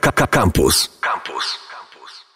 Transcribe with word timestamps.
Campus. 0.00 0.98
Campus. 1.00 1.58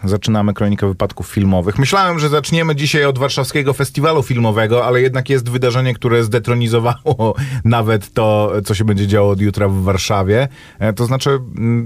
Zaczynamy 0.05 0.55
kronikę 0.55 0.89
wypadków 0.89 1.27
filmowych. 1.29 1.79
Myślałem, 1.79 2.19
że 2.19 2.29
zaczniemy 2.29 2.77
dzisiaj 2.77 3.05
od 3.05 3.19
warszawskiego 3.19 3.73
festiwalu 3.73 4.23
filmowego, 4.23 4.87
ale 4.87 5.01
jednak 5.01 5.31
jest 5.31 5.49
wydarzenie, 5.51 5.95
które 5.95 6.25
zdetronizowało 6.25 7.35
nawet 7.65 8.13
to, 8.13 8.53
co 8.65 8.75
się 8.75 8.85
będzie 8.85 9.07
działo 9.07 9.31
od 9.31 9.41
jutra 9.41 9.69
w 9.69 9.83
Warszawie. 9.83 10.49
E, 10.79 10.93
To 10.93 11.07
znaczy, 11.07 11.39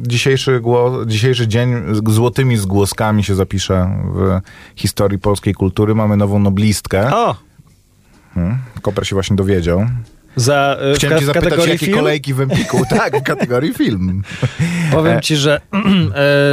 dzisiejszy, 0.02 0.60
głos, 0.60 1.06
dzisiejszy 1.06 1.48
dzień 1.48 1.74
złotymi 2.06 2.56
zgłoskami 2.56 3.24
się 3.24 3.34
zapisze 3.34 4.02
w 4.14 4.40
historii 4.76 5.18
polskiej 5.18 5.54
kultury. 5.54 5.94
Mamy 5.94 6.16
nową 6.16 6.38
noblistkę. 6.38 7.16
O! 7.16 7.36
Koper 8.82 9.06
się 9.06 9.16
właśnie 9.16 9.36
dowiedział. 9.36 9.86
Za, 10.36 10.76
w, 10.92 10.96
Chciałem 10.96 11.18
cię 11.18 11.26
zapytać, 11.26 11.44
kategorii 11.48 11.72
jakie 11.72 11.86
film? 11.86 11.98
kolejki 11.98 12.34
w 12.34 12.40
Empiku. 12.40 12.82
tak, 12.98 13.18
w 13.18 13.22
kategorii 13.22 13.74
film. 13.74 14.22
Powiem 14.92 15.20
ci, 15.20 15.36
że 15.36 15.60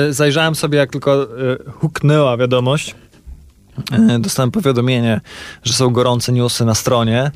e, 0.09 0.13
zajrzałem 0.13 0.55
sobie, 0.55 0.77
jak 0.77 0.91
tylko 0.91 1.23
e, 1.23 1.27
huknęła 1.71 2.37
wiadomość. 2.37 2.95
E, 3.91 4.19
dostałem 4.19 4.51
powiadomienie, 4.51 5.21
że 5.63 5.73
są 5.73 5.89
gorące 5.89 6.31
newsy 6.31 6.65
na 6.65 6.75
stronie 6.75 7.31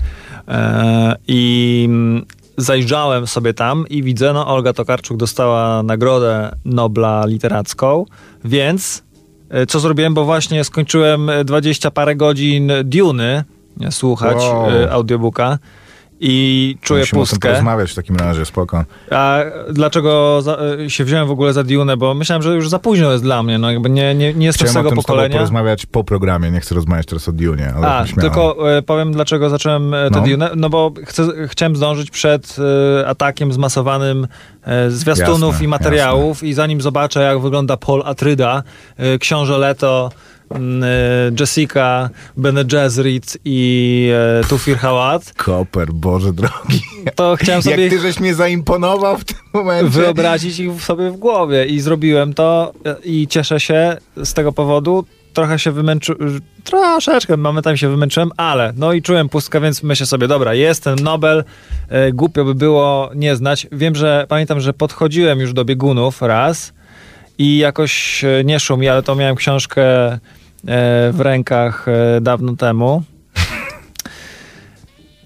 e, 0.48 1.16
i 1.28 1.84
mm, 1.90 2.26
zajrzałem 2.58 3.28
sobie 3.28 3.54
tam 3.54 3.86
i 3.90 4.04
widzę, 4.04 4.34
no 4.34 4.48
Olga 4.48 4.74
Tokarczuk 4.74 5.18
dostała 5.18 5.84
nagrodę 5.84 6.56
Nobla 6.66 7.26
literacką, 7.26 8.06
więc 8.46 9.04
e, 9.50 9.66
co 9.66 9.80
zrobiłem, 9.80 10.14
bo 10.14 10.26
właśnie 10.26 10.64
skończyłem 10.64 11.32
20 11.46 11.92
parę 11.92 12.16
godzin 12.16 12.72
Duny 12.84 13.44
e, 13.82 13.92
słuchać 13.92 14.38
Wow. 14.38 14.70
e, 14.70 14.92
audiobooka 14.92 15.60
i 16.26 16.78
czuję 16.82 17.00
Musimy 17.02 17.20
pustkę. 17.22 17.50
porozmawiać 17.50 17.92
w 17.92 17.96
takim 17.96 18.16
razie, 18.16 18.46
spoko. 18.46 18.86
A 19.12 19.40
dlaczego 19.70 20.42
za, 20.42 20.58
y, 20.86 20.90
się 20.90 21.04
wziąłem 21.06 21.28
w 21.28 21.32
ogóle 21.32 21.54
za 21.54 21.64
Dune? 21.64 21.98
Bo 21.98 22.14
myślałem, 22.14 22.42
że 22.44 22.56
już 22.56 22.70
za 22.70 22.80
późno 22.80 23.12
jest 23.12 23.24
dla 23.24 23.44
mnie. 23.44 23.58
No 23.58 23.72
jakby 23.72 23.90
nie, 23.90 24.16
nie, 24.16 24.34
nie 24.34 24.46
jestem 24.46 24.68
Chciałem 24.68 24.72
z 24.72 24.74
tego 24.74 24.88
o 24.88 24.92
tym 24.92 24.96
pokolenia. 24.96 25.34
porozmawiać 25.36 25.86
po 25.86 26.04
programie, 26.04 26.52
nie 26.52 26.60
chcę 26.60 26.76
rozmawiać 26.76 27.06
teraz 27.06 27.28
o 27.30 27.32
Dune, 27.32 27.74
ale 27.78 27.88
A, 27.88 28.08
śmiało. 28.08 28.22
tylko 28.22 28.78
y, 28.78 28.82
powiem, 28.82 29.12
dlaczego 29.12 29.50
zacząłem 29.50 29.92
te 30.14 30.20
No. 30.20 30.28
Dune. 30.28 30.50
No 30.56 30.70
bo 30.70 30.92
chcę, 31.06 31.24
chciałem 31.48 31.76
zdążyć 31.76 32.12
przed 32.12 32.56
y, 33.04 33.08
atakiem 33.08 33.54
zmasowanym 33.54 34.28
y, 34.88 34.92
zwiastunów 34.92 35.52
Jasne, 35.52 35.66
i 35.66 35.68
materiałów 35.68 36.44
i 36.44 36.54
zanim 36.54 36.82
zobaczę, 36.82 37.22
jak 37.24 37.40
wygląda 37.40 37.78
Paul 37.78 38.02
Atryda, 38.06 38.64
y, 39.16 39.20
książę 39.20 39.58
Leto, 39.58 40.12
Jessica, 41.40 42.10
Bene 42.38 42.66
Gesserit 42.66 43.38
i 43.46 44.10
y, 44.42 44.48
Tufir 44.48 44.78
Hawat, 44.78 45.34
Koper, 45.38 45.94
Boże 45.94 46.34
drogi. 46.34 46.82
to 47.16 47.36
chciałem 47.36 47.62
sobie 47.64 47.84
Jak 47.84 47.94
ty 47.94 48.00
żeś 48.00 48.20
mnie 48.20 48.36
zaimponował 48.36 49.18
w 49.18 49.24
tym 49.26 49.38
momencie. 49.54 49.90
wyobrazić 49.90 50.60
ich 50.60 50.82
sobie 50.82 51.12
w 51.12 51.18
głowie 51.18 51.66
i 51.66 51.80
zrobiłem 51.80 52.34
to 52.34 52.74
e, 52.86 52.96
i 53.04 53.28
cieszę 53.28 53.60
się 53.60 53.98
z 54.24 54.34
tego 54.34 54.52
powodu. 54.52 55.06
Trochę 55.34 55.60
się 55.60 55.72
wymęczyłem, 55.72 56.42
troszeczkę 56.64 57.38
momentami 57.38 57.78
się 57.78 57.90
wymęczyłem, 57.90 58.30
ale 58.38 58.74
no 58.78 58.94
i 58.94 59.02
czułem 59.02 59.30
pustkę, 59.30 59.62
więc 59.62 59.84
myślę 59.84 60.06
sobie, 60.06 60.28
dobra, 60.28 60.54
jest 60.54 60.84
ten 60.84 60.96
Nobel, 60.96 61.44
e, 61.90 62.12
głupio 62.12 62.46
by 62.46 62.56
było 62.56 63.12
nie 63.16 63.36
znać. 63.36 63.68
Wiem, 63.72 63.96
że 63.96 64.26
pamiętam, 64.30 64.60
że 64.60 64.74
podchodziłem 64.74 65.40
już 65.40 65.54
do 65.54 65.66
biegunów 65.66 66.22
raz 66.22 66.74
i 67.38 67.58
jakoś 67.58 68.24
e, 68.24 68.44
nie 68.46 68.60
szło 68.60 68.78
mi, 68.78 68.90
ale 68.90 69.04
to 69.04 69.16
miałem 69.16 69.36
książkę 69.36 69.82
e, 70.12 70.20
w 71.14 71.20
rękach 71.20 71.86
e, 71.88 72.22
dawno 72.22 72.56
temu. 72.56 73.04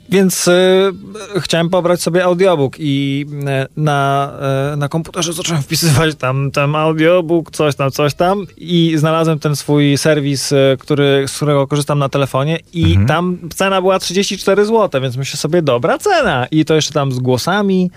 Więc 0.09 0.47
y, 0.47 0.93
chciałem 1.39 1.69
pobrać 1.69 2.01
sobie 2.01 2.23
audiobook 2.23 2.75
i 2.79 3.25
y, 3.31 3.81
na, 3.81 4.31
y, 4.73 4.77
na 4.77 4.89
komputerze 4.89 5.33
zacząłem 5.33 5.63
wpisywać 5.67 6.15
tam, 6.15 6.51
tam 6.51 6.75
audiobook, 6.75 7.51
coś 7.51 7.75
tam, 7.75 7.91
coś 7.91 8.13
tam 8.13 8.45
i 8.57 8.93
znalazłem 8.97 9.39
ten 9.39 9.55
swój 9.55 9.97
serwis, 9.97 10.53
który, 10.79 11.25
z 11.27 11.35
którego 11.35 11.67
korzystam 11.67 11.99
na 11.99 12.09
telefonie 12.09 12.59
i 12.73 12.97
tam 13.07 13.37
cena 13.55 13.81
była 13.81 13.99
34 13.99 14.65
zł, 14.65 15.01
więc 15.01 15.17
myślę 15.17 15.37
sobie, 15.37 15.61
dobra 15.61 15.97
cena. 15.97 16.47
I 16.51 16.65
to 16.65 16.75
jeszcze 16.75 16.93
tam 16.93 17.11
z 17.11 17.19
głosami, 17.19 17.91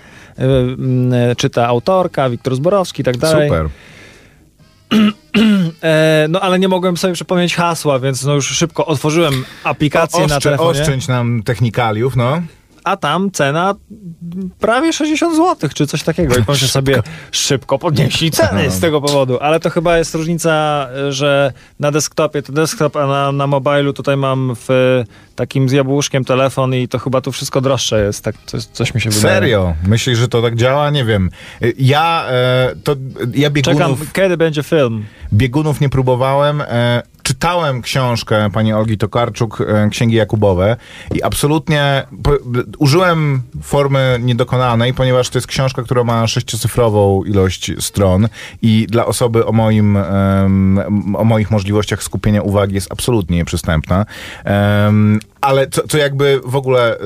czyta 1.37 1.67
autorka, 1.67 2.29
Wiktor 2.29 2.55
Zborowski 2.55 3.01
i 3.01 3.05
tak 3.05 3.17
dalej. 3.17 3.49
Super. 3.49 3.69
E, 5.83 6.25
no 6.29 6.39
ale 6.41 6.59
nie 6.59 6.67
mogłem 6.67 6.97
sobie 6.97 7.13
przypomnieć 7.13 7.55
hasła, 7.55 7.99
więc 7.99 8.23
no 8.23 8.33
już 8.33 8.47
szybko 8.47 8.85
otworzyłem 8.85 9.45
aplikację 9.63 10.19
na 10.19 10.25
Oszczę, 10.25 10.41
telefonie. 10.49 10.81
oszczędź 10.81 11.07
nam 11.07 11.43
technikaliów, 11.43 12.15
no. 12.15 12.41
A 12.83 12.97
tam 12.97 13.31
cena 13.31 13.75
prawie 14.59 14.93
60 14.93 15.35
zł, 15.35 15.69
czy 15.73 15.87
coś 15.87 16.03
takiego. 16.03 16.35
I 16.35 16.43
pomyślę 16.43 16.67
sobie, 16.67 17.01
szybko 17.31 17.79
podnieśli 17.79 18.31
ceny 18.41 18.71
z 18.71 18.79
tego 18.79 19.01
powodu. 19.01 19.39
Ale 19.39 19.59
to 19.59 19.69
chyba 19.69 19.97
jest 19.97 20.15
różnica, 20.15 20.87
że 21.09 21.53
na 21.79 21.91
desktopie 21.91 22.41
to 22.41 22.53
desktop, 22.53 22.95
a 22.95 23.07
na, 23.07 23.31
na 23.31 23.47
mobilu 23.47 23.93
tutaj 23.93 24.17
mam 24.17 24.55
w 24.67 25.03
takim 25.35 25.69
z 25.69 25.71
jabłuszkiem 25.71 26.25
telefon 26.25 26.75
i 26.75 26.87
to 26.87 26.99
chyba 26.99 27.21
tu 27.21 27.31
wszystko 27.31 27.61
droższe 27.61 28.03
jest. 28.03 28.23
Tak, 28.23 28.35
coś, 28.45 28.63
coś 28.63 28.93
mi 28.93 29.01
się 29.01 29.09
wydaje. 29.09 29.35
Serio? 29.35 29.73
Myślisz, 29.87 30.17
że 30.17 30.27
to 30.27 30.41
tak 30.41 30.55
działa? 30.55 30.89
Nie 30.89 31.05
wiem. 31.05 31.29
Ja, 31.77 32.25
e, 32.29 32.75
to, 32.83 32.95
ja 33.33 33.49
Czekam, 33.49 33.73
biegunów, 33.73 34.13
kiedy 34.13 34.37
będzie 34.37 34.63
film. 34.63 35.05
biegunów 35.33 35.81
nie 35.81 35.89
próbowałem. 35.89 36.61
E, 36.61 37.01
czytałem 37.23 37.81
książkę 37.81 38.49
pani 38.53 38.73
Olgi 38.73 38.97
Tokarczuk, 38.97 39.61
e, 39.61 39.89
Księgi 39.89 40.15
Jakubowe 40.15 40.77
i 41.15 41.23
absolutnie 41.23 42.07
użyłem 42.77 43.41
formy 43.61 44.19
niedokonanej, 44.21 44.93
ponieważ 44.93 45.29
to 45.29 45.37
jest 45.37 45.47
książka, 45.47 45.83
która 45.83 46.03
ma 46.03 46.27
sześciocyfrową 46.27 47.23
ilość 47.23 47.71
stron 47.79 48.27
i 48.61 48.87
dla 48.89 49.05
osoby 49.05 49.45
o 49.45 49.51
moim, 49.51 49.97
o 51.17 51.23
moich 51.23 51.51
możliwościach 51.51 52.03
skupienia 52.03 52.41
uwagi 52.41 52.75
jest 52.75 52.91
absolutnie 52.91 53.37
nieprzystępna. 53.37 54.05
Ale 55.41 55.67
co, 55.67 55.87
co 55.87 55.97
jakby 55.97 56.41
w 56.45 56.55
ogóle 56.55 56.97
y, 56.97 56.99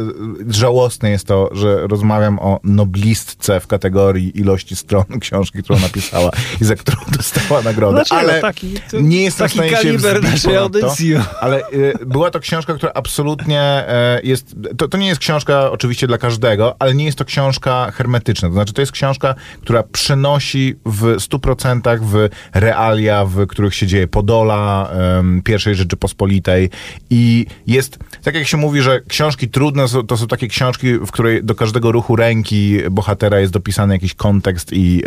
żałosne 0.49 1.09
jest 1.09 1.27
to, 1.27 1.49
że 1.51 1.87
rozmawiam 1.87 2.39
o 2.39 2.59
noblistce 2.63 3.59
w 3.59 3.67
kategorii 3.67 4.39
ilości 4.39 4.75
stron 4.75 5.05
książki, 5.21 5.63
którą 5.63 5.79
napisała 5.79 6.31
i 6.61 6.65
za 6.65 6.75
którą 6.75 6.97
dostała 7.17 7.61
nagrodę. 7.61 7.95
Dlaczego? 7.95 8.21
Ale 8.21 8.41
Taki- 8.41 8.79
to- 8.91 8.99
nie 8.99 9.23
jestem 9.23 9.47
taki 9.47 9.59
w 9.59 9.99
stanie 9.99 10.19
się 10.19 10.19
naszej 10.19 10.53
to, 10.53 10.61
audycji. 10.61 11.15
Ale 11.39 11.69
y, 11.73 11.93
była 12.05 12.31
to 12.31 12.39
książka, 12.39 12.73
która 12.73 12.91
absolutnie 12.95 13.61
e, 13.61 14.19
jest... 14.23 14.55
To, 14.77 14.87
to 14.87 14.97
nie 14.97 15.07
jest 15.07 15.19
książka 15.21 15.71
oczywiście 15.71 16.07
dla 16.07 16.17
każdego, 16.17 16.75
ale 16.79 16.95
nie 16.95 17.05
jest 17.05 17.17
to 17.17 17.25
książka 17.25 17.91
hermetyczna. 17.91 18.47
To 18.47 18.53
znaczy 18.53 18.73
to 18.73 18.81
jest 18.81 18.91
książka, 18.91 19.35
która 19.61 19.83
przenosi 19.83 20.75
w 20.85 21.01
100% 21.01 21.99
w 22.01 22.29
realia, 22.53 23.25
w 23.25 23.47
których 23.47 23.75
się 23.75 23.87
dzieje 23.87 24.07
Podola, 24.07 24.89
em, 24.91 25.41
pierwszej 25.41 25.75
Rzeczypospolitej 25.75 26.69
i 27.09 27.45
jest, 27.67 27.97
tak 28.25 28.35
jak 28.35 28.47
się 28.47 28.57
mówi, 28.57 28.81
że 28.81 29.01
książki 29.01 29.49
trudne 29.49 29.87
są, 29.87 30.07
to 30.07 30.17
są 30.17 30.27
takie 30.27 30.47
książki, 30.47 30.93
w 30.93 31.11
której 31.11 31.43
do 31.43 31.55
każdego 31.55 31.91
ruchu 31.91 32.15
ręki 32.15 32.79
bohatera 32.91 33.39
jest 33.39 33.53
dopisany 33.53 33.93
jakiś 33.93 34.13
kontekst 34.13 34.73
i, 34.73 35.03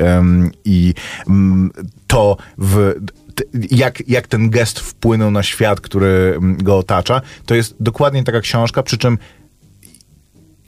i 0.65 0.95
mm, 1.29 1.71
to 2.07 2.37
w 2.59 2.95
jak, 3.71 4.09
jak 4.09 4.27
ten 4.27 4.51
gest 4.51 4.81
wpłynął 4.81 5.31
na 5.31 5.43
świat, 5.43 5.81
który 5.81 6.35
mm, 6.37 6.57
go 6.57 6.79
otacza, 6.79 7.21
to 7.47 7.55
jest 7.55 7.75
dokładnie 7.81 8.25
taka 8.25 8.41
książka, 8.41 8.83
przy 8.83 8.99
czym 8.99 9.19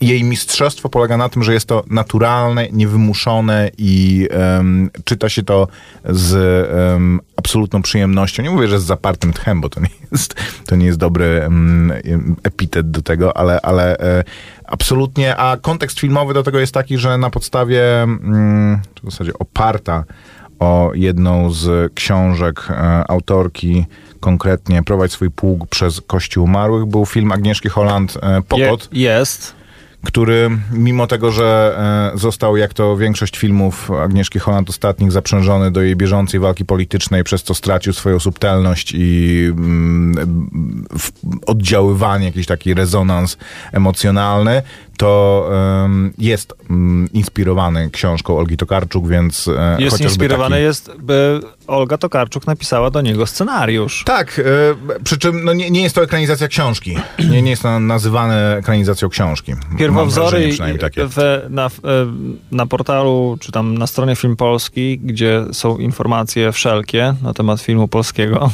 jej 0.01 0.25
mistrzostwo 0.25 0.89
polega 0.89 1.17
na 1.17 1.29
tym, 1.29 1.43
że 1.43 1.55
jest 1.55 1.67
to 1.67 1.85
naturalne, 1.91 2.69
niewymuszone 2.73 3.71
i 3.79 4.29
em, 4.31 4.91
czyta 5.05 5.29
się 5.29 5.43
to 5.43 5.69
z 6.05 6.35
em, 6.95 7.21
absolutną 7.37 7.83
przyjemnością. 7.83 8.43
Nie 8.43 8.51
mówię, 8.51 8.69
że 8.69 8.81
z 8.81 8.85
zapartym 8.85 9.33
tchem, 9.33 9.61
bo 9.61 9.69
to 9.69 9.81
nie 9.81 9.89
jest, 10.13 10.35
to 10.67 10.77
nie 10.77 10.87
jest 10.87 10.99
dobry 10.99 11.25
em, 11.25 11.93
epitet 12.43 12.91
do 12.91 13.03
tego, 13.03 13.37
ale, 13.37 13.61
ale 13.61 13.99
e, 13.99 14.25
absolutnie, 14.65 15.37
a 15.37 15.57
kontekst 15.57 16.01
filmowy 16.01 16.35
do 16.35 16.43
tego 16.43 16.59
jest 16.59 16.75
taki, 16.75 16.99
że 16.99 17.19
na 17.19 17.31
podstawie, 17.31 17.83
w 19.03 19.11
zasadzie 19.11 19.33
oparta 19.39 20.05
o 20.59 20.91
jedną 20.95 21.51
z 21.51 21.93
książek 21.95 22.69
e, 22.71 22.75
autorki, 23.11 23.87
konkretnie 24.21 24.83
Prowadź 24.83 25.13
swój 25.13 25.31
pług 25.31 25.69
przez 25.69 26.01
Kościół 26.01 26.45
Umarłych, 26.45 26.87
był 26.87 27.07
film 27.07 27.33
Agnieszki 27.33 27.69
Holland 27.69 28.17
e, 28.23 28.43
Pokot 28.43 28.89
Je, 28.93 29.03
jest. 29.03 29.60
Który 30.05 30.51
mimo 30.73 31.07
tego, 31.07 31.31
że 31.31 31.79
e, 32.15 32.19
został, 32.19 32.57
jak 32.57 32.75
to 32.75 32.97
większość 32.97 33.39
filmów 33.39 33.91
Agnieszki 33.91 34.39
Holland 34.39 34.71
ostatnich, 34.71 35.13
zaprzężony 35.13 35.71
do 35.71 35.83
jej 35.83 35.97
bieżącej 35.97 36.41
walki 36.41 36.65
politycznej, 36.65 37.25
przez 37.25 37.43
co 37.43 37.55
stracił 37.55 37.93
swoją 37.93 38.21
subtelność 38.21 38.93
i 38.95 39.47
mm, 39.51 40.87
oddziaływanie, 41.47 42.27
jakiś 42.27 42.47
taki 42.47 42.75
rezonans 42.75 43.39
emocjonalny, 43.73 44.63
to 45.01 45.51
em, 45.85 46.13
jest 46.19 46.55
mm, 46.71 47.09
inspirowany 47.13 47.91
książką 47.91 48.39
Olgi 48.39 48.57
Tokarczuk, 48.57 49.09
więc 49.09 49.49
e, 49.49 49.77
Jest 49.83 50.01
inspirowany, 50.01 50.51
taki... 50.57 50.63
jest, 50.63 50.91
by 50.99 51.41
Olga 51.67 51.99
Tokarczuk 51.99 52.47
napisała 52.47 52.91
do 52.91 53.01
niego 53.01 53.27
scenariusz. 53.27 54.05
Tak, 54.07 54.39
e, 54.99 55.03
przy 55.05 55.19
czym 55.19 55.45
no, 55.45 55.53
nie, 55.53 55.71
nie 55.71 55.83
jest 55.83 55.95
to 55.95 56.03
ekranizacja 56.03 56.49
książki. 56.49 56.97
Nie, 57.31 57.43
nie 57.43 57.51
jest 57.51 57.63
to 57.63 57.81
nazywane 57.81 58.57
ekranizacją 58.57 59.09
książki. 59.09 59.53
Pierwowzory 59.79 60.31
wrażenie 60.31 60.53
przynajmniej 60.53 60.81
takie. 60.81 61.07
w, 61.09 61.17
na, 61.51 61.69
w- 61.69 61.81
na 62.53 62.67
portalu, 62.67 63.37
czy 63.41 63.53
tam 63.53 63.79
na 63.79 63.87
stronie 63.87 64.17
Film 64.17 64.37
Polski, 64.37 64.99
gdzie 64.99 65.45
są 65.53 65.79
informacje 65.79 66.53
wszelkie 66.53 67.15
na 67.23 67.35
temat 67.35 67.61
filmu 67.61 67.89
polskiego, 67.89 68.51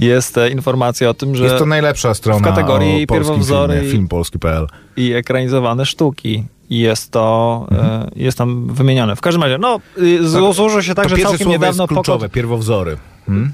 jest 0.00 0.38
e, 0.38 0.50
informacja 0.50 1.08
o 1.10 1.14
tym, 1.14 1.36
że. 1.36 1.44
Jest 1.44 1.58
to 1.58 1.66
najlepsza 1.66 2.14
strona 2.14 2.38
w 2.40 2.42
kategorii 2.42 3.06
pierwowzory 3.06 3.72
filmie, 3.74 3.88
i- 3.88 3.92
filmpolski.pl. 3.92 4.66
i 4.96 5.12
ekranizowane 5.12 5.86
sztuki. 5.86 6.44
Jest 6.70 7.10
to, 7.10 7.66
Mhm. 7.70 8.10
jest 8.16 8.38
tam 8.38 8.66
wymienione. 8.74 9.16
W 9.16 9.20
każdym 9.20 9.42
razie, 9.42 9.58
no, 9.58 9.80
y, 9.98 10.28
złożyło 10.28 10.82
się 10.82 10.94
tak, 10.94 11.08
to 11.08 11.16
że 11.16 11.22
całkiem 11.22 11.48
niedawno 11.48 11.82
jest 11.84 11.92
kluczowe, 11.92 12.28
pierwowzory. 12.28 12.96
Hmm? 13.26 13.52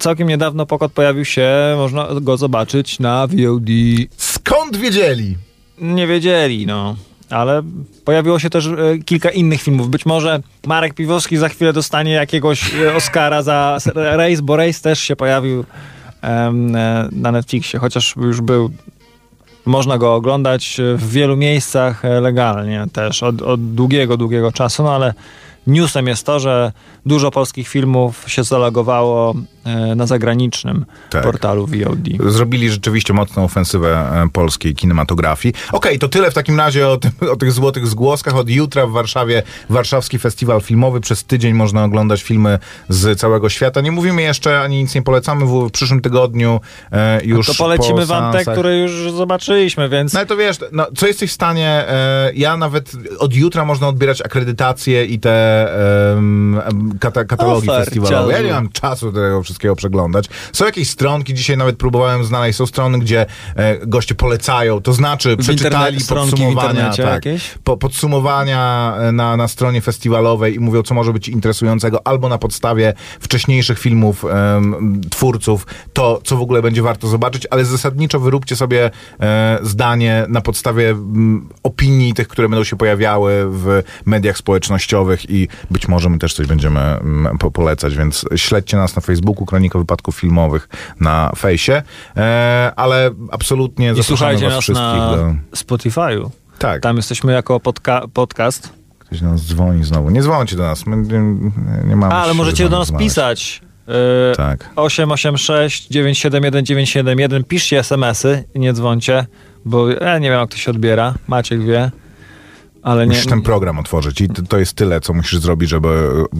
całkiem 0.00 0.28
niedawno 0.28 0.66
Pokot 0.66 0.92
pojawił 0.92 1.24
się, 1.24 1.50
można 1.76 2.06
go 2.20 2.36
zobaczyć 2.36 2.98
na 2.98 3.26
VOD. 3.26 3.68
Skąd 4.16 4.76
wiedzieli? 4.76 5.36
Nie 5.80 6.06
wiedzieli, 6.06 6.66
no. 6.66 6.96
Ale 7.30 7.62
pojawiło 8.04 8.38
się 8.38 8.50
też 8.50 8.66
e, 8.66 8.72
kilka 9.04 9.30
innych 9.30 9.62
filmów. 9.62 9.88
Być 9.88 10.06
może 10.06 10.40
Marek 10.66 10.94
Piwowski 10.94 11.36
za 11.36 11.48
chwilę 11.48 11.72
dostanie 11.72 12.12
jakiegoś 12.12 12.74
e, 12.74 12.94
Oscara 12.94 13.42
za 13.42 13.78
Race, 13.94 14.42
bo 14.42 14.56
Race 14.56 14.80
też 14.80 15.00
się 15.00 15.16
pojawił 15.16 15.64
e, 16.22 16.52
na 17.12 17.32
Netflixie, 17.32 17.78
chociaż 17.78 18.16
już 18.16 18.40
był. 18.40 18.70
Można 19.66 19.98
go 19.98 20.14
oglądać 20.14 20.80
w 20.96 21.10
wielu 21.10 21.36
miejscach 21.36 22.02
legalnie 22.20 22.86
też 22.92 23.22
od, 23.22 23.42
od 23.42 23.74
długiego, 23.74 24.16
długiego 24.16 24.52
czasu, 24.52 24.82
no 24.82 24.94
ale 24.94 25.14
newsem 25.66 26.06
jest 26.06 26.26
to, 26.26 26.40
że 26.40 26.72
dużo 27.06 27.30
polskich 27.30 27.68
filmów 27.68 28.24
się 28.26 28.44
zalogowało 28.44 29.34
na 29.96 30.06
zagranicznym 30.06 30.84
Tak. 31.10 31.22
portalu 31.22 31.66
VOD. 31.66 32.32
Zrobili 32.32 32.70
rzeczywiście 32.70 33.12
mocną 33.12 33.44
ofensywę 33.44 34.22
e, 34.24 34.28
polskiej 34.28 34.74
kinematografii. 34.74 35.54
Okej, 35.72 35.98
to 35.98 36.08
tyle 36.08 36.30
w 36.30 36.34
takim 36.34 36.58
razie 36.58 36.88
o, 36.88 36.96
tym, 36.96 37.10
o 37.32 37.36
tych 37.36 37.52
złotych 37.52 37.86
zgłoskach. 37.86 38.36
Od 38.36 38.50
jutra 38.50 38.86
w 38.86 38.90
Warszawie 38.90 39.42
Warszawski 39.70 40.18
Festiwal 40.18 40.60
Filmowy. 40.60 41.00
Przez 41.00 41.24
tydzień 41.24 41.54
można 41.54 41.84
oglądać 41.84 42.22
filmy 42.22 42.58
z 42.88 43.20
całego 43.20 43.48
świata. 43.48 43.80
Nie 43.80 43.92
mówimy 43.92 44.22
jeszcze, 44.22 44.60
ani 44.60 44.78
nic 44.78 44.94
nie 44.94 45.02
polecamy. 45.02 45.46
W, 45.46 45.70
przyszłym 45.70 46.00
tygodniu 46.00 46.60
e, 46.92 47.24
już 47.24 47.46
to 47.46 47.54
polecimy 47.54 48.00
po 48.00 48.06
wam 48.06 48.32
te, 48.32 48.44
które 48.44 48.78
już 48.78 49.12
zobaczyliśmy, 49.12 49.88
więc 49.88 50.12
No 50.12 50.20
ale 50.20 50.26
to 50.26 50.36
wiesz, 50.36 50.56
no, 50.72 50.86
co 50.96 51.06
jesteś 51.06 51.30
w 51.30 51.34
stanie, 51.34 51.84
e, 51.88 52.32
ja 52.34 52.56
nawet 52.56 52.92
od 53.18 53.34
jutra 53.34 53.64
można 53.64 53.88
odbierać 53.88 54.22
akredytacje 54.22 55.04
i 55.04 55.18
te 55.20 55.68
em, 56.16 56.60
kata, 57.00 57.24
katalogi 57.24 57.70
Ofer, 57.70 57.84
festiwalowe. 57.84 58.32
Ja 58.32 58.42
nie 58.42 58.52
mam 58.52 58.68
czasu 58.68 59.12
do 59.12 59.20
tego 59.20 59.42
wszystkiego 59.42 59.57
przeglądać. 59.76 60.28
Są 60.52 60.64
jakieś 60.64 60.90
stronki, 60.90 61.34
dzisiaj 61.34 61.56
nawet 61.56 61.76
próbowałem 61.76 62.24
znaleźć, 62.24 62.58
są 62.58 62.66
strony, 62.66 62.98
gdzie 62.98 63.26
e, 63.56 63.86
goście 63.86 64.14
polecają, 64.14 64.80
to 64.80 64.92
znaczy 64.92 65.36
przeczytali 65.36 65.98
podsumowania, 66.08 66.92
tak, 66.96 67.22
po, 67.64 67.76
podsumowania 67.76 68.94
e, 69.00 69.12
na, 69.12 69.36
na 69.36 69.48
stronie 69.48 69.80
festiwalowej 69.80 70.54
i 70.54 70.60
mówią, 70.60 70.82
co 70.82 70.94
może 70.94 71.12
być 71.12 71.28
interesującego, 71.28 72.06
albo 72.06 72.28
na 72.28 72.38
podstawie 72.38 72.94
wcześniejszych 73.20 73.78
filmów 73.78 74.24
em, 74.24 75.00
twórców, 75.10 75.66
to, 75.92 76.20
co 76.24 76.36
w 76.36 76.40
ogóle 76.40 76.62
będzie 76.62 76.82
warto 76.82 77.08
zobaczyć, 77.08 77.46
ale 77.50 77.64
zasadniczo 77.64 78.20
wyróbcie 78.20 78.56
sobie 78.56 78.90
e, 79.20 79.58
zdanie 79.62 80.26
na 80.28 80.40
podstawie 80.40 80.90
mm, 80.90 81.48
opinii 81.62 82.14
tych, 82.14 82.28
które 82.28 82.48
będą 82.48 82.64
się 82.64 82.76
pojawiały 82.76 83.44
w 83.50 83.82
mediach 84.06 84.38
społecznościowych 84.38 85.30
i 85.30 85.48
być 85.70 85.88
może 85.88 86.08
my 86.08 86.18
też 86.18 86.34
coś 86.34 86.46
będziemy 86.46 86.80
po, 87.38 87.50
polecać, 87.50 87.96
więc 87.96 88.24
śledźcie 88.36 88.76
nas 88.76 88.96
na 88.96 89.02
Facebooku, 89.02 89.46
Kronika 89.48 89.78
Wypadków 89.78 90.16
Filmowych 90.16 90.68
na 91.00 91.32
fejsie, 91.36 91.82
e, 92.16 92.72
ale 92.76 93.10
absolutnie 93.30 93.92
I 93.96 94.02
słuchajcie 94.02 94.44
was 94.44 94.54
nas 94.54 94.62
wszystkich 94.62 94.98
na 94.98 95.16
do... 95.16 95.34
Spotify'u. 95.56 96.30
Tak. 96.58 96.82
Tam 96.82 96.96
jesteśmy 96.96 97.32
jako 97.32 97.56
podca- 97.60 98.08
podcast. 98.08 98.72
Ktoś 98.98 99.20
do 99.20 99.26
nas 99.26 99.46
dzwoni 99.46 99.84
znowu. 99.84 100.10
Nie 100.10 100.22
dzwońcie 100.22 100.56
do 100.56 100.62
nas. 100.62 100.86
My 100.86 100.96
nie, 100.96 101.18
nie 101.88 101.96
mamy 101.96 102.14
A, 102.14 102.22
ale 102.22 102.34
możecie 102.34 102.68
do 102.68 102.78
nas 102.78 102.92
pisać. 102.92 103.62
Yy, 103.88 103.94
Tak. 104.36 104.70
886 104.76 105.88
971 105.88 106.64
971. 106.64 107.44
Piszcie 107.44 107.78
SMS-y 107.78 108.44
i 108.54 108.60
nie 108.60 108.72
dzwońcie, 108.72 109.26
bo 109.64 109.88
ja 109.88 110.18
nie 110.18 110.30
wiem, 110.30 110.40
jak 110.40 110.50
to 110.50 110.56
się 110.56 110.70
odbiera. 110.70 111.14
Maciek 111.28 111.62
wie. 111.64 111.90
Ale 112.88 113.06
nie, 113.06 113.08
Musisz 113.08 113.26
ten 113.26 113.42
program 113.42 113.78
otworzyć 113.78 114.20
i 114.20 114.28
to, 114.28 114.58
jest 114.58 114.72
tyle, 114.72 115.00
co 115.00 115.12
musisz 115.12 115.38
zrobić, 115.38 115.70
żeby 115.70 115.88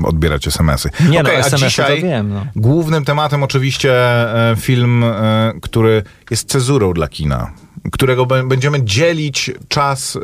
e, 0.02 0.06
odbierać 0.06 0.46
SMS-y. 0.46 0.90
nie 1.00 1.22
no, 1.22 1.28
Okej, 1.28 1.36
a 1.36 1.38
SMS-y 1.38 1.66
dzisiaj 1.66 2.00
to 2.00 2.06
wiem. 2.06 2.28
No. 2.34 2.46
głównym 2.56 3.04
tematem 3.04 3.42
oczywiście 3.42 3.92
e, 4.50 4.56
film, 4.56 5.04
e, 5.04 5.52
który 5.62 6.02
jest 6.30 6.48
cezurą 6.48 6.92
dla 6.92 7.08
kina, 7.08 7.50
którego 7.92 8.26
będziemy 8.26 8.84
dzielić 8.84 9.50
czas 9.68 10.18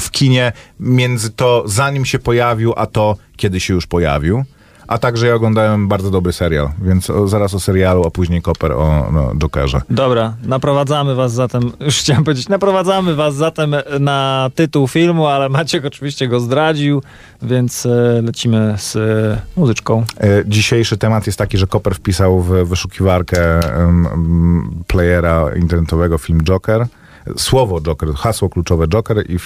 w 0.00 0.10
kinie 0.10 0.52
między 0.80 1.30
to, 1.30 1.64
zanim 1.66 2.04
się 2.04 2.18
pojawił, 2.18 2.74
a 2.76 2.86
to, 2.86 3.16
kiedy 3.36 3.60
się 3.60 3.74
już 3.74 3.86
pojawił. 3.86 4.44
A 4.88 4.98
także 4.98 5.26
ja 5.26 5.34
oglądałem 5.34 5.88
bardzo 5.88 6.10
dobry 6.10 6.32
serial, 6.32 6.70
więc 6.82 7.10
o, 7.10 7.28
zaraz 7.28 7.54
o 7.54 7.60
serialu, 7.60 8.06
a 8.06 8.10
później 8.10 8.42
Koper 8.42 8.72
o 8.72 9.08
no, 9.12 9.34
Jokerze. 9.34 9.80
Dobra, 9.90 10.34
naprowadzamy 10.42 11.14
was 11.14 11.32
zatem, 11.32 11.72
już 11.80 11.98
chciałem 11.98 12.24
powiedzieć, 12.24 12.48
naprowadzamy 12.48 13.14
was 13.14 13.34
zatem 13.34 13.74
na 14.00 14.50
tytuł 14.54 14.88
filmu, 14.88 15.26
ale 15.26 15.48
Maciek 15.48 15.84
oczywiście 15.84 16.28
go 16.28 16.40
zdradził, 16.40 17.02
więc 17.42 17.86
e, 17.86 18.22
lecimy 18.22 18.74
z 18.78 18.96
e, 18.96 19.40
muzyczką. 19.56 20.04
E, 20.20 20.26
Dzisiejszy 20.46 20.96
temat 20.98 21.26
jest 21.26 21.38
taki, 21.38 21.58
że 21.58 21.66
Koper 21.66 21.94
wpisał 21.94 22.40
w 22.40 22.48
wyszukiwarkę 22.68 23.60
playera 24.86 25.44
internetowego 25.56 26.18
film 26.18 26.40
Joker. 26.42 26.86
Słowo 27.36 27.80
Joker, 27.80 28.14
hasło 28.14 28.48
kluczowe 28.48 28.88
Joker 28.88 29.30
i 29.30 29.38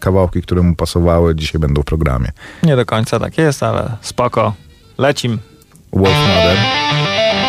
kawałki, 0.00 0.42
które 0.42 0.62
mu 0.62 0.74
pasowały, 0.74 1.34
dzisiaj 1.34 1.60
będą 1.60 1.82
w 1.82 1.84
programie. 1.84 2.28
Nie 2.62 2.76
do 2.76 2.86
końca 2.86 3.20
tak 3.20 3.38
jest, 3.38 3.62
ale 3.62 3.96
spoko. 4.00 4.52
Lecim. 4.98 5.38
Wolf 5.92 6.08
Mother. 6.10 7.47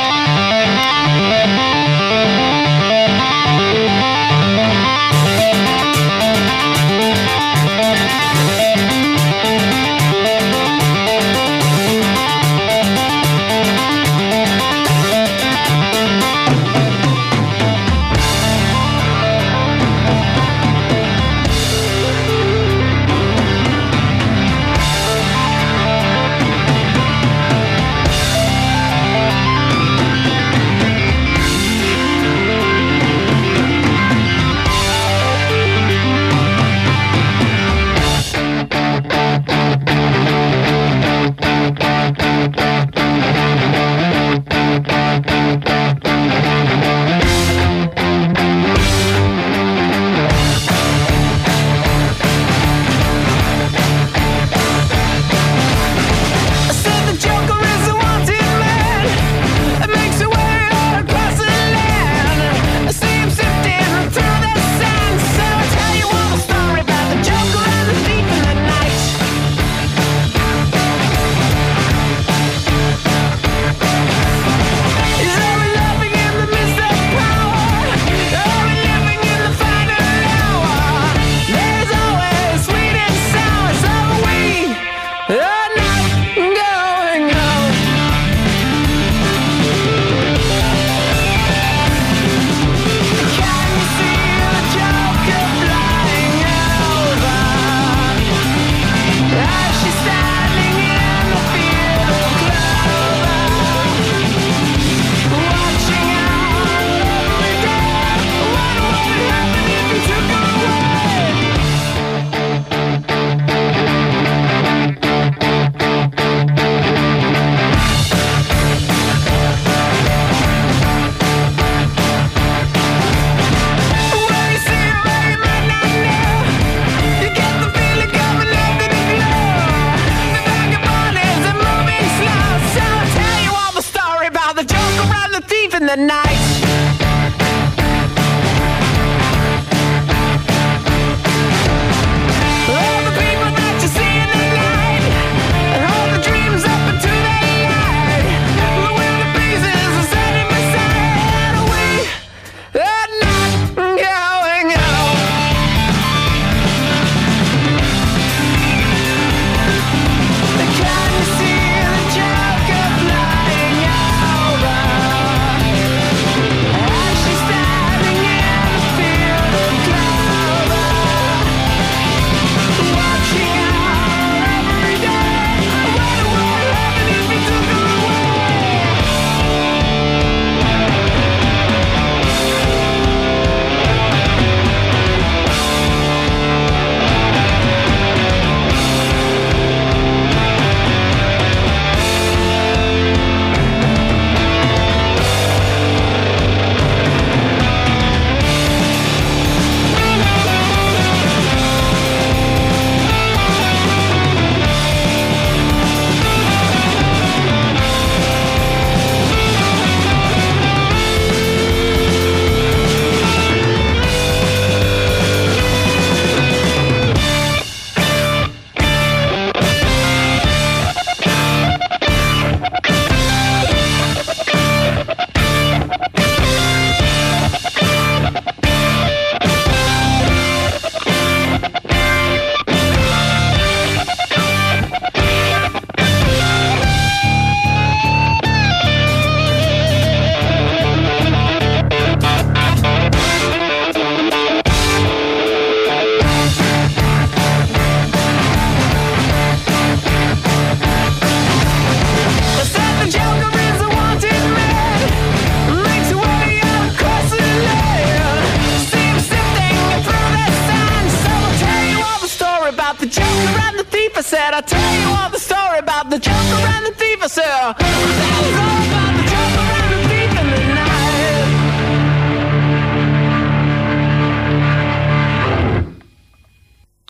In 135.79 135.85
the 135.87 135.95
night. 135.95 136.38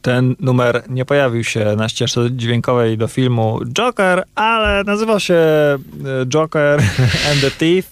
Ten 0.09 0.35
numer 0.39 0.83
nie 0.89 1.05
pojawił 1.05 1.43
się 1.43 1.75
na 1.77 1.89
ścieżce 1.89 2.31
dźwiękowej 2.31 2.97
do 2.97 3.07
filmu 3.07 3.59
Joker, 3.73 4.23
ale 4.35 4.83
nazywał 4.83 5.19
się 5.19 5.33
e, 5.35 5.79
Joker 6.27 6.79
and 7.31 7.41
the 7.41 7.51
Thief. 7.51 7.91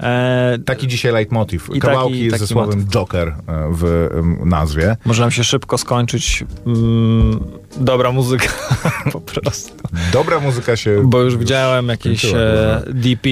E, 0.00 0.58
Taki 0.64 0.88
dzisiaj 0.88 1.12
leitmotiv. 1.12 1.68
I 1.74 1.80
Kawałki 1.80 2.14
taki- 2.14 2.30
ze 2.30 2.38
taki 2.38 2.52
słowem 2.52 2.78
motyw. 2.78 2.92
Joker 2.92 3.28
e, 3.28 3.34
w 3.72 4.08
nazwie. 4.44 4.96
może 5.04 5.22
nam 5.22 5.30
się 5.30 5.44
szybko 5.44 5.78
skończyć 5.78 6.44
mm, 6.66 7.40
dobra 7.76 8.12
muzyka 8.12 8.48
po 9.12 9.20
prostu. 9.20 9.74
Dobra 10.12 10.40
muzyka 10.40 10.76
się... 10.76 11.02
Bo 11.04 11.20
już 11.20 11.36
widziałem 11.36 11.88
jakieś 11.88 12.24
e. 12.24 12.82
DP, 12.94 13.28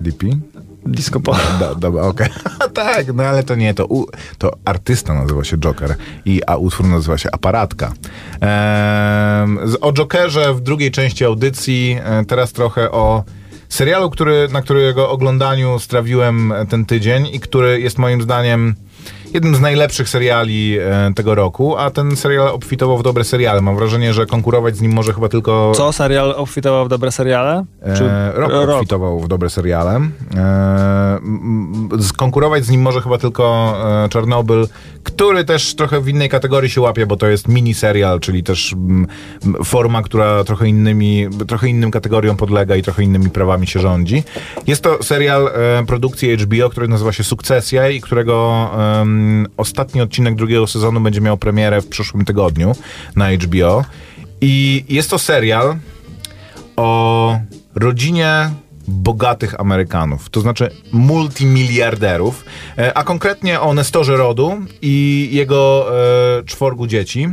DP? 0.00 0.26
Disco 0.86 1.20
polo. 1.20 1.38
Do, 1.58 1.74
dobra, 1.74 2.02
okej. 2.02 2.28
tak, 2.74 3.14
no 3.14 3.22
ale 3.22 3.42
to 3.42 3.54
nie, 3.54 3.74
to, 3.74 3.86
u, 3.86 4.06
to 4.38 4.52
artysta 4.64 5.14
nazywa 5.14 5.44
się 5.44 5.58
Joker, 5.58 5.94
i, 6.24 6.42
a 6.46 6.56
utwór 6.56 6.86
nazywa 6.86 7.18
się 7.18 7.28
Aparatka. 7.32 7.92
Ehm, 8.40 9.58
o 9.80 9.92
Jokerze 9.92 10.54
w 10.54 10.60
drugiej 10.60 10.90
części 10.90 11.24
audycji, 11.24 11.98
e, 12.04 12.24
teraz 12.24 12.52
trochę 12.52 12.90
o 12.90 13.24
serialu, 13.68 14.10
który, 14.10 14.48
na 14.52 14.62
którego 14.62 15.10
oglądaniu 15.10 15.78
strawiłem 15.78 16.54
ten 16.68 16.84
tydzień 16.86 17.28
i 17.32 17.40
który 17.40 17.80
jest 17.80 17.98
moim 17.98 18.22
zdaniem 18.22 18.74
jednym 19.34 19.54
z 19.54 19.60
najlepszych 19.60 20.08
seriali 20.08 20.78
e, 20.78 21.12
tego 21.14 21.34
roku, 21.34 21.76
a 21.76 21.90
ten 21.90 22.16
serial 22.16 22.48
obfitował 22.48 22.98
w 22.98 23.02
dobre 23.02 23.24
seriale. 23.24 23.60
Mam 23.60 23.76
wrażenie, 23.76 24.14
że 24.14 24.26
konkurować 24.26 24.76
z 24.76 24.80
nim 24.80 24.92
może 24.92 25.12
chyba 25.12 25.28
tylko... 25.28 25.72
Co 25.74 25.92
serial 25.92 26.34
obfitował 26.36 26.84
w 26.84 26.88
dobre 26.88 27.12
seriale? 27.12 27.64
Czy 27.96 28.04
E, 28.04 28.32
rok 28.34 28.52
obfitował 28.52 29.20
w 29.20 29.28
dobre 29.28 29.50
seriale. 29.50 30.00
E, 30.36 31.18
skonkurować 32.00 32.64
z 32.64 32.70
nim 32.70 32.82
może 32.82 33.00
chyba 33.00 33.18
tylko 33.18 33.74
e, 34.04 34.08
Czarnobyl, 34.08 34.68
który 35.02 35.44
też 35.44 35.74
trochę 35.74 36.00
w 36.00 36.08
innej 36.08 36.28
kategorii 36.28 36.70
się 36.70 36.80
łapie, 36.80 37.06
bo 37.06 37.16
to 37.16 37.26
jest 37.26 37.48
miniserial, 37.48 38.20
czyli 38.20 38.42
też 38.42 38.72
m, 38.72 39.06
m, 39.44 39.54
forma, 39.64 40.02
która 40.02 40.44
trochę 40.44 40.68
innymi, 40.68 41.28
trochę 41.48 41.68
innym 41.68 41.90
kategoriom 41.90 42.36
podlega 42.36 42.76
i 42.76 42.82
trochę 42.82 43.02
innymi 43.02 43.30
prawami 43.30 43.66
się 43.66 43.80
rządzi. 43.80 44.22
Jest 44.66 44.82
to 44.82 45.02
serial 45.02 45.48
e, 45.48 45.86
produkcji 45.86 46.36
HBO, 46.36 46.70
który 46.70 46.88
nazywa 46.88 47.12
się 47.12 47.24
Sukcesja 47.24 47.88
i 47.88 48.00
którego 48.00 48.70
em, 49.00 49.46
ostatni 49.56 50.00
odcinek 50.00 50.34
drugiego 50.34 50.66
sezonu 50.66 51.00
będzie 51.00 51.20
miał 51.20 51.36
premierę 51.36 51.80
w 51.80 51.88
przyszłym 51.88 52.24
tygodniu 52.24 52.72
na 53.16 53.32
HBO. 53.32 53.84
I 54.40 54.84
jest 54.88 55.10
to 55.10 55.18
serial, 55.18 55.76
o 56.76 57.38
rodzinie 57.74 58.50
bogatych 58.88 59.60
Amerykanów, 59.60 60.30
to 60.30 60.40
znaczy 60.40 60.70
multimiliarderów, 60.92 62.44
e, 62.78 62.98
a 62.98 63.04
konkretnie 63.04 63.60
o 63.60 63.74
Nestorze 63.74 64.16
Rodu 64.16 64.56
i 64.82 65.28
jego 65.32 65.86
e, 66.38 66.44
czworgu 66.44 66.86
dzieci, 66.86 67.28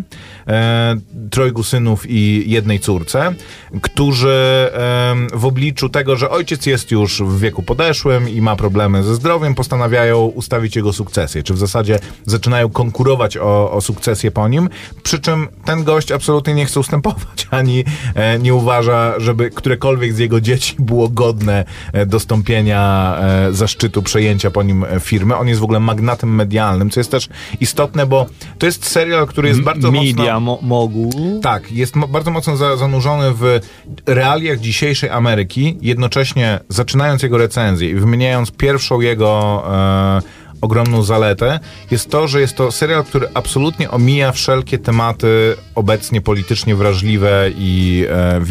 e, 0.47 0.95
trojgu 1.29 1.63
synów 1.63 2.09
i 2.09 2.43
jednej 2.47 2.79
córce, 2.79 3.33
którzy 3.81 4.29
e, 4.73 5.15
w 5.33 5.45
obliczu 5.45 5.89
tego, 5.89 6.15
że 6.15 6.29
ojciec 6.29 6.65
jest 6.65 6.91
już 6.91 7.21
w 7.21 7.39
wieku 7.39 7.63
podeszłym 7.63 8.29
i 8.29 8.41
ma 8.41 8.55
problemy 8.55 9.03
ze 9.03 9.15
zdrowiem, 9.15 9.55
postanawiają 9.55 10.25
ustawić 10.25 10.75
jego 10.75 10.93
sukcesję, 10.93 11.43
czy 11.43 11.53
w 11.53 11.57
zasadzie 11.57 11.99
zaczynają 12.25 12.69
konkurować 12.69 13.37
o, 13.37 13.71
o 13.71 13.81
sukcesję 13.81 14.31
po 14.31 14.47
nim, 14.47 14.69
przy 15.03 15.19
czym 15.19 15.47
ten 15.65 15.83
gość 15.83 16.11
absolutnie 16.11 16.53
nie 16.53 16.65
chce 16.65 16.79
ustępować, 16.79 17.47
ani 17.51 17.83
e, 18.15 18.39
nie 18.39 18.53
uważa, 18.53 19.19
żeby 19.19 19.49
którekolwiek 19.49 20.13
z 20.13 20.17
jego 20.17 20.41
dzieci 20.41 20.75
było 20.79 21.09
godne 21.09 21.65
e, 21.93 22.05
dostąpienia 22.05 23.15
e, 23.19 23.53
zaszczytu 23.53 24.03
przejęcia 24.03 24.51
po 24.51 24.63
nim 24.63 24.83
e, 24.83 24.99
firmy. 24.99 25.35
On 25.35 25.47
jest 25.47 25.61
w 25.61 25.63
ogóle 25.63 25.79
magnatem 25.79 26.35
medialnym, 26.35 26.89
co 26.89 26.99
jest 26.99 27.11
też 27.11 27.29
istotne, 27.59 28.05
bo 28.05 28.25
to 28.57 28.65
jest 28.65 28.87
serial, 28.87 29.27
który 29.27 29.47
jest 29.47 29.61
bardzo 29.61 29.91
mocno... 29.91 30.23
Media 30.31 30.39
mo- 30.39 30.59
mogul. 30.61 31.11
Tak, 31.41 31.71
jest 31.71 31.93
bardzo 31.97 32.31
mocno 32.31 32.57
za, 32.57 32.77
zanurzony 32.77 33.31
w 33.31 33.59
realiach 34.05 34.59
dzisiejszej 34.59 35.09
Ameryki, 35.09 35.77
jednocześnie 35.81 36.59
zaczynając 36.69 37.23
jego 37.23 37.37
recenzję 37.37 37.89
i 37.89 37.95
wymieniając 37.95 38.51
pierwszą 38.51 39.01
jego 39.01 39.63
e, 39.67 40.21
ogromną 40.61 41.03
zaletę, 41.03 41.59
jest 41.91 42.09
to, 42.09 42.27
że 42.27 42.41
jest 42.41 42.55
to 42.55 42.71
serial, 42.71 43.03
który 43.03 43.27
absolutnie 43.33 43.91
omija 43.91 44.31
wszelkie 44.31 44.77
tematy 44.77 45.55
obecnie 45.75 46.21
politycznie 46.21 46.75
wrażliwe 46.75 47.49
i 47.57 48.05
e, 48.09 48.41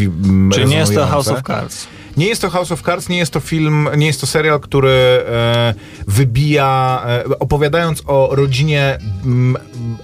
Czyli 0.52 0.66
nie 0.66 0.76
jest 0.76 0.94
to. 0.94 1.06
House 1.06 1.28
of 1.28 1.42
Cards. 1.42 1.86
Nie 2.16 2.26
jest 2.26 2.42
to 2.42 2.50
House 2.50 2.72
of 2.72 2.82
Cards, 2.82 3.08
nie 3.08 3.18
jest 3.18 3.32
to 3.32 3.40
film, 3.40 3.88
nie 3.96 4.06
jest 4.06 4.20
to 4.20 4.26
serial, 4.26 4.60
który 4.60 4.90
e, 4.90 5.74
wybija, 6.06 7.02
e, 7.06 7.38
opowiadając 7.38 8.02
o 8.06 8.28
rodzinie 8.32 8.98
m, 9.24 9.56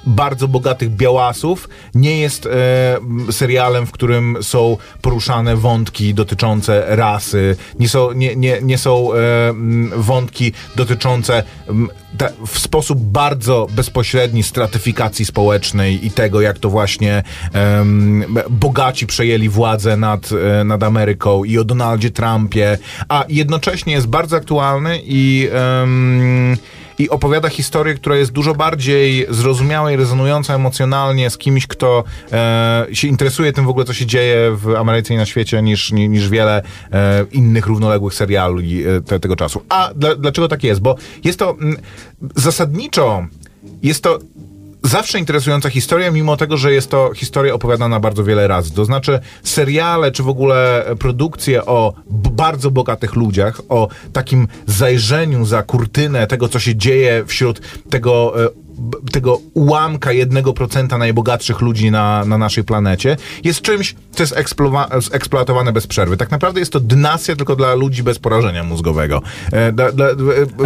bardzo 0.07 0.49
bogatych 0.49 0.91
białasów, 0.91 1.69
nie 1.95 2.21
jest 2.21 2.47
e, 2.47 2.53
serialem, 3.33 3.87
w 3.87 3.91
którym 3.91 4.37
są 4.43 4.77
poruszane 5.03 5.57
wątki 5.57 6.15
dotyczące 6.15 6.85
rasy, 6.89 7.57
nie 7.79 7.89
są, 7.89 8.13
nie, 8.13 8.37
nie, 8.37 8.59
nie 8.63 8.79
są 8.79 9.13
e, 9.13 9.49
m, 9.49 9.93
wątki 9.97 10.53
dotyczące 10.77 11.43
m, 11.69 11.89
ta, 12.19 12.29
w 12.47 12.59
sposób 12.59 12.99
bardzo 12.99 13.67
bezpośredni 13.71 14.43
stratyfikacji 14.43 15.25
społecznej 15.25 16.07
i 16.07 16.11
tego, 16.11 16.41
jak 16.41 16.59
to 16.59 16.71
właśnie 16.71 17.23
bogaci 18.51 19.07
przejęli 19.07 19.49
władzę 19.49 19.97
nad, 19.97 20.31
e, 20.61 20.65
nad 20.65 20.83
Ameryką 20.83 21.45
i 21.45 21.59
o 21.59 21.65
Donaldzie 21.97 22.11
Trumpie, 22.11 22.79
a 23.09 23.25
jednocześnie 23.29 23.93
jest 23.93 24.07
bardzo 24.07 24.37
aktualny 24.37 25.01
i 25.05 25.49
em, 25.83 26.57
i 26.99 27.11
opowiada 27.11 27.49
historię, 27.49 27.95
która 27.95 28.17
jest 28.17 28.33
dużo 28.33 28.55
bardziej 28.55 29.27
zrozumiała 29.31 29.93
i 29.93 29.97
rezonująca 29.97 30.55
emocjonalnie 30.55 31.31
z 31.31 31.39
kimś, 31.39 31.67
kto 31.67 32.05
e, 32.33 32.87
się 32.93 33.09
interesuje 33.09 33.53
tym 33.53 33.65
w 33.67 33.69
ogóle, 33.69 33.85
co 33.85 33.95
się 33.95 34.07
dzieje 34.07 34.57
w 34.57 34.75
Ameryce 34.75 35.15
i 35.15 35.17
na 35.17 35.27
świecie, 35.27 35.63
niż, 35.63 35.93
ni- 35.93 36.09
niż 36.09 36.29
wiele 36.29 36.63
e, 36.93 37.25
innych 37.33 37.67
równoległych 37.67 38.15
seriali 38.15 38.85
e, 38.87 39.01
te, 39.01 39.21
tego 39.21 39.37
czasu. 39.37 39.63
A 39.69 39.91
dla, 39.95 40.15
dlaczego 40.15 40.49
tak 40.49 40.65
jest? 40.65 40.81
Bo 40.81 40.97
jest 41.25 41.39
to 41.39 41.51
mm, 41.61 41.77
zasadniczo, 42.37 43.27
jest 43.83 44.03
to 44.03 44.19
zawsze 44.87 45.19
interesująca 45.19 45.71
historia, 45.71 46.11
mimo 46.11 46.37
tego, 46.37 46.57
że 46.57 46.73
jest 46.73 46.91
to 46.91 47.11
historia 47.15 47.55
opowiadana 47.55 48.01
bardzo 48.01 48.25
wiele 48.25 48.49
razy. 48.49 48.71
To 48.75 48.85
znaczy 48.85 49.21
seriale, 49.43 50.13
czy 50.13 50.23
w 50.23 50.29
ogóle 50.29 50.85
produkcje 50.99 51.67
o 51.67 51.93
bardzo 52.11 52.71
bogatych 52.71 53.15
ludziach, 53.17 53.61
o 53.69 53.89
takim 54.13 54.49
zajrzeniu 54.67 55.45
za 55.45 55.63
kurtynę 55.63 56.27
tego, 56.27 56.49
co 56.49 56.59
się 56.59 56.77
dzieje 56.77 57.25
wśród 57.27 57.61
tego 57.91 58.45
e, 58.45 58.49
tego 59.13 59.41
ułamka 59.55 60.11
1% 60.11 60.99
najbogatszych 60.99 61.61
ludzi 61.61 61.91
na, 61.91 62.25
na 62.25 62.39
naszej 62.39 62.65
planecie, 62.65 63.17
jest 63.45 63.61
czymś, 63.63 63.95
co 64.11 64.23
jest 64.23 64.35
eksploatowane 65.13 65.73
bez 65.73 65.87
przerwy. 65.87 66.17
Tak 66.17 66.31
naprawdę 66.31 66.61
jest 66.61 66.73
to 66.73 66.81
dynastia 66.81 67.37
tylko 67.37 67.57
dla 67.57 67.75
ludzi 67.75 68.03
bez 68.03 68.19
porażenia 68.19 68.65
mózgowego. 68.65 69.23
E, 69.53 69.73
dla, 69.73 69.93
dla, 69.93 70.07
e, 70.07 70.15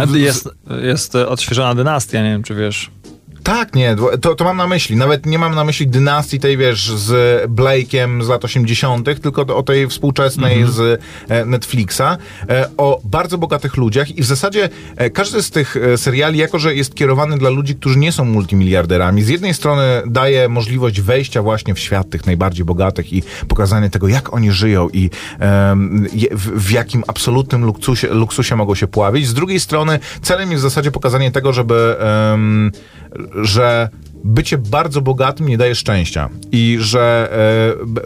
w- 0.07 0.15
Jest, 0.15 0.49
jest 0.83 1.15
odświeżona 1.15 1.75
dynastia, 1.75 2.23
nie 2.23 2.29
wiem, 2.29 2.43
czy 2.43 2.55
wiesz. 2.55 2.91
Tak, 3.43 3.75
nie, 3.75 3.95
to, 4.21 4.35
to 4.35 4.43
mam 4.43 4.57
na 4.57 4.67
myśli. 4.67 4.95
Nawet 4.95 5.25
nie 5.25 5.39
mam 5.39 5.55
na 5.55 5.63
myśli 5.63 5.87
dynastii 5.87 6.39
tej, 6.39 6.57
wiesz, 6.57 6.91
z 6.91 7.11
Blake'em 7.49 8.23
z 8.23 8.27
lat 8.27 8.45
80., 8.45 9.21
tylko 9.21 9.57
o 9.57 9.63
tej 9.63 9.87
współczesnej 9.87 10.65
z 10.67 11.01
e, 11.29 11.45
Netflixa, 11.45 12.01
e, 12.49 12.69
o 12.77 13.01
bardzo 13.03 13.37
bogatych 13.37 13.77
ludziach 13.77 14.17
i 14.17 14.21
w 14.21 14.25
zasadzie 14.25 14.69
e, 14.95 15.09
każdy 15.09 15.43
z 15.43 15.51
tych 15.51 15.75
seriali, 15.95 16.39
jako 16.39 16.59
że 16.59 16.75
jest 16.75 16.95
kierowany 16.95 17.37
dla 17.37 17.49
ludzi, 17.49 17.75
którzy 17.75 17.99
nie 17.99 18.11
są 18.11 18.25
multimiliarderami, 18.25 19.23
z 19.23 19.27
jednej 19.27 19.53
strony 19.53 20.01
daje 20.05 20.49
możliwość 20.49 21.01
wejścia 21.01 21.41
właśnie 21.41 21.73
w 21.73 21.79
świat 21.79 22.09
tych 22.09 22.25
najbardziej 22.25 22.65
bogatych 22.65 23.13
i 23.13 23.23
pokazanie 23.47 23.89
tego, 23.89 24.07
jak 24.07 24.33
oni 24.33 24.51
żyją 24.51 24.89
i 24.93 25.09
je, 26.13 26.29
w, 26.31 26.67
w 26.67 26.71
jakim 26.71 27.03
absolutnym 27.07 27.65
luksusie, 27.65 28.07
luksusie 28.07 28.55
mogą 28.55 28.75
się 28.75 28.87
pławić. 28.87 29.27
Z 29.27 29.33
drugiej 29.33 29.59
strony 29.59 29.99
celem 30.21 30.51
jest 30.51 30.61
w 30.61 30.67
zasadzie 30.67 30.91
pokazanie 30.91 31.31
tego, 31.31 31.53
żeby 31.53 31.95
em, 31.99 32.71
że 33.35 33.89
bycie 34.23 34.57
bardzo 34.57 35.01
bogatym 35.01 35.47
nie 35.47 35.57
daje 35.57 35.75
szczęścia 35.75 36.29
i 36.51 36.77
że 36.79 37.29
e, 37.81 37.85
b, 37.85 38.01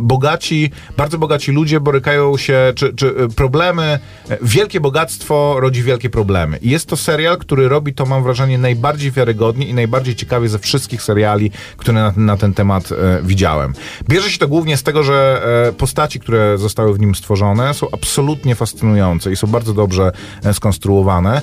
bogaci, 0.00 0.70
bardzo 0.96 1.18
bogaci 1.18 1.52
ludzie 1.52 1.80
borykają 1.80 2.36
się, 2.36 2.72
czy, 2.76 2.94
czy 2.94 3.08
e, 3.08 3.28
problemy, 3.28 3.98
e, 4.30 4.38
wielkie 4.42 4.80
bogactwo 4.80 5.56
rodzi 5.60 5.82
wielkie 5.82 6.10
problemy. 6.10 6.58
I 6.62 6.70
jest 6.70 6.86
to 6.86 6.96
serial, 6.96 7.38
który 7.38 7.68
robi 7.68 7.94
to, 7.94 8.06
mam 8.06 8.22
wrażenie, 8.22 8.58
najbardziej 8.58 9.10
wiarygodnie 9.10 9.66
i 9.66 9.74
najbardziej 9.74 10.14
ciekawie 10.14 10.48
ze 10.48 10.58
wszystkich 10.58 11.02
seriali, 11.02 11.50
które 11.76 11.94
na, 11.94 12.12
na 12.16 12.36
ten 12.36 12.54
temat 12.54 12.92
e, 12.92 13.22
widziałem. 13.22 13.74
Bierze 14.08 14.30
się 14.30 14.38
to 14.38 14.48
głównie 14.48 14.76
z 14.76 14.82
tego, 14.82 15.02
że 15.02 15.42
e, 15.68 15.72
postaci, 15.72 16.20
które 16.20 16.58
zostały 16.58 16.94
w 16.94 17.00
nim 17.00 17.14
stworzone, 17.14 17.74
są 17.74 17.86
absolutnie 17.92 18.54
fascynujące 18.54 19.32
i 19.32 19.36
są 19.36 19.46
bardzo 19.46 19.74
dobrze 19.74 20.12
e, 20.44 20.54
skonstruowane. 20.54 21.42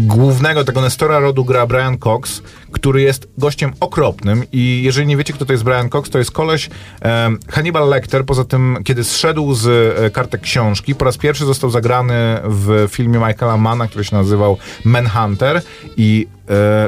Głównego 0.00 0.64
tego 0.64 0.80
Nestora 0.80 1.18
rodu 1.18 1.44
gra 1.50 1.66
Brian 1.66 1.98
Cox, 1.98 2.44
który 2.72 3.02
jest 3.02 3.28
gościem 3.38 3.72
okropnym 3.80 4.44
i 4.52 4.80
jeżeli 4.84 5.06
nie 5.06 5.16
wiecie, 5.16 5.32
kto 5.32 5.44
to 5.46 5.52
jest 5.52 5.64
Brian 5.64 5.88
Cox, 5.88 6.10
to 6.10 6.18
jest 6.18 6.30
koleś 6.30 6.70
em, 7.00 7.38
Hannibal 7.48 7.88
Lecter, 7.88 8.24
poza 8.24 8.44
tym, 8.44 8.78
kiedy 8.84 9.04
zszedł 9.04 9.54
z 9.54 9.66
e, 9.98 10.10
kartek 10.10 10.40
książki, 10.40 10.94
po 10.94 11.04
raz 11.04 11.16
pierwszy 11.16 11.44
został 11.44 11.70
zagrany 11.70 12.14
w 12.44 12.86
filmie 12.90 13.18
Michaela 13.18 13.56
Manna, 13.56 13.86
który 13.86 14.04
się 14.04 14.16
nazywał 14.16 14.56
Manhunter 14.84 15.62
i 15.96 16.26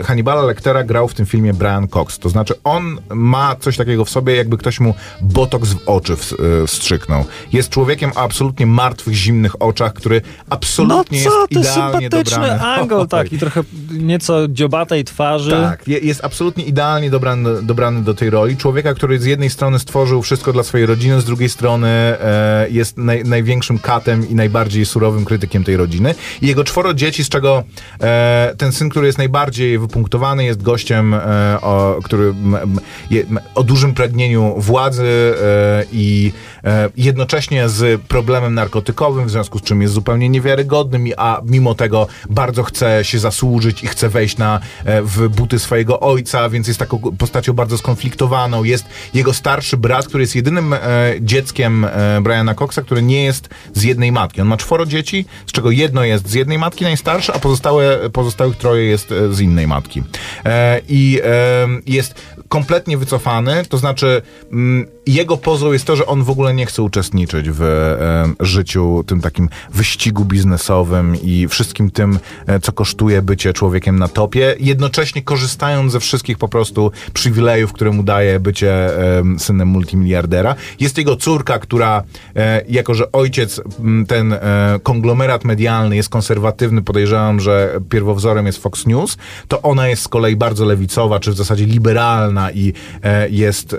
e, 0.01 0.03
Hannibala 0.05 0.42
Lectera 0.42 0.85
grał 0.85 1.09
w 1.09 1.14
tym 1.14 1.27
filmie 1.27 1.55
Brian 1.55 1.88
Cox. 1.88 2.18
To 2.18 2.29
znaczy 2.29 2.55
on 2.64 2.99
ma 3.11 3.57
coś 3.61 3.77
takiego 3.77 4.05
w 4.05 4.11
sobie, 4.11 4.37
jakby 4.37 4.59
ktoś 4.59 4.81
mu 4.81 4.95
botoks 5.23 5.73
w 5.73 5.88
oczy 5.88 6.12
e, 6.12 6.66
wstrzyknął. 6.66 7.25
Jest 7.53 7.68
człowiekiem 7.68 8.11
o 8.14 8.16
absolutnie 8.21 8.66
martwych, 8.66 9.14
zimnych 9.14 9.62
oczach, 9.62 9.92
który 9.95 10.21
No 10.21 10.47
absolutnie 10.51 11.23
co, 11.25 11.31
to 11.31 11.38
jest 11.40 11.53
idealnie 11.53 12.01
sympatyczny 12.01 12.37
dobrany. 12.49 12.62
angle 12.62 12.99
Oj. 13.03 13.09
taki, 13.09 13.38
trochę 13.38 13.62
nieco 13.90 14.49
dziobatej 14.49 15.05
twarzy. 15.05 15.51
Tak, 15.51 15.71
je- 15.87 15.98
jest 15.98 16.24
absolutnie 16.24 16.64
idealnie 16.64 17.11
dobrany, 17.11 17.62
dobrany 17.62 18.02
do 18.02 18.14
tej 18.14 18.30
roli. 18.30 18.56
Człowieka, 18.56 18.94
który 18.94 19.18
z 19.18 19.24
jednej 19.24 19.50
strony 19.50 19.78
stworzył 19.78 20.22
wszystko 20.22 20.52
dla 20.52 20.62
swojej 20.62 20.87
rodziny, 20.87 21.20
z 21.20 21.24
drugiej 21.24 21.48
strony 21.48 21.88
e, 21.88 22.66
jest 22.70 22.96
naj, 22.98 23.24
największym 23.24 23.78
katem 23.78 24.28
i 24.28 24.35
najbardziej 24.35 24.87
surowym 24.87 25.24
krytykiem 25.24 25.64
tej 25.64 25.76
rodziny. 25.76 26.14
I 26.42 26.46
jego 26.46 26.64
czworo 26.64 26.94
dzieci, 26.94 27.24
z 27.24 27.28
czego 27.28 27.62
e, 28.00 28.54
ten 28.58 28.72
syn, 28.72 28.88
który 28.88 29.06
jest 29.06 29.18
najbardziej 29.18 29.78
wypunktowany, 29.78 30.44
jest 30.44 30.62
gościem, 30.62 31.14
e, 31.14 31.20
o, 31.61 31.98
który 32.04 32.24
m, 32.28 32.78
je, 33.11 33.20
m, 33.22 33.38
o 33.54 33.62
dużym 33.62 33.94
pragnieniu 33.94 34.54
władzy 34.58 35.35
e, 35.42 35.85
i 35.92 36.32
e, 36.64 36.88
jednocześnie 36.96 37.68
z 37.68 38.00
problemem 38.02 38.54
narkotykowym, 38.54 39.26
w 39.26 39.30
związku 39.30 39.58
z 39.58 39.62
czym 39.62 39.82
jest 39.82 39.94
zupełnie 39.94 40.28
niewiarygodnym, 40.28 41.06
a 41.16 41.40
mimo 41.44 41.74
tego 41.74 42.06
bardzo 42.30 42.62
chce 42.62 43.04
się 43.04 43.18
zasłużyć 43.18 43.82
i 43.85 43.87
chce 43.87 44.08
wejść 44.08 44.37
na, 44.38 44.61
e, 44.85 45.02
w 45.02 45.28
buty 45.28 45.58
swojego 45.62 46.01
ojca, 46.01 46.48
więc 46.48 46.68
jest 46.68 46.79
taką 46.79 46.98
postacią 46.98 47.53
bardzo 47.53 47.79
skonfliktowaną. 47.79 48.64
Jest 48.64 48.85
jego 49.14 49.35
starszy 49.35 49.77
brat, 49.77 50.07
który 50.07 50.22
jest 50.22 50.35
jedynym 50.35 50.72
e, 50.72 50.79
dzieckiem 51.20 51.85
e, 51.85 52.20
Briana 52.20 52.55
Coxa, 52.55 52.79
który 52.85 53.03
nie 53.03 53.25
jest 53.25 53.48
z 53.75 53.83
jednej 53.83 54.12
matki. 54.12 54.40
On 54.40 54.48
ma 54.48 54.57
czworo 54.57 54.87
dzieci, 54.87 55.25
z 55.46 55.53
czego 55.53 55.70
jedno 55.70 56.05
jest 56.05 56.29
z 56.29 56.35
jednej 56.35 56.59
matki, 56.59 56.85
najstarsze, 56.85 57.33
a 57.35 57.38
pozostałe, 57.38 58.11
pozostałych 58.11 58.57
troje 58.57 58.85
jest 58.85 59.12
e, 59.12 59.33
z 59.33 59.40
innej 59.40 59.66
matki. 59.66 60.03
E, 60.44 60.81
I 60.88 61.20
e, 61.25 61.68
jest 61.87 62.14
kompletnie 62.48 62.98
wycofany, 62.98 63.62
to 63.68 63.79
znaczy 63.79 64.22
mm, 64.53 64.87
jego 65.07 65.37
pozą 65.37 65.72
jest 65.72 65.85
to, 65.85 65.96
że 65.96 66.07
on 66.07 66.22
w 66.22 66.31
ogóle 66.31 66.55
nie 66.55 66.66
chce 66.66 66.83
uczestniczyć 66.83 67.51
w 67.51 67.62
e, 67.62 68.44
życiu, 68.46 69.05
tym 69.07 69.20
takim 69.20 69.48
wyścigu 69.75 70.25
biznesowym 70.25 71.16
i 71.22 71.48
wszystkim 71.48 71.90
tym, 71.90 72.18
co 72.62 72.72
kosztuje 72.72 73.22
bycie 73.22 73.53
człowiekiem 73.53 73.98
na 73.98 74.09
topie, 74.09 74.57
jednocześnie 74.61 75.22
korzystając 75.52 75.92
ze 75.92 76.00
wszystkich 76.00 76.38
po 76.38 76.48
prostu 76.48 76.92
przywilejów, 77.12 77.72
które 77.72 77.90
mu 77.90 78.02
daje 78.02 78.40
bycie 78.40 78.90
synem 79.38 79.68
multimiliardera. 79.68 80.54
Jest 80.80 80.98
jego 80.98 81.16
córka, 81.16 81.58
która, 81.58 82.02
e, 82.36 82.62
jako 82.68 82.94
że 82.94 83.12
ojciec, 83.12 83.60
ten 84.08 84.32
e, 84.32 84.38
konglomerat 84.82 85.44
medialny 85.44 85.96
jest 85.96 86.08
konserwatywny, 86.08 86.82
podejrzewam, 86.82 87.40
że 87.40 87.80
pierwowzorem 87.88 88.46
jest 88.46 88.62
Fox 88.62 88.86
News, 88.86 89.16
to 89.48 89.62
ona 89.62 89.88
jest 89.88 90.02
z 90.02 90.08
kolei 90.08 90.36
bardzo 90.36 90.64
lewicowa, 90.64 91.20
czy 91.20 91.30
w 91.30 91.36
zasadzie 91.36 91.66
liberalna 91.66 92.50
i 92.50 92.72
e, 93.02 93.28
jest, 93.28 93.76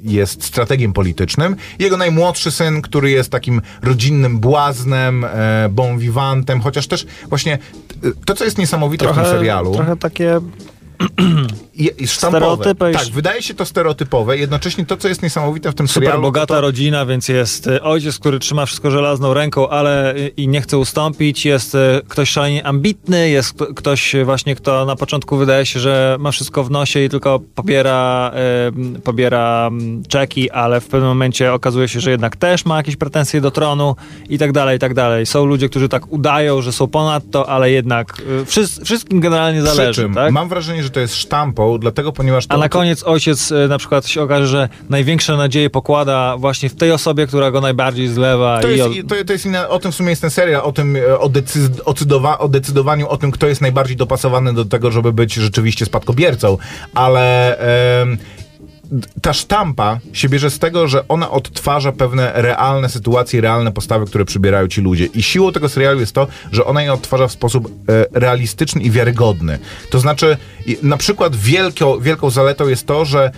jest 0.00 0.44
strategiem 0.44 0.92
politycznym. 0.92 1.56
Jego 1.78 1.96
najmłodszy 1.96 2.50
syn, 2.50 2.82
który 2.82 3.10
jest 3.10 3.30
takim 3.30 3.60
rodzinnym 3.82 4.38
błaznem, 4.38 5.26
bon 5.70 5.98
vivantem, 5.98 6.60
chociaż 6.60 6.86
też 6.86 7.06
właśnie 7.28 7.58
to, 8.24 8.34
co 8.34 8.44
jest 8.44 8.58
niesamowite 8.58 9.08
w 9.12 9.14
tym 9.14 9.24
serialu... 9.24 9.74
trochę 9.74 9.96
takie 9.96 10.40
jest 11.74 12.12
sztampowe. 12.14 12.46
Stereotypy 12.62 12.90
i 12.90 12.94
Tak, 12.94 13.06
wydaje 13.14 13.42
się 13.42 13.54
to 13.54 13.64
stereotypowe. 13.64 14.36
Jednocześnie 14.38 14.86
to, 14.86 14.96
co 14.96 15.08
jest 15.08 15.22
niesamowite 15.22 15.72
w 15.72 15.74
tym 15.74 15.88
super 15.88 16.02
serialu... 16.02 16.22
bogata 16.22 16.54
to, 16.54 16.60
rodzina, 16.60 17.06
więc 17.06 17.28
jest 17.28 17.66
e, 17.66 17.82
ojciec, 17.82 18.18
który 18.18 18.38
trzyma 18.38 18.66
wszystko 18.66 18.90
żelazną 18.90 19.34
ręką, 19.34 19.68
ale 19.68 20.14
i 20.36 20.48
nie 20.48 20.60
chce 20.60 20.78
ustąpić. 20.78 21.44
Jest 21.46 21.74
e, 21.74 22.00
ktoś 22.08 22.28
szalenie 22.30 22.66
ambitny, 22.66 23.28
jest 23.30 23.52
kto- 23.54 23.74
ktoś 23.74 24.14
właśnie, 24.24 24.54
kto 24.54 24.84
na 24.84 24.96
początku 24.96 25.36
wydaje 25.36 25.66
się, 25.66 25.80
że 25.80 26.16
ma 26.20 26.30
wszystko 26.30 26.64
w 26.64 26.70
nosie 26.70 27.04
i 27.04 27.08
tylko 27.08 27.40
pobiera, 27.54 28.30
m, 28.76 29.00
pobiera 29.04 29.70
czeki, 30.08 30.50
ale 30.50 30.80
w 30.80 30.86
pewnym 30.86 31.08
momencie 31.08 31.52
okazuje 31.52 31.88
się, 31.88 32.00
że 32.00 32.10
jednak 32.10 32.36
też 32.36 32.64
ma 32.64 32.76
jakieś 32.76 32.96
pretensje 32.96 33.40
do 33.40 33.50
tronu 33.50 33.96
i 34.28 34.38
tak 34.38 34.52
dalej, 34.52 34.76
i 34.76 34.80
tak 34.80 34.94
dalej. 34.94 35.26
Są 35.26 35.44
ludzie, 35.44 35.68
którzy 35.68 35.88
tak 35.88 36.12
udają, 36.12 36.62
że 36.62 36.72
są 36.72 36.86
ponad 36.88 37.24
to, 37.30 37.48
ale 37.48 37.70
jednak 37.70 38.22
wszys- 38.46 38.84
wszystkim 38.84 39.20
generalnie 39.20 39.62
Przy 39.62 39.74
zależy, 39.74 40.02
czym 40.02 40.14
tak? 40.14 40.32
mam 40.32 40.48
wrażenie, 40.48 40.82
że 40.82 40.90
to 40.92 41.00
jest 41.00 41.14
sztampą, 41.14 41.78
dlatego 41.78 42.12
ponieważ 42.12 42.46
to... 42.46 42.54
A 42.54 42.58
na 42.58 42.68
koniec 42.68 43.02
ojciec 43.02 43.52
e, 43.52 43.68
na 43.68 43.78
przykład 43.78 44.06
się 44.06 44.22
okaże, 44.22 44.46
że 44.46 44.68
największe 44.90 45.36
nadzieje 45.36 45.70
pokłada 45.70 46.36
właśnie 46.36 46.68
w 46.68 46.74
tej 46.74 46.92
osobie, 46.92 47.26
która 47.26 47.50
go 47.50 47.60
najbardziej 47.60 48.08
zlewa. 48.08 48.58
To 48.60 48.70
i 48.70 48.78
jest, 48.78 48.90
od... 48.90 49.08
to, 49.08 49.24
to 49.24 49.32
jest 49.32 49.46
inna, 49.46 49.68
o 49.68 49.78
tym 49.78 49.92
w 49.92 49.94
sumie 49.94 50.10
jest 50.10 50.22
ten 50.22 50.30
serial, 50.30 50.62
o 50.64 50.72
tym, 50.72 50.96
e, 50.96 51.18
o, 51.18 51.28
decyz, 51.28 51.70
o, 51.84 52.38
o 52.38 52.48
decydowaniu 52.48 53.08
o 53.08 53.16
tym, 53.16 53.30
kto 53.30 53.46
jest 53.48 53.60
najbardziej 53.60 53.96
dopasowany 53.96 54.52
do 54.52 54.64
tego, 54.64 54.90
żeby 54.90 55.12
być 55.12 55.34
rzeczywiście 55.34 55.86
spadkobiercą, 55.86 56.58
ale 56.94 57.58
ta 59.22 59.32
sztampa 59.32 59.98
się 60.12 60.28
bierze 60.28 60.50
z 60.50 60.58
tego, 60.58 60.88
że 60.88 61.08
ona 61.08 61.30
odtwarza 61.30 61.92
pewne 61.92 62.32
realne 62.34 62.88
sytuacje, 62.88 63.40
realne 63.40 63.72
postawy, 63.72 64.06
które 64.06 64.24
przybierają 64.24 64.68
ci 64.68 64.80
ludzie. 64.80 65.04
I 65.06 65.22
siłą 65.22 65.52
tego 65.52 65.68
serialu 65.68 66.00
jest 66.00 66.14
to, 66.14 66.26
że 66.52 66.64
ona 66.64 66.82
je 66.82 66.92
odtwarza 66.92 67.28
w 67.28 67.32
sposób 67.32 67.66
e, 67.88 68.20
realistyczny 68.20 68.82
i 68.82 68.90
wiarygodny. 68.90 69.58
To 69.90 70.00
znaczy, 70.00 70.36
na 70.82 70.96
przykład 70.96 71.36
wielką, 71.36 72.00
wielką 72.00 72.30
zaletą 72.30 72.68
jest 72.68 72.86
to, 72.86 73.04
że 73.04 73.30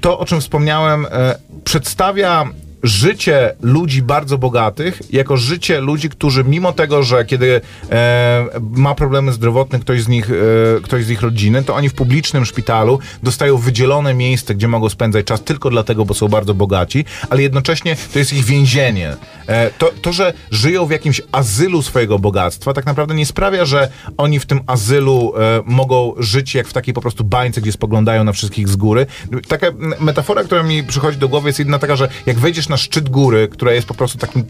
to, 0.00 0.18
o 0.18 0.24
czym 0.24 0.40
wspomniałem, 0.40 1.06
e, 1.10 1.38
przedstawia 1.64 2.44
życie 2.84 3.54
ludzi 3.62 4.02
bardzo 4.02 4.38
bogatych 4.38 5.02
jako 5.12 5.36
życie 5.36 5.80
ludzi, 5.80 6.08
którzy 6.08 6.44
mimo 6.44 6.72
tego, 6.72 7.02
że 7.02 7.24
kiedy 7.24 7.60
e, 7.90 8.46
ma 8.60 8.94
problemy 8.94 9.32
zdrowotne 9.32 9.80
ktoś 9.80 10.02
z 10.02 10.08
nich, 10.08 10.30
e, 10.30 10.34
ktoś 10.82 11.04
z 11.04 11.10
ich 11.10 11.22
rodziny, 11.22 11.62
to 11.62 11.74
oni 11.74 11.88
w 11.88 11.94
publicznym 11.94 12.44
szpitalu 12.44 12.98
dostają 13.22 13.56
wydzielone 13.56 14.14
miejsce, 14.14 14.54
gdzie 14.54 14.68
mogą 14.68 14.88
spędzać 14.88 15.26
czas 15.26 15.42
tylko 15.42 15.70
dlatego, 15.70 16.04
bo 16.04 16.14
są 16.14 16.28
bardzo 16.28 16.54
bogaci, 16.54 17.04
ale 17.30 17.42
jednocześnie 17.42 17.96
to 18.12 18.18
jest 18.18 18.32
ich 18.32 18.44
więzienie. 18.44 19.16
E, 19.46 19.70
to, 19.70 19.92
to, 20.02 20.12
że 20.12 20.32
żyją 20.50 20.86
w 20.86 20.90
jakimś 20.90 21.20
azylu 21.32 21.82
swojego 21.82 22.18
bogactwa, 22.18 22.72
tak 22.72 22.86
naprawdę 22.86 23.14
nie 23.14 23.26
sprawia, 23.26 23.64
że 23.64 23.88
oni 24.16 24.40
w 24.40 24.46
tym 24.46 24.60
azylu 24.66 25.32
e, 25.36 25.62
mogą 25.66 26.14
żyć 26.18 26.54
jak 26.54 26.68
w 26.68 26.72
takiej 26.72 26.94
po 26.94 27.00
prostu 27.00 27.24
bańce, 27.24 27.60
gdzie 27.60 27.72
spoglądają 27.72 28.24
na 28.24 28.32
wszystkich 28.32 28.68
z 28.68 28.76
góry. 28.76 29.06
Taka 29.48 29.66
metafora, 30.00 30.44
która 30.44 30.62
mi 30.62 30.84
przychodzi 30.84 31.18
do 31.18 31.28
głowy 31.28 31.48
jest 31.48 31.58
jedna 31.58 31.78
taka, 31.78 31.96
że 31.96 32.08
jak 32.26 32.38
wejdziesz 32.38 32.68
na 32.68 32.73
szczyt 32.76 33.08
góry, 33.08 33.48
która 33.48 33.72
jest 33.72 33.88
po 33.88 33.94
prostu 33.94 34.18
takim 34.18 34.44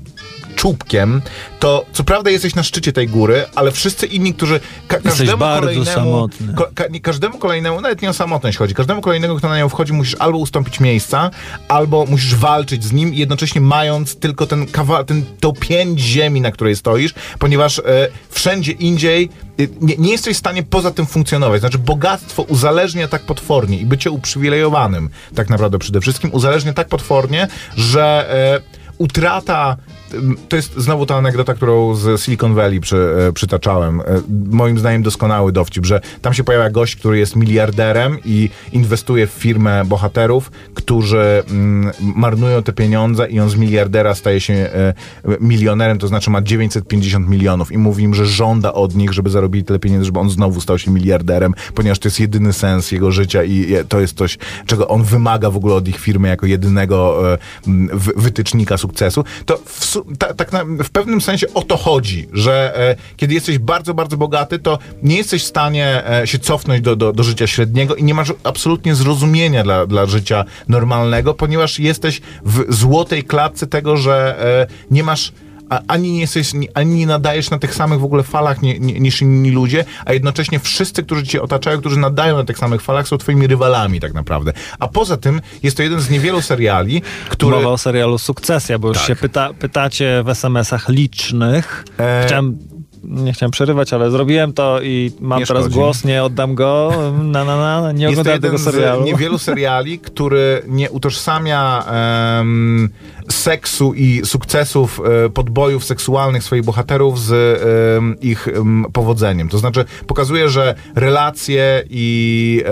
czubkiem, 0.57 1.23
to 1.61 1.85
co 1.93 2.05
prawda 2.05 2.31
jesteś 2.31 2.55
na 2.55 2.63
szczycie 2.63 2.93
tej 2.93 3.09
góry, 3.09 3.45
ale 3.55 3.71
wszyscy 3.73 4.07
inni, 4.07 4.35
którzy 4.35 4.61
ka- 4.89 5.01
każdemu 5.01 5.39
kolejnemu. 5.61 6.29
Ko- 6.57 6.69
ka- 6.75 6.85
każdemu 7.03 7.39
kolejnemu, 7.39 7.81
nawet 7.81 8.03
nie 8.03 8.11
o 8.11 8.13
samotność 8.13 8.59
chodzi, 8.59 8.75
każdemu 8.75 9.01
kolejnemu, 9.01 9.37
kto 9.37 9.49
na 9.49 9.59
nią 9.59 9.69
wchodzi, 9.69 9.93
musisz 9.93 10.17
albo 10.19 10.39
ustąpić 10.39 10.81
miejsca, 10.81 11.31
albo 11.69 12.07
musisz 12.07 12.35
walczyć 12.35 12.85
z 12.85 12.93
nim, 12.93 13.15
jednocześnie 13.15 13.61
mając 13.61 14.17
tylko 14.17 14.47
ten 14.47 14.67
kawał, 14.67 15.05
ten, 15.05 15.25
tą 15.41 15.53
pięć 15.53 16.01
ziemi, 16.01 16.41
na 16.41 16.51
której 16.51 16.77
stoisz, 16.77 17.15
ponieważ 17.39 17.79
e, 17.79 17.83
wszędzie 18.31 18.73
indziej 18.73 19.31
e, 19.61 19.63
nie, 19.81 19.97
nie 19.97 20.11
jesteś 20.13 20.37
w 20.37 20.39
stanie 20.39 20.63
poza 20.63 20.91
tym 20.91 21.07
funkcjonować. 21.07 21.61
Znaczy 21.61 21.79
bogactwo 21.79 22.43
uzależnia 22.43 23.09
tak 23.09 23.23
potwornie 23.23 23.79
i 23.79 23.87
bycie 23.87 24.11
uprzywilejowanym 24.11 25.11
tak 25.35 25.51
naprawdę 25.51 25.79
przede 25.79 26.01
wszystkim 26.01 26.31
uzależnia 26.33 26.73
tak 26.73 26.89
potwornie, 26.89 27.49
że 27.77 28.31
e, 28.61 28.85
utrata 28.99 29.77
to 30.49 30.57
jest 30.57 30.75
znowu 30.77 31.07
ta 31.07 31.17
anegdota, 31.17 31.55
którą 31.55 31.95
z 31.95 32.23
Silicon 32.23 32.55
Valley 32.55 32.81
przy, 32.81 32.97
e, 33.29 33.33
przytaczałem. 33.33 34.01
E, 34.01 34.05
moim 34.51 34.79
zdaniem 34.79 35.03
doskonały 35.03 35.53
dowcip, 35.53 35.87
że 35.87 36.01
tam 36.23 36.35
się 36.35 36.45
pojawia 36.45 36.71
gość, 36.71 36.97
który 36.97 37.19
jest 37.19 37.37
miliarderem 37.37 38.19
i 38.25 38.51
inwestuje 38.73 39.27
w 39.27 39.31
firmę 39.31 39.85
bohaterów, 39.85 40.51
którzy 40.75 41.43
mm, 41.51 41.93
marnują 42.01 42.63
te 42.63 42.73
pieniądze 42.73 43.29
i 43.29 43.41
on 43.41 43.51
z 43.51 43.57
miliardera 43.57 44.15
staje 44.15 44.41
się 44.41 44.55
e, 44.55 44.95
milionerem, 45.41 45.99
to 45.99 46.09
znaczy 46.09 46.31
ma 46.31 46.43
950 46.43 47.29
milionów 47.29 47.73
i 47.73 47.79
mówi 47.79 48.05
im, 48.05 48.15
że 48.15 48.27
żąda 48.27 48.73
od 48.73 48.95
nich, 48.95 49.13
żeby 49.13 49.31
zarobili 49.31 49.65
tyle 49.65 49.79
pieniędzy, 49.79 50.05
żeby 50.05 50.19
on 50.19 50.31
znowu 50.31 50.61
stał 50.61 50.79
się 50.79 50.91
miliarderem, 50.91 51.55
ponieważ 51.75 51.99
to 51.99 52.09
jest 52.09 52.21
jedyny 52.21 52.53
sens 52.53 52.93
jego 52.93 53.13
życia 53.13 53.45
i 53.45 53.75
to 53.89 54.01
jest 54.01 54.17
coś, 54.17 54.39
czego 54.67 54.89
on 54.89 55.03
wymaga 55.03 55.51
w 55.51 55.57
ogóle 55.57 55.75
od 55.75 55.89
ich 55.89 55.99
firmy 55.99 56.29
jako 56.29 56.47
jedynego 56.47 57.23
wy- 57.93 58.13
wytycznika 58.17 58.77
sukcesu, 58.77 59.25
to 59.47 59.59
w, 59.65 59.97
ta, 60.19 60.35
tak 60.35 60.53
na, 60.53 60.65
w 60.65 60.91
pewnym 60.91 61.21
sensie 61.21 61.47
o 61.55 61.63
to 61.63 61.77
chodzi, 61.77 62.29
że 62.33 62.79
e, 62.79 62.97
kiedy 63.17 63.35
jesteś 63.35 63.59
bardzo, 63.59 63.95
bardzo 63.95 64.17
bogaty, 64.17 64.59
to 64.59 64.79
nie 65.03 65.17
jesteś 65.17 65.43
w 65.43 65.47
stanie 65.47 66.11
e, 66.11 66.27
się 66.27 66.39
cofnąć 66.39 66.81
do, 66.81 66.97
do, 66.97 67.13
do 67.13 67.23
życia 67.23 67.47
średniego 67.47 67.95
i 67.95 68.05
nie 68.05 68.15
masz 68.15 68.33
absolutnie 68.45 68.95
zrozumienia 68.95 69.63
dla, 69.63 69.87
dla 69.87 70.07
życia 70.07 70.45
normalnego, 70.69 71.35
ponieważ 71.35 71.79
jesteś 71.79 72.21
w 72.45 72.75
złotej 72.75 73.25
klatce 73.25 73.67
tego, 73.67 73.97
że 73.97 74.45
e, 74.71 74.85
nie 74.91 75.03
masz 75.03 75.33
a, 75.71 75.81
ani 75.89 76.13
nie 76.13 76.21
jesteś, 76.21 76.55
ni- 76.55 76.69
ani 76.75 76.95
nie 76.95 77.07
nadajesz 77.07 77.51
na 77.51 77.59
tych 77.59 77.75
samych 77.75 78.01
w 78.01 78.05
ogóle 78.05 78.23
falach 78.23 78.63
ni, 78.63 78.81
ni, 78.81 79.01
niż 79.01 79.23
inni 79.23 79.51
ludzie, 79.51 79.85
a 80.05 80.13
jednocześnie 80.13 80.59
wszyscy, 80.59 81.03
którzy 81.03 81.23
cię 81.27 81.43
otaczają, 81.43 81.79
którzy 81.81 81.99
nadają 81.99 82.37
na 82.37 82.45
tych 82.45 82.59
samych 82.59 82.83
falach, 82.83 83.09
są 83.09 83.19
twoimi 83.19 83.47
rywalami 83.47 84.01
tak 84.01 84.15
naprawdę. 84.15 84.53
A 84.79 84.89
poza 84.89 85.17
tym 85.17 85.41
jest 85.63 85.77
to 85.77 85.83
jeden 85.83 86.01
z 86.01 86.11
niewielu 86.11 86.43
seriali, 86.43 87.03
który... 87.29 87.57
Mowa 87.57 87.69
o 87.69 87.79
serialu 87.79 88.19
Sukcesja, 88.19 88.79
bo 88.79 88.89
już 88.89 88.97
Tak. 88.99 89.07
się 89.07 89.17
pyta, 89.17 89.51
pytacie 89.59 90.23
w 90.25 90.29
SMS-ach 90.29 90.89
licznych. 90.89 91.85
E, 91.99 92.23
Chciałem, 92.27 92.59
nie 93.05 93.33
chciałem 93.33 93.51
przerywać, 93.51 93.93
ale 93.93 94.11
zrobiłem 94.11 94.53
to 94.53 94.81
i 94.83 95.13
mam 95.21 95.39
Nie 95.41 95.47
teraz 95.47 95.63
szkodzi. 95.63 95.75
głos, 95.75 96.05
nie 96.05 96.25
oddam 96.25 96.55
go. 96.55 96.93
Na, 97.23 97.45
na, 97.45 97.81
na, 97.81 97.93
nie 97.93 98.03
Jest 98.05 98.15
to 98.15 98.21
oglądałem 98.21 98.37
jeden 98.43 98.51
tego 98.51 98.59
z 98.59 98.75
serialu. 98.75 99.05
niewielu 99.05 99.39
seriali, 99.39 99.99
który 99.99 100.63
nie 100.69 100.91
utożsamia 100.91 101.85
em, 102.41 102.89
seksu 103.31 103.95
i 103.95 104.23
sukcesów 104.25 105.01
e, 105.27 105.29
podbojów 105.29 105.85
seksualnych 105.85 106.45
swoich 106.45 106.65
bohaterów 106.65 107.21
z 107.21 107.33
em, 107.99 108.21
ich 108.21 108.49
em, 108.49 108.87
powodzeniem. 108.93 109.49
To 109.49 109.59
znaczy 109.59 109.85
pokazuje, 110.07 110.49
że 110.49 110.75
relacje 110.95 111.83
i 111.91 112.63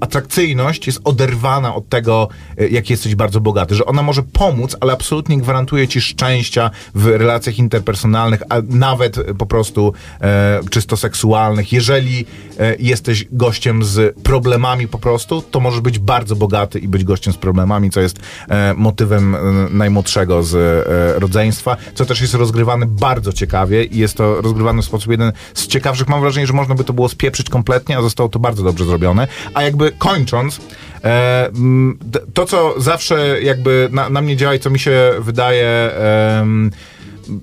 atrakcyjność 0.00 0.86
jest 0.86 1.00
oderwana 1.04 1.74
od 1.74 1.88
tego, 1.88 2.28
e, 2.58 2.68
jak 2.68 2.90
jesteś 2.90 3.14
bardzo 3.14 3.40
bogaty. 3.40 3.74
Że 3.74 3.86
ona 3.86 4.02
może 4.02 4.22
pomóc, 4.22 4.76
ale 4.80 4.92
absolutnie 4.92 5.38
gwarantuje 5.38 5.88
ci 5.88 6.00
szczęścia 6.00 6.70
w 6.94 7.06
relacjach 7.06 7.58
interpersonalnych, 7.58 8.42
a 8.48 8.56
nawet 8.68 9.18
e, 9.18 9.34
po 9.34 9.46
prostu 9.46 9.92
e, 10.20 10.60
czysto 10.70 10.96
seksualnych. 10.96 11.72
Jeżeli 11.72 12.26
e, 12.58 12.76
jesteś 12.78 13.26
gościem 13.32 13.84
z 13.84 14.18
problemami 14.22 14.88
po 14.88 14.98
prostu, 14.98 15.42
to 15.42 15.60
możesz 15.60 15.80
być 15.80 15.98
bardzo 15.98 16.36
bogaty 16.36 16.78
i 16.78 16.88
być 16.88 17.04
gościem 17.04 17.32
z 17.32 17.36
problemami, 17.36 17.90
co 17.90 18.00
jest 18.00 18.18
e, 18.48 18.74
motywem 18.74 19.34
e, 19.34 19.38
najmłodszego 19.96 20.42
z 20.42 20.54
e, 20.54 21.18
rodzeństwa, 21.20 21.76
co 21.94 22.06
też 22.06 22.20
jest 22.20 22.34
rozgrywane 22.34 22.86
bardzo 22.86 23.32
ciekawie 23.32 23.84
i 23.84 23.98
jest 23.98 24.16
to 24.16 24.40
rozgrywane 24.40 24.82
w 24.82 24.84
sposób 24.84 25.10
jeden 25.10 25.32
z 25.54 25.66
ciekawszych. 25.66 26.08
Mam 26.08 26.20
wrażenie, 26.20 26.46
że 26.46 26.52
można 26.52 26.74
by 26.74 26.84
to 26.84 26.92
było 26.92 27.08
spieprzyć 27.08 27.50
kompletnie, 27.50 27.98
a 27.98 28.02
zostało 28.02 28.28
to 28.28 28.38
bardzo 28.38 28.62
dobrze 28.62 28.84
zrobione. 28.84 29.28
A 29.54 29.62
jakby 29.62 29.92
kończąc, 29.92 30.60
E, 31.04 31.50
to, 32.34 32.46
co 32.46 32.74
zawsze 32.80 33.42
jakby 33.42 33.88
na, 33.92 34.10
na 34.10 34.20
mnie 34.20 34.36
działa 34.36 34.54
i 34.54 34.58
co 34.58 34.70
mi 34.70 34.78
się 34.78 35.12
wydaje 35.18 35.90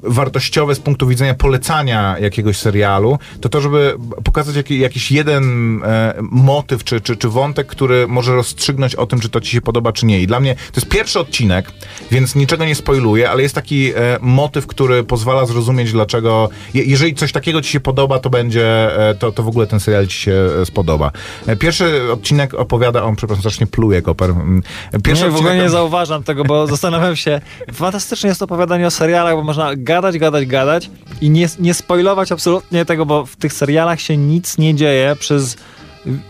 wartościowe 0.04 0.76
z 0.76 0.80
punktu 0.80 1.08
widzenia 1.08 1.34
polecania 1.34 2.16
jakiegoś 2.20 2.58
serialu, 2.58 3.20
to 3.42 3.50
to, 3.50 3.62
żeby 3.62 3.96
pokazać 4.24 4.56
jaki, 4.56 4.80
jakiś 4.80 5.12
jeden 5.12 5.44
e, 5.84 6.14
motyw 6.22 6.84
czy, 6.84 7.02
czy, 7.02 7.18
czy 7.18 7.30
wątek, 7.30 7.68
który 7.68 8.08
może 8.08 8.36
rozstrzygnąć 8.36 8.96
o 8.96 9.06
tym, 9.06 9.20
czy 9.20 9.30
to 9.30 9.42
ci 9.42 9.52
się 9.52 9.62
podoba, 9.62 9.92
czy 9.92 10.06
nie. 10.06 10.22
I 10.22 10.28
dla 10.28 10.40
mnie 10.40 10.56
to 10.56 10.82
jest 10.82 10.90
pierwszy 10.90 11.20
odcinek, 11.20 11.72
więc 12.12 12.36
niczego 12.36 12.66
nie 12.66 12.76
spoiluję, 12.76 13.30
ale 13.30 13.44
jest 13.44 13.56
taki 13.56 13.92
e, 13.96 14.18
motyw, 14.22 14.68
który 14.68 15.04
pozwala 15.04 15.46
zrozumieć, 15.46 15.92
dlaczego 15.92 16.50
je, 16.74 16.84
jeżeli 16.84 17.16
coś 17.16 17.32
takiego 17.32 17.62
ci 17.62 17.72
się 17.72 17.80
podoba, 17.80 18.20
to 18.20 18.30
będzie, 18.30 18.98
e, 19.10 19.16
to, 19.16 19.32
to 19.32 19.44
w 19.44 19.48
ogóle 19.48 19.68
ten 19.68 19.80
serial 19.80 20.08
ci 20.08 20.18
się 20.18 20.50
e, 20.62 20.66
spodoba. 20.66 21.12
E, 21.48 21.56
Pierwszy 21.56 22.12
odcinek 22.12 22.54
opowiada 22.54 23.04
on, 23.04 23.16
przepraszam, 23.16 23.42
strasznie 23.42 23.68
pluje 23.68 24.02
koper. 24.02 24.30
Mm, 24.30 24.64
Pierwszy 25.04 25.26
nie, 25.26 25.32
w 25.32 25.36
ogóle 25.36 25.58
nie 25.58 25.70
zauważam 25.70 26.24
tego, 26.24 26.44
bo 26.44 26.68
zastanawiam 26.68 27.16
się. 27.16 27.42
Fantastycznie 27.74 28.30
jest 28.30 28.42
opowiadanie 28.42 28.88
o 28.88 28.92
serialach, 28.92 29.36
bo 29.36 29.44
można 29.44 29.73
gadać, 29.78 30.18
gadać, 30.18 30.46
gadać 30.46 30.90
i 31.22 31.30
nie, 31.30 31.48
nie 31.60 31.74
spoilować 31.74 32.32
absolutnie 32.32 32.86
tego, 32.86 33.06
bo 33.06 33.26
w 33.26 33.36
tych 33.36 33.54
serialach 33.54 34.02
się 34.02 34.18
nic 34.18 34.58
nie 34.58 34.76
dzieje 34.76 35.16
przez 35.20 35.58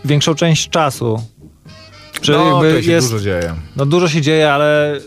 większą 0.04 0.34
część 0.34 0.68
czasu. 0.68 1.22
Że 2.22 2.32
No, 2.32 2.64
jakby 2.64 2.82
się 2.82 2.90
jest, 2.90 3.10
dużo 3.10 3.24
dzieje. 3.24 3.54
No 3.76 3.86
dużo 3.86 4.08
się 4.08 4.20
dzieje, 4.20 4.52
ale 4.52 5.00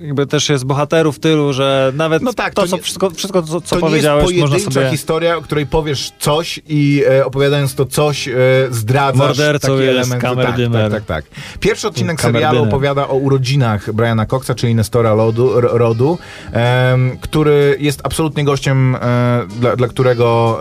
jakby 0.00 0.26
też 0.26 0.48
jest 0.48 0.64
bohaterów 0.64 1.18
tylu, 1.18 1.52
że 1.52 1.92
nawet 1.96 2.22
No 2.22 2.32
tak, 2.32 2.54
to, 2.54 2.62
to 2.62 2.68
co, 2.68 2.76
nie- 2.76 2.82
wszystko, 2.82 3.10
wszystko, 3.10 3.42
co, 3.42 3.60
co 3.60 3.74
to 3.76 3.80
powiedziałeś, 3.80 4.26
nie 4.30 4.36
jest 4.36 4.52
można 4.52 4.70
sobie... 4.70 4.90
historia, 4.90 5.36
o 5.36 5.42
której 5.42 5.66
powiesz 5.66 6.12
coś 6.18 6.60
i 6.68 7.02
e, 7.10 7.26
opowiadając 7.26 7.74
to 7.74 7.86
coś 7.86 8.28
e, 8.28 8.32
zdradzasz 8.70 9.18
Mordercą 9.38 9.68
taki 9.68 9.80
jest 9.80 9.90
element. 9.90 10.22
Tak, 10.22 10.30
kamerdyner. 10.34 10.90
tak, 10.90 11.04
tak, 11.04 11.24
tak. 11.24 11.40
Pierwszy 11.60 11.88
odcinek 11.88 12.16
Kamerdyner. 12.16 12.50
serialu 12.50 12.68
opowiada 12.68 13.08
o 13.08 13.14
urodzinach 13.14 13.92
Briana 13.92 14.26
Coxa, 14.26 14.50
czyli 14.56 14.74
Nestora 14.74 15.14
Rodu, 15.14 15.58
R- 15.58 15.68
Rodu 15.72 16.18
który 17.20 17.76
jest 17.80 18.00
absolutnie 18.04 18.44
gościem, 18.44 18.96
e, 19.00 19.46
dla, 19.60 19.76
dla 19.76 19.88
którego 19.88 20.58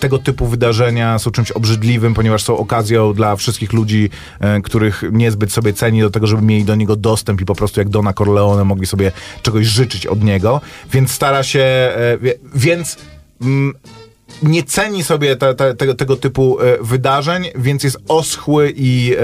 tego 0.00 0.18
typu 0.18 0.46
wydarzenia 0.46 1.18
są 1.18 1.30
czymś 1.30 1.50
obrzydliwym, 1.50 2.14
ponieważ 2.14 2.42
są 2.42 2.56
okazją 2.56 3.12
dla 3.14 3.36
wszystkich 3.36 3.72
ludzi, 3.72 4.10
e, 4.40 4.60
których 4.60 5.02
niezbyt 5.12 5.52
sobie 5.52 5.72
ceni 5.72 6.00
do 6.00 6.10
tego, 6.10 6.26
żeby 6.26 6.42
mieli 6.42 6.64
do 6.64 6.74
niego 6.74 6.96
dostęp 6.96 7.40
i 7.40 7.44
po 7.44 7.54
prostu 7.54 7.80
jak 7.80 7.88
Dona 7.88 8.12
Corleone 8.12 8.41
mogli 8.64 8.86
sobie 8.86 9.12
czegoś 9.42 9.66
życzyć 9.66 10.06
od 10.06 10.24
niego, 10.24 10.60
więc 10.92 11.10
stara 11.10 11.42
się, 11.42 11.60
e, 11.60 12.18
więc 12.54 12.96
mm, 13.40 13.74
nie 14.42 14.62
ceni 14.62 15.04
sobie 15.04 15.36
te, 15.36 15.54
te, 15.54 15.74
tego, 15.74 15.94
tego 15.94 16.16
typu 16.16 16.60
e, 16.60 16.78
wydarzeń, 16.80 17.44
więc 17.54 17.84
jest 17.84 17.98
oschły 18.08 18.72
i 18.76 19.16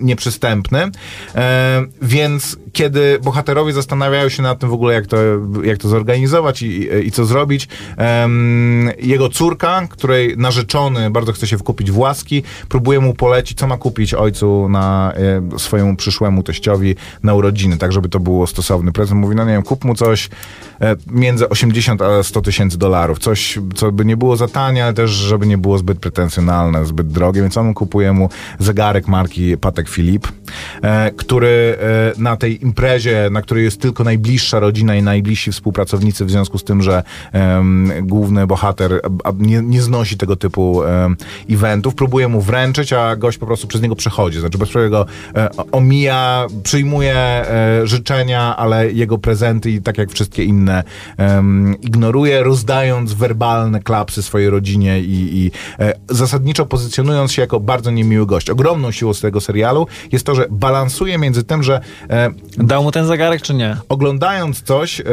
nieprzystępny. 0.00 0.90
E, 1.34 1.84
więc 2.02 2.56
kiedy 2.72 3.18
bohaterowie 3.22 3.72
zastanawiają 3.72 4.28
się 4.28 4.42
nad 4.42 4.58
tym 4.58 4.70
w 4.70 4.72
ogóle, 4.72 4.94
jak 4.94 5.06
to, 5.06 5.16
jak 5.64 5.78
to 5.78 5.88
zorganizować 5.88 6.62
i, 6.62 6.88
i 7.04 7.10
co 7.10 7.24
zrobić, 7.24 7.68
em, 7.96 8.90
jego 8.98 9.28
córka, 9.28 9.86
której 9.90 10.36
narzeczony 10.36 11.10
bardzo 11.10 11.32
chce 11.32 11.46
się 11.46 11.58
wkupić 11.58 11.90
w 11.90 11.98
łaski, 11.98 12.42
próbuje 12.68 13.00
mu 13.00 13.14
polecić, 13.14 13.58
co 13.58 13.66
ma 13.66 13.76
kupić 13.76 14.14
ojcu 14.14 14.68
na 14.68 15.12
e, 15.54 15.58
swojemu 15.58 15.96
przyszłemu 15.96 16.42
teściowi 16.42 16.94
na 17.22 17.34
urodziny, 17.34 17.76
tak 17.76 17.92
żeby 17.92 18.08
to 18.08 18.20
było 18.20 18.46
stosowny 18.46 18.92
prezent. 18.92 19.20
Mówi, 19.20 19.36
no 19.36 19.44
nie 19.44 19.52
wiem, 19.52 19.62
kup 19.62 19.84
mu 19.84 19.94
coś 19.94 20.28
e, 20.80 20.96
między 21.06 21.48
80 21.48 22.02
a 22.02 22.22
100 22.22 22.40
tysięcy 22.40 22.78
dolarów. 22.78 23.18
Coś, 23.18 23.58
co 23.74 23.92
by 23.92 24.04
nie 24.04 24.16
było 24.16 24.36
za 24.36 24.48
tanie, 24.48 24.84
ale 24.84 24.94
też, 24.94 25.10
żeby 25.10 25.46
nie 25.46 25.58
było 25.58 25.78
zbyt 25.78 25.98
pretensjonalne, 25.98 26.86
zbyt 26.86 27.08
drogie, 27.08 27.42
więc 27.42 27.56
on 27.56 27.74
kupuje 27.74 28.12
mu 28.12 28.28
zegarek 28.58 29.08
marki 29.08 29.56
Patek 29.56 29.88
Philippe, 29.88 30.28
e, 30.82 31.10
który 31.10 31.78
e, 31.80 32.12
na 32.20 32.36
tej 32.36 32.61
imprezie, 32.62 33.28
na 33.30 33.42
której 33.42 33.64
jest 33.64 33.80
tylko 33.80 34.04
najbliższa 34.04 34.60
rodzina 34.60 34.96
i 34.96 35.02
najbliżsi 35.02 35.52
współpracownicy, 35.52 36.24
w 36.24 36.30
związku 36.30 36.58
z 36.58 36.64
tym, 36.64 36.82
że 36.82 37.02
em, 37.32 37.92
główny 38.02 38.46
bohater 38.46 39.00
nie, 39.38 39.62
nie 39.62 39.82
znosi 39.82 40.16
tego 40.16 40.36
typu 40.36 40.84
em, 40.84 41.16
eventów, 41.50 41.94
próbuje 41.94 42.28
mu 42.28 42.40
wręczyć, 42.40 42.92
a 42.92 43.16
gość 43.16 43.38
po 43.38 43.46
prostu 43.46 43.66
przez 43.66 43.82
niego 43.82 43.96
przechodzi. 43.96 44.40
Znaczy 44.40 44.58
bezpośrednio 44.58 44.90
go 44.90 45.06
e, 45.34 45.48
omija, 45.72 46.46
przyjmuje 46.62 47.14
e, 47.14 47.86
życzenia, 47.86 48.56
ale 48.56 48.92
jego 48.92 49.18
prezenty 49.18 49.70
i 49.70 49.82
tak 49.82 49.98
jak 49.98 50.10
wszystkie 50.10 50.44
inne 50.44 50.84
em, 51.16 51.74
ignoruje, 51.80 52.42
rozdając 52.42 53.12
werbalne 53.12 53.80
klapsy 53.80 54.22
swojej 54.22 54.50
rodzinie 54.50 55.00
i, 55.00 55.44
i 55.44 55.50
e, 55.78 55.92
zasadniczo 56.10 56.66
pozycjonując 56.66 57.32
się 57.32 57.42
jako 57.42 57.60
bardzo 57.60 57.90
niemiły 57.90 58.26
gość. 58.26 58.50
Ogromną 58.50 58.90
siłą 58.90 59.14
z 59.14 59.20
tego 59.20 59.40
serialu 59.40 59.86
jest 60.12 60.26
to, 60.26 60.34
że 60.34 60.46
balansuje 60.50 61.18
między 61.18 61.44
tym, 61.44 61.62
że 61.62 61.80
e, 62.10 62.30
Dał 62.56 62.82
mu 62.82 62.92
ten 62.92 63.06
zegarek, 63.06 63.42
czy 63.42 63.54
nie? 63.54 63.76
oglądając 63.88 64.62
coś, 64.62 65.00
e, 65.00 65.04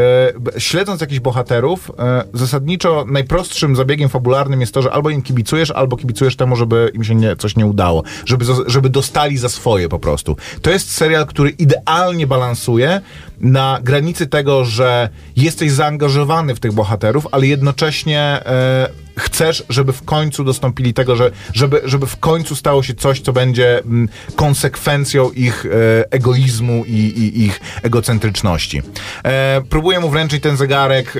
śledząc 0.58 1.02
jakichś 1.02 1.20
bohaterów, 1.20 1.92
e, 2.00 2.24
zasadniczo 2.34 3.06
najprostszym 3.08 3.76
zabiegiem 3.76 4.10
fabularnym 4.10 4.62
jest 4.62 4.74
to, 4.74 4.82
że 4.82 4.92
albo 4.92 5.10
im 5.10 5.22
kibicujesz, 5.22 5.72
albo 5.72 5.98
kibicujesz 5.98 6.36
temu, 6.36 6.56
żeby 6.56 6.92
im 6.94 7.04
się 7.04 7.16
nie, 7.16 7.36
coś 7.36 7.56
nie 7.56 7.66
udało. 7.66 8.04
Żeby, 8.26 8.46
żeby 8.68 8.90
dostali 8.90 9.38
za 9.38 9.50
swoje 9.50 9.90
po 9.90 10.00
prostu. 10.00 10.38
To 10.62 10.70
jest 10.70 10.92
serial, 10.92 11.26
który 11.26 11.50
idealnie 11.50 12.28
balansuje 12.28 13.02
na 13.40 13.80
granicy 13.84 14.28
tego, 14.28 14.66
że 14.66 15.10
jesteś 15.36 15.72
zaangażowany 15.72 16.56
w 16.56 16.60
tych 16.60 16.74
bohaterów, 16.74 17.28
ale 17.32 17.48
jednocześnie 17.48 18.22
e, 18.22 18.90
chcesz, 19.20 19.64
żeby 19.70 19.94
w 19.94 20.04
końcu 20.04 20.44
dostąpili 20.44 20.94
tego, 20.94 21.16
że, 21.16 21.32
żeby, 21.54 21.82
żeby 21.86 22.06
w 22.08 22.18
końcu 22.18 22.56
stało 22.56 22.84
się 22.84 22.94
coś, 22.94 23.22
co 23.22 23.34
będzie 23.34 23.80
mm, 23.80 24.10
konsekwencją 24.36 25.32
ich 25.32 25.66
e, 25.66 25.70
egoizmu 26.12 26.84
i, 26.88 26.92
i 26.94 27.46
ich 27.46 27.60
egocentryczności. 27.84 28.82
E, 29.26 29.62
próbuję 29.70 30.00
mu 30.00 30.10
wręczyć 30.10 30.44
ten 30.44 30.58
zegarek, 30.58 31.08
e, 31.08 31.20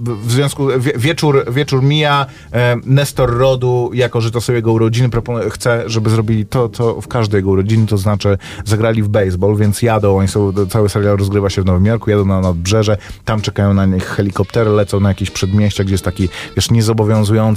w 0.00 0.32
związku, 0.32 0.66
wie, 0.78 0.92
wieczór, 0.96 1.52
wieczór 1.52 1.82
mija, 1.82 2.26
Nestor 2.84 3.38
Rodu, 3.38 3.90
jako 3.94 4.20
że 4.20 4.30
to 4.30 4.40
są 4.40 4.52
jego 4.52 4.72
urodziny, 4.72 5.08
proponuje, 5.08 5.50
chce, 5.50 5.82
żeby 5.86 6.10
zrobili 6.10 6.46
to, 6.46 6.68
co 6.68 7.00
w 7.00 7.08
każdej 7.08 7.38
jego 7.38 7.50
urodziny, 7.50 7.86
to 7.86 7.98
znaczy 7.98 8.38
zagrali 8.64 9.02
w 9.02 9.08
baseball, 9.08 9.56
więc 9.56 9.82
jadą, 9.82 10.18
oni 10.18 10.28
są, 10.28 10.52
cały 10.70 10.88
serial 10.88 11.16
rozgrywa 11.16 11.50
się 11.50 11.62
w 11.62 11.64
Nowym 11.64 11.86
Jorku, 11.86 12.10
jadą 12.10 12.24
na 12.24 12.40
nadbrzeże, 12.40 12.96
tam 13.24 13.40
czekają 13.40 13.74
na 13.74 13.86
nich 13.86 14.04
helikoptery, 14.04 14.70
lecą 14.70 15.00
na 15.00 15.08
jakieś 15.08 15.30
przedmieścia, 15.30 15.84
gdzie 15.84 15.94
jest 15.94 16.04
taki, 16.04 16.28
wiesz, 16.56 16.70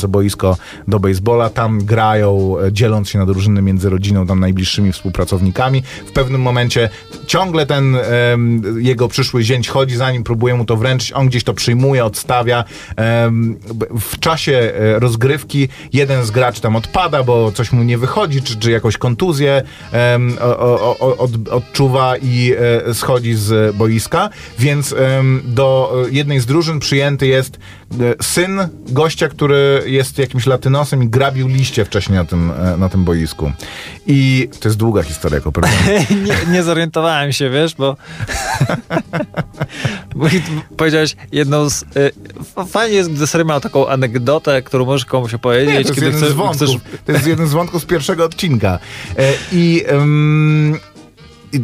boisko 0.08 0.58
do 0.88 1.00
baseballa, 1.00 1.50
tam 1.50 1.86
grają, 1.86 2.56
e, 2.60 2.72
dzieląc 2.72 3.10
się 3.10 3.19
na 3.19 3.26
drużyny 3.26 3.62
między 3.62 3.89
rodziną, 3.89 4.28
tam 4.28 4.39
najbliższymi 4.39 4.91
współpracownikami. 4.91 5.84
W 6.08 6.12
pewnym 6.12 6.41
momencie 6.41 6.89
ciągle 7.28 7.65
ten 7.65 7.98
jego 8.78 9.08
przyszły 9.08 9.43
zięć 9.43 9.69
chodzi 9.69 9.96
za 9.96 10.12
nim, 10.12 10.24
próbuje 10.24 10.56
mu 10.56 10.65
to 10.65 10.78
wręczyć, 10.78 11.12
on 11.12 11.28
gdzieś 11.28 11.43
to 11.43 11.54
przyjmuje, 11.54 12.06
odstawia. 12.06 12.63
W 14.00 14.19
czasie 14.19 14.54
e, 14.54 15.00
rozgrywki 15.00 15.69
jeden 15.93 16.26
z 16.26 16.32
graczy 16.32 16.62
tam 16.62 16.76
odpada, 16.76 17.24
bo 17.24 17.52
coś 17.52 17.72
mu 17.72 17.84
nie 17.84 17.98
wychodzi, 17.98 18.41
czy, 18.41 18.60
czy 18.60 18.72
jakąś 18.72 18.98
kontuzję 18.98 19.63
o, 20.39 20.98
o, 21.00 21.17
od, 21.17 21.48
odczuwa 21.48 22.17
i 22.17 22.54
e, 22.88 22.93
schodzi 22.93 23.36
z 23.36 23.76
boiska, 23.76 24.30
więc 24.60 24.96
do 25.43 25.93
e, 26.08 26.12
jednej 26.12 26.39
z 26.39 26.46
drużyn 26.46 26.80
przyjęty 26.80 27.28
jest 27.28 27.60
syn 28.21 28.60
gościa, 28.89 29.29
który 29.29 29.84
jest 29.86 30.17
jakimś 30.17 30.45
latynosem 30.45 31.03
i 31.03 31.08
grabił 31.10 31.47
liście 31.47 31.86
wcześniej 31.86 32.17
na 32.17 32.25
tym, 32.25 32.51
e, 32.51 32.77
na 32.77 32.89
tym 32.89 33.03
boisku. 33.03 33.51
I 34.08 34.49
to 34.60 34.69
jest 34.69 34.77
długa 34.79 35.03
historia, 35.03 35.39
Kopernik. 35.41 36.10
nie, 36.27 36.51
nie 36.53 36.63
zorientowałem 36.63 37.32
się, 37.34 37.49
wiesz, 37.49 37.75
bo, 37.75 37.95
bo 40.15 40.25
powiedziałeś 40.77 41.15
jedną 41.32 41.69
z... 41.69 41.84
F- 42.58 42.69
fajnie 42.69 42.95
jest, 42.95 43.12
gdy 43.13 43.27
serial 43.27 43.47
ma 43.47 43.60
taką 43.60 43.88
anegdotę, 43.88 44.62
którą 44.62 44.86
możesz 44.86 45.06
komuś 45.06 45.34
opowiedzieć, 45.34 45.67
Nie, 45.69 45.73
to 45.73 45.79
jest 45.79 45.93
kiedy 45.95 46.06
jeden 46.06 46.19
chcesz, 46.21 46.32
z 46.32 46.34
wątków. 46.34 46.58
chcesz 46.58 46.77
To 47.06 47.12
jest 47.12 47.27
jeden 47.27 47.47
z 47.47 47.53
wątków 47.53 47.82
z 47.82 47.86
pierwszego 47.86 48.25
odcinka. 48.25 48.79
E, 49.17 49.34
I 49.51 49.63
i 49.63 49.84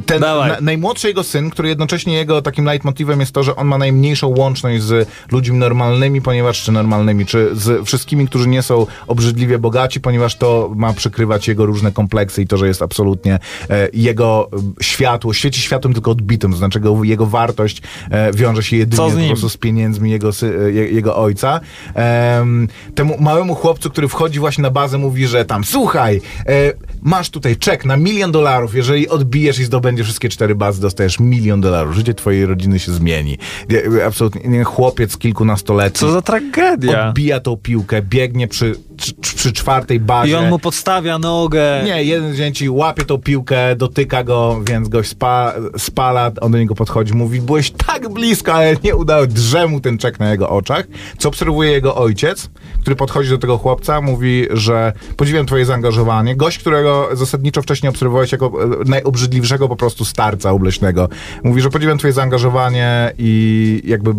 ten 0.06 0.22
Dawaj. 0.22 0.50
na, 0.50 0.58
najmłodszy 0.62 1.08
jego 1.08 1.24
syn, 1.24 1.50
który 1.50 1.70
jednocześnie 1.70 2.14
jego 2.14 2.42
takim 2.42 2.66
leitmotivem 2.66 3.20
jest 3.20 3.32
to, 3.32 3.44
że 3.44 3.56
on 3.56 3.68
ma 3.68 3.78
najmniejszą 3.78 4.28
łączność 4.28 4.84
z 4.84 5.10
ludźmi 5.32 5.58
normalnymi, 5.58 6.22
ponieważ 6.22 6.64
czy 6.64 6.72
normalnymi, 6.72 7.26
czy 7.26 7.50
z 7.54 7.86
wszystkimi, 7.86 8.28
którzy 8.28 8.48
nie 8.48 8.62
są 8.62 8.86
obrzydliwie 9.08 9.60
bogaci, 9.60 10.02
ponieważ 10.02 10.36
to 10.36 10.72
ma 10.76 10.94
przykrywać 10.94 11.48
jego 11.48 11.66
różne 11.66 11.92
kompleksy 11.92 12.42
i 12.42 12.48
to, 12.48 12.58
że 12.58 12.68
jest 12.68 12.82
absolutnie 12.82 13.40
e, 13.70 13.88
jego 13.94 14.50
e, 14.80 14.84
światło, 14.84 15.34
świeci 15.34 15.62
światłem 15.62 15.94
tylko 15.94 16.12
odbitym, 16.12 16.52
to 16.52 16.58
znaczy 16.58 16.80
jego, 16.80 17.04
jego 17.04 17.26
wartość 17.26 17.82
e, 18.12 18.34
wiąże 18.34 18.64
się 18.64 18.78
jedynie 18.78 19.12
po 19.22 19.28
prostu 19.28 19.50
z 19.50 19.58
pieniędzmi 19.58 20.12
jego, 20.12 20.34
sy, 20.34 20.60
e, 20.66 20.72
je, 20.72 20.90
jego 20.90 21.18
ojca. 21.18 21.60
Em, 21.94 22.68
temu 22.96 23.18
małemu 23.20 23.56
chłopcu, 23.56 23.90
który 23.90 24.08
wchodzi 24.08 24.40
właśnie 24.40 24.62
na 24.62 24.72
bazę, 24.72 24.98
mówi, 24.98 25.28
że 25.28 25.46
tam, 25.46 25.64
słuchaj, 25.64 26.22
e, 26.46 26.74
masz 27.02 27.30
tutaj 27.30 27.58
czek 27.58 27.86
na 27.86 27.98
milion 27.98 28.32
dolarów, 28.32 28.76
jeżeli 28.76 29.10
odbijesz 29.10 29.60
i 29.60 29.64
zdobędziesz 29.64 30.06
wszystkie 30.06 30.30
cztery 30.30 30.56
bazy, 30.56 30.82
dostajesz 30.82 31.20
milion 31.20 31.62
dolarów. 31.62 31.96
Życie 31.96 32.14
twojej 32.14 32.46
rodziny 32.46 32.80
się 32.80 32.92
zmieni. 32.92 33.38
Nie, 33.70 34.06
Absolutnie, 34.06 34.50
nie, 34.50 34.64
chłopiec 34.64 35.18
kilkunastoletni. 35.18 36.00
Co 36.00 36.12
za 36.12 36.22
tragedia. 36.22 37.08
Odbija 37.08 37.40
tą 37.40 37.58
piłkę, 37.58 38.02
biegnie 38.02 38.48
przy, 38.48 38.76
przy, 39.22 39.54
czwartej 39.54 40.00
bazie. 40.00 40.32
I 40.32 40.36
on 40.36 40.50
mu 40.50 40.60
podstawia 40.60 41.20
nogę. 41.20 41.82
Nie, 41.86 42.04
jeden 42.04 42.34
z 42.34 42.38
zięci 42.38 42.70
łapie 42.70 43.06
tą 43.06 43.18
piłkę, 43.18 43.76
dotyka 43.76 44.24
go, 44.24 44.60
więc 44.68 44.90
gość 44.90 45.10
spa, 45.10 45.54
spala, 45.78 46.32
on 46.42 46.52
do 46.52 46.58
niego 46.58 46.76
podchodzi, 46.76 47.14
mówi, 47.14 47.42
byłeś 47.42 47.72
tak 47.72 48.10
blisko, 48.10 48.54
ale 48.54 48.76
nie 48.84 48.96
udało, 48.96 49.28
drze 49.28 49.68
mu 49.68 49.82
ten 49.82 49.98
czek 49.98 50.20
na 50.20 50.32
jego 50.32 50.50
oczach, 50.50 50.88
co 51.18 51.30
obserwuje 51.30 51.72
jego 51.72 51.96
ojciec, 51.96 52.50
który 52.82 52.96
podchodzi 52.96 53.30
do 53.30 53.38
tego 53.38 53.58
chłopca, 53.58 54.02
mówi, 54.02 54.48
że 54.52 54.94
podziwiam 55.18 55.46
twoje 55.46 55.66
zaangażowanie. 55.66 56.36
Gość, 56.36 56.58
którego 56.58 57.10
zasadniczo 57.14 57.62
wcześniej 57.62 57.90
obserwowałeś 57.90 58.32
jako 58.32 58.64
e, 58.64 58.68
najobrzydliwszego 58.86 59.68
po 59.68 59.76
prostu 59.76 60.06
starca 60.06 60.52
obleśnego, 60.52 61.10
mówi, 61.44 61.62
że 61.62 61.70
podziwiam 61.70 61.98
twoje 61.98 62.14
zaangażowanie 62.14 63.14
i 63.18 63.82
jakby 63.86 64.14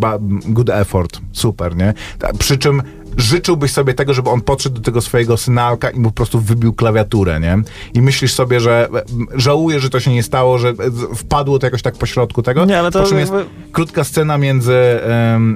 good 0.45 0.71
effort, 0.71 1.21
super, 1.33 1.77
nie? 1.77 1.95
Przy 2.39 2.59
czym 2.59 2.83
życzyłbyś 3.17 3.71
sobie 3.73 3.95
tego, 3.95 4.15
żeby 4.15 4.31
on 4.31 4.41
podszedł 4.41 4.75
do 4.77 4.83
tego 4.83 5.01
swojego 5.01 5.37
synalka 5.37 5.91
i 5.91 6.01
mu 6.01 6.09
po 6.11 6.15
prostu 6.15 6.41
wybił 6.41 6.73
klawiaturę, 6.73 7.41
nie? 7.41 7.59
I 7.95 8.03
myślisz 8.03 8.35
sobie, 8.35 8.61
że 8.61 8.89
e, 8.95 9.03
m, 9.13 9.27
żałuję, 9.35 9.81
że 9.81 9.91
to 9.91 10.01
się 10.01 10.13
nie 10.13 10.23
stało, 10.23 10.59
że 10.59 10.69
e, 10.69 10.75
wpadło 11.17 11.59
to 11.59 11.67
jakoś 11.67 11.83
tak 11.83 11.95
pośrodku 11.99 12.43
tego. 12.43 12.65
Nie, 12.65 12.79
ale 12.79 12.91
to 12.91 13.03
po 13.03 13.09
czym 13.09 13.19
jest 13.19 13.33
jakby- 13.33 13.51
krótka 13.73 14.05
scena 14.05 14.39
między, 14.39 14.75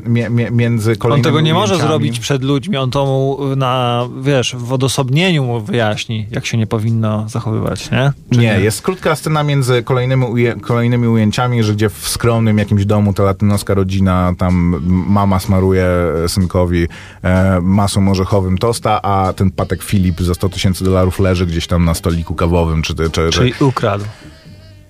mie, 0.05 0.31
między 0.51 0.90
On 0.90 0.97
kolejnymi 0.97 1.25
tego 1.25 1.40
nie 1.40 1.55
może 1.55 1.77
zrobić 1.77 2.21
przed 2.21 2.43
ludźmi, 2.43 2.77
on 2.77 2.90
to 2.90 3.07
mu 3.07 3.38
na, 3.57 4.03
wiesz, 4.23 4.57
w 4.59 4.73
odosobnieniu 4.73 5.45
mu 5.45 5.61
wyjaśni, 5.61 6.27
jak 6.31 6.47
się 6.47 6.59
nie 6.59 6.67
powinno 6.67 7.29
zachowywać, 7.29 7.90
nie? 7.90 8.12
Czy 8.33 8.38
Nie, 8.38 8.61
jest 8.61 8.83
krótka 8.83 9.17
scena 9.17 9.43
między 9.43 9.83
kolejnymi, 9.83 10.25
uje, 10.25 10.55
kolejnymi 10.61 11.09
ujęciami, 11.09 11.62
że 11.62 11.73
gdzie 11.73 11.88
w 11.88 12.09
skromnym 12.09 12.59
jakimś 12.59 12.85
domu 12.85 13.14
ta 13.14 13.23
latynoska 13.23 13.75
rodzina, 13.75 14.33
tam 14.38 14.81
mama 15.09 15.40
smaruje 15.40 15.87
synkowi 16.29 16.87
e, 17.25 17.44
masą 17.63 18.11
orzechowym 18.11 18.59
tosta, 18.59 19.03
a 19.03 19.33
ten 19.33 19.51
Patek 19.51 19.83
Filip 19.83 20.21
za 20.21 20.35
100 20.35 20.49
tysięcy 20.49 20.85
dolarów 20.85 21.19
leży 21.19 21.47
gdzieś 21.47 21.67
tam 21.67 21.85
na 21.85 21.95
stoliku 21.95 22.35
kawowym, 22.35 22.83
czy, 22.83 22.95
czy, 22.95 23.11
czy 23.11 23.31
Czyli 23.31 23.55
ukradł. 23.61 24.05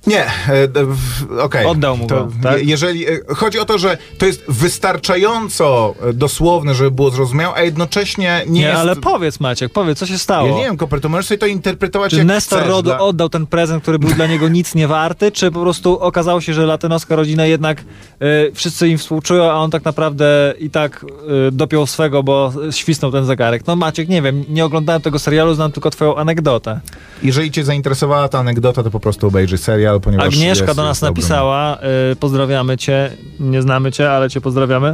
Nie, 0.06 0.24
e, 0.26 0.30
w- 0.84 1.38
okej. 1.40 1.66
Oddał 1.66 1.96
mu 1.96 2.06
To 2.06 2.24
go, 2.24 2.32
tak? 2.42 2.58
je- 2.58 2.64
Jeżeli, 2.64 3.08
e, 3.08 3.18
chodzi 3.36 3.58
o 3.58 3.64
to, 3.64 3.78
że 3.78 3.98
to 4.18 4.26
jest 4.26 4.44
wystarczająco 4.48 5.94
e, 6.08 6.12
dosłowne, 6.12 6.74
żeby 6.74 6.90
było 6.90 7.10
zrozumiałe, 7.10 7.54
a 7.56 7.62
jednocześnie 7.62 8.42
nie, 8.46 8.60
Nie, 8.60 8.66
jest... 8.66 8.78
ale 8.78 8.96
powiedz 8.96 9.40
Maciek, 9.40 9.72
powiedz, 9.72 9.98
co 9.98 10.06
się 10.06 10.18
stało? 10.18 10.48
Ja 10.48 10.54
nie 10.54 10.64
wiem, 10.64 10.76
Koper, 10.76 11.00
to 11.00 11.08
możesz 11.08 11.26
sobie 11.26 11.38
to 11.38 11.46
interpretować 11.46 12.10
Czy 12.10 12.16
jak 12.16 12.26
Nestor 12.26 12.58
chcesz. 12.58 12.70
Rodu 12.70 12.82
Dla- 12.90 12.98
oddał 13.00 13.28
ten 13.28 13.46
prezent, 13.46 13.82
który 13.82 13.98
był 13.98 14.10
dla 14.10 14.26
niego 14.26 14.48
nic 14.48 14.74
nie 14.74 14.88
warty, 14.88 15.32
czy 15.32 15.50
po 15.50 15.60
prostu 15.60 15.98
okazało 16.00 16.40
się, 16.40 16.54
że 16.54 16.66
latynoska 16.66 17.16
rodzina 17.16 17.46
jednak 17.46 17.80
y, 17.80 17.84
wszyscy 18.54 18.88
im 18.88 18.98
współczują, 18.98 19.44
a 19.50 19.54
on 19.54 19.70
tak 19.70 19.84
naprawdę 19.84 20.54
i 20.58 20.70
tak 20.70 21.04
y, 21.48 21.52
dopiął 21.52 21.86
swego, 21.86 22.22
bo 22.22 22.52
świsnął 22.70 23.12
ten 23.12 23.24
zegarek. 23.24 23.66
No 23.66 23.76
Maciek, 23.76 24.08
nie 24.08 24.22
wiem, 24.22 24.44
nie 24.48 24.64
oglądałem 24.64 25.02
tego 25.02 25.18
serialu, 25.18 25.54
znam 25.54 25.72
tylko 25.72 25.90
twoją 25.90 26.16
anegdotę. 26.16 26.80
Jeżeli 27.22 27.50
cię 27.50 27.64
zainteresowała 27.64 28.28
ta 28.28 28.38
anegdota, 28.38 28.82
to 28.82 28.90
po 28.90 29.00
prostu 29.00 29.26
obejrzyj 29.26 29.58
serial, 29.58 29.93
ponieważ 30.00 30.26
Agnieszka 30.26 30.64
jest, 30.64 30.76
do 30.76 30.84
nas 30.84 31.02
napisała, 31.02 31.78
y, 32.12 32.16
pozdrawiamy 32.16 32.76
cię, 32.76 33.10
nie 33.40 33.62
znamy 33.62 33.92
cię, 33.92 34.10
ale 34.10 34.30
cię 34.30 34.40
pozdrawiamy, 34.40 34.92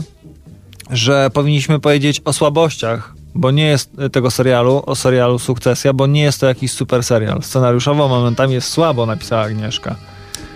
że 0.90 1.30
powinniśmy 1.32 1.80
powiedzieć 1.80 2.22
o 2.24 2.32
słabościach, 2.32 3.14
bo 3.34 3.50
nie 3.50 3.66
jest 3.66 3.90
y, 4.00 4.10
tego 4.10 4.30
serialu, 4.30 4.82
o 4.86 4.96
serialu 4.96 5.38
Sukcesja, 5.38 5.92
bo 5.92 6.06
nie 6.06 6.22
jest 6.22 6.40
to 6.40 6.46
jakiś 6.46 6.72
super 6.72 7.02
serial. 7.02 7.42
Scenariuszowo 7.42 8.08
momentami 8.08 8.54
jest 8.54 8.68
słabo, 8.68 9.06
napisała 9.06 9.42
Agnieszka. 9.42 9.96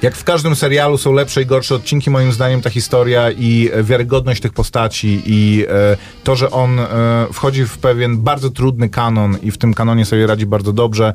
Jak 0.03 0.17
w 0.17 0.25
każdym 0.25 0.57
serialu 0.57 0.99
są 0.99 1.13
lepsze 1.13 1.43
i 1.43 1.47
gorsze 1.47 1.75
odcinki, 1.75 2.11
moim 2.11 2.33
zdaniem 2.33 2.63
ta 2.63 2.71
historia 2.71 3.31
i 3.31 3.71
wiarygodność 3.83 4.43
tych 4.43 4.53
postaci 4.53 5.23
i 5.27 5.65
e, 5.69 5.97
to, 6.25 6.37
że 6.37 6.51
on 6.51 6.81
e, 6.81 6.87
wchodzi 7.33 7.65
w 7.67 7.79
pewien 7.79 8.19
bardzo 8.19 8.51
trudny 8.51 8.89
kanon 8.89 9.37
i 9.43 9.51
w 9.51 9.59
tym 9.59 9.75
kanonie 9.75 10.05
sobie 10.05 10.27
radzi 10.27 10.47
bardzo 10.47 10.73
dobrze, 10.73 11.13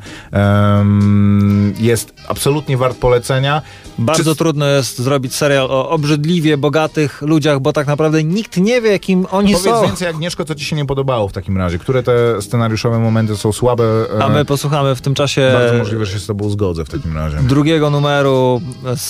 jest 1.79 2.13
absolutnie 2.27 2.77
wart 2.77 2.97
polecenia. 2.97 3.61
Bardzo 3.97 4.31
Czy- 4.31 4.37
trudno 4.37 4.65
jest 4.65 4.99
zrobić 4.99 5.35
serial 5.35 5.65
o 5.71 5.89
obrzydliwie 5.89 6.57
bogatych 6.57 7.21
ludziach, 7.21 7.59
bo 7.59 7.73
tak 7.73 7.87
naprawdę 7.87 8.23
nikt 8.23 8.57
nie 8.57 8.81
wie, 8.81 8.99
kim 8.99 9.25
oni 9.31 9.53
Powiedz 9.53 9.73
są. 9.75 9.81
więcej, 9.83 10.07
Agnieszko, 10.07 10.45
co 10.45 10.55
ci 10.55 10.65
się 10.65 10.75
nie 10.75 10.85
podobało 10.85 11.27
w 11.27 11.33
takim 11.33 11.57
razie? 11.57 11.79
Które 11.79 12.03
te 12.03 12.41
scenariuszowe 12.41 12.99
momenty 12.99 13.37
są 13.37 13.51
słabe? 13.51 13.83
E, 14.19 14.23
A 14.23 14.29
my 14.29 14.45
posłuchamy 14.45 14.95
w 14.95 15.01
tym 15.01 15.13
czasie 15.13 15.51
Bardzo 15.53 15.77
możliwe, 15.77 16.05
że 16.05 16.11
się 16.13 16.19
z 16.19 16.25
tobą 16.25 16.49
zgodzę 16.49 16.85
w 16.85 16.89
takim 16.89 17.17
razie. 17.17 17.37
drugiego 17.37 17.89
numeru 17.89 18.61
z, 18.95 19.09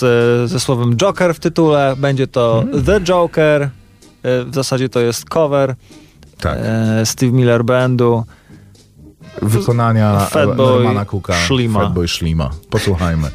ze 0.50 0.60
słowem 0.60 0.96
Joker 0.98 1.34
w 1.36 1.40
tytule. 1.40 1.96
Będzie 1.98 2.28
to 2.28 2.60
Mhm. 2.66 2.84
The 2.86 3.02
Joker. 3.02 3.62
E, 3.62 3.70
W 4.46 4.56
zasadzie 4.56 4.90
to 4.90 5.00
jest 5.00 5.26
cover 5.30 5.76
Tak. 6.42 6.58
e, 6.62 7.06
Steve 7.06 7.32
Miller 7.32 7.64
Bandu. 7.66 8.24
Wykonania 9.42 10.20
Fatboy 10.20 10.76
Normana 10.84 11.06
Cooka. 11.06 11.34
Fatboy 11.74 12.08
Schlima. 12.08 12.50
Posłuchajmy. 12.70 13.28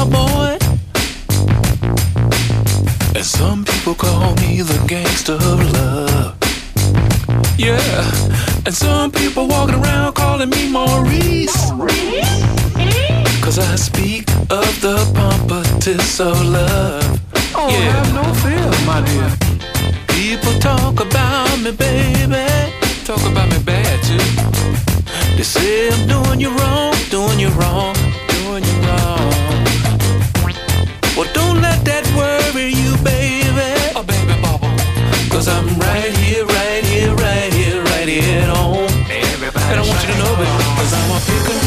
Cowboy. 0.00 0.58
And 3.14 3.24
some 3.24 3.64
people 3.64 3.94
call 3.94 4.34
me 4.36 4.62
the 4.62 4.84
gangster 4.86 5.34
of 5.34 5.58
love. 5.72 6.36
Yeah, 7.58 7.76
and 8.66 8.74
some 8.74 9.10
people 9.10 9.46
walking 9.46 9.76
around 9.76 10.14
calling 10.14 10.48
me 10.50 10.70
Maurice. 10.70 11.70
Cause 13.44 13.58
I 13.58 13.76
speak 13.76 14.30
of 14.50 14.70
the 14.80 14.96
pompatus 15.14 16.20
of 16.20 16.36
love. 16.46 17.20
Oh, 17.54 17.68
yeah. 17.68 17.92
have 17.92 18.14
no 18.14 18.24
fear, 18.42 18.70
my 18.86 19.00
dear. 19.08 19.30
People 20.08 20.52
talk 20.60 21.00
about 21.00 21.58
me, 21.60 21.72
baby. 21.72 22.46
Talk 23.04 23.22
about 23.30 23.48
me 23.50 23.58
bad, 23.64 23.96
too. 24.04 24.50
They 25.36 25.42
say 25.42 25.88
I'm 25.90 26.08
doing 26.08 26.40
you 26.40 26.50
wrong, 26.56 26.94
doing 27.10 27.40
you 27.40 27.48
wrong, 27.60 27.96
I 40.10 40.12
to 40.12 40.18
know, 40.18 40.34
baby. 40.34 40.50
Cause 40.76 40.92
I'm 40.92 41.10
a 41.10 41.18
picker, 41.22 41.60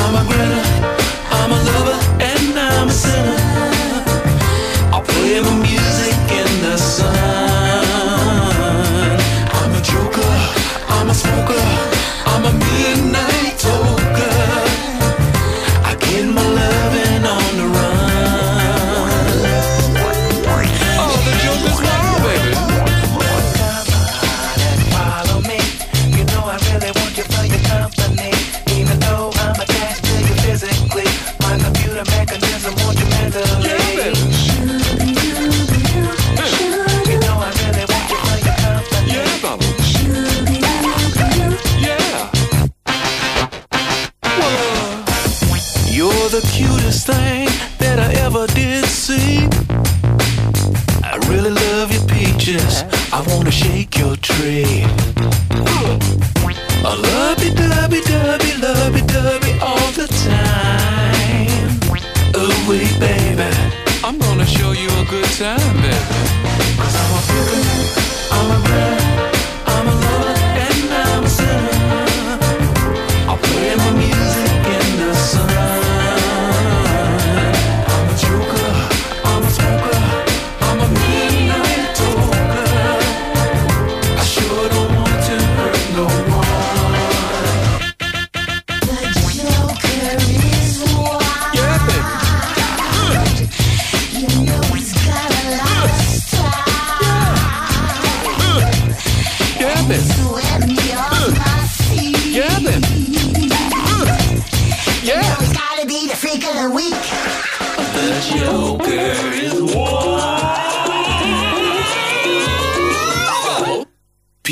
I'm 0.00 0.14
a 0.16 0.22
grinner, 0.28 0.64
I'm 1.30 1.50
a 1.52 1.58
lover, 1.68 1.98
and 2.24 2.58
I'm 2.58 2.88
a 2.88 2.92
sinner. 2.92 3.36
I'll 4.92 5.02
play 5.02 5.40
my 5.40 5.54
music 5.60 6.16
in 6.32 6.62
the 6.62 6.76
sun. 6.78 7.12
I'm 9.58 9.74
a 9.74 9.80
joker, 9.82 10.32
I'm 10.88 11.10
a 11.10 11.14
smoker, 11.14 11.45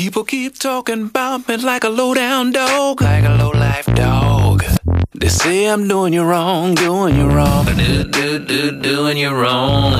People 0.05 0.23
keep 0.23 0.59
talking 0.59 1.07
about 1.07 1.47
me 1.47 1.57
like 1.57 1.83
a 1.83 1.89
low 1.89 2.13
down 2.13 2.51
dog, 2.51 3.01
like 3.01 3.23
a 3.23 3.33
low 3.41 3.49
life 3.49 3.87
dog. 3.95 4.63
They 5.15 5.29
say 5.29 5.65
I'm 5.65 5.87
doing 5.87 6.13
you 6.13 6.21
wrong, 6.21 6.75
doing 6.75 7.15
you 7.15 7.25
wrong, 7.27 7.65
do, 7.65 8.03
do, 8.03 8.37
do, 8.37 8.81
doing 8.81 9.17
you 9.17 9.31
wrong. 9.31 9.93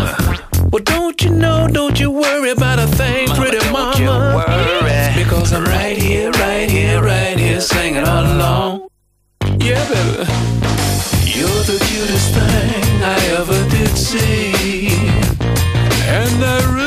Well, 0.72 0.84
don't 0.84 1.20
you 1.24 1.32
know, 1.32 1.68
don't 1.68 2.00
you 2.00 2.12
worry 2.12 2.52
about 2.52 2.78
a 2.78 2.86
thing, 2.86 3.30
pretty 3.30 3.58
mama. 3.72 3.96
don't 3.96 4.00
you 4.00 4.10
worry. 4.12 5.24
Because 5.24 5.52
I'm 5.52 5.64
right 5.64 5.98
here, 5.98 6.30
right 6.34 6.70
here, 6.70 7.02
right 7.02 7.40
here, 7.40 7.60
singing 7.60 8.04
all 8.04 8.26
along. 8.26 8.88
Yeah, 9.58 9.84
baby. 9.90 10.30
You're 11.34 11.64
the 11.66 11.82
cutest 11.90 12.30
thing 12.32 13.02
I 13.02 13.18
ever 13.40 13.60
did 13.72 13.98
see. 13.98 14.54
And 16.08 16.44
I 16.46 16.76
really 16.76 16.85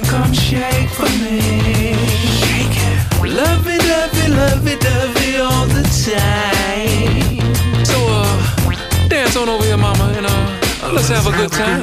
love 0.00 0.50
your 0.50 0.62
peaches. 0.62 1.20
me. 1.20 1.40
Lovey, 3.20 3.78
dovey, 3.78 4.28
lovey, 4.28 4.76
dovey 4.76 5.36
all 5.38 5.66
the 5.66 5.82
time. 6.04 7.84
So, 7.84 7.96
uh, 8.08 9.08
dance 9.08 9.36
on 9.36 9.48
over 9.48 9.64
here, 9.64 9.76
mama, 9.76 10.12
and 10.16 10.26
uh, 10.26 10.92
let's 10.92 11.08
have 11.08 11.26
a 11.26 11.32
good 11.36 11.52
time. 11.52 11.82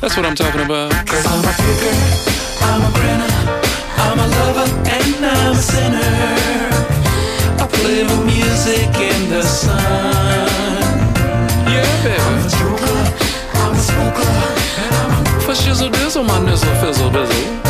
That's 0.00 0.16
what 0.16 0.26
I'm 0.26 0.34
talking 0.34 0.60
about. 0.62 0.90
Cause 1.06 1.24
I'm 1.26 1.44
a 1.44 1.52
picker, 1.62 1.94
I'm 2.62 2.82
a 2.82 2.90
grinner, 2.94 3.32
I'm 3.98 4.18
a 4.18 4.26
lover, 4.26 4.68
and 4.90 5.24
I'm 5.24 5.52
a 5.52 5.56
sinner. 5.56 6.12
I 7.62 7.66
play 7.70 8.02
the 8.02 8.24
music 8.24 8.94
in 8.98 9.30
the 9.30 9.42
sun. 9.42 9.80
Yeah, 11.70 12.02
baby. 12.02 12.20
I'm 12.20 12.38
a 12.38 12.48
joker, 12.50 12.98
I'm 13.54 13.72
a 13.72 13.78
smoker, 13.78 14.30
and 14.82 14.94
I'm 14.94 15.20
a 15.20 15.23
shizzle 15.54 15.90
dizzle, 15.90 16.24
my 16.24 16.38
nizzle 16.40 16.74
fizzle 16.80 17.10
bizzle. 17.10 17.63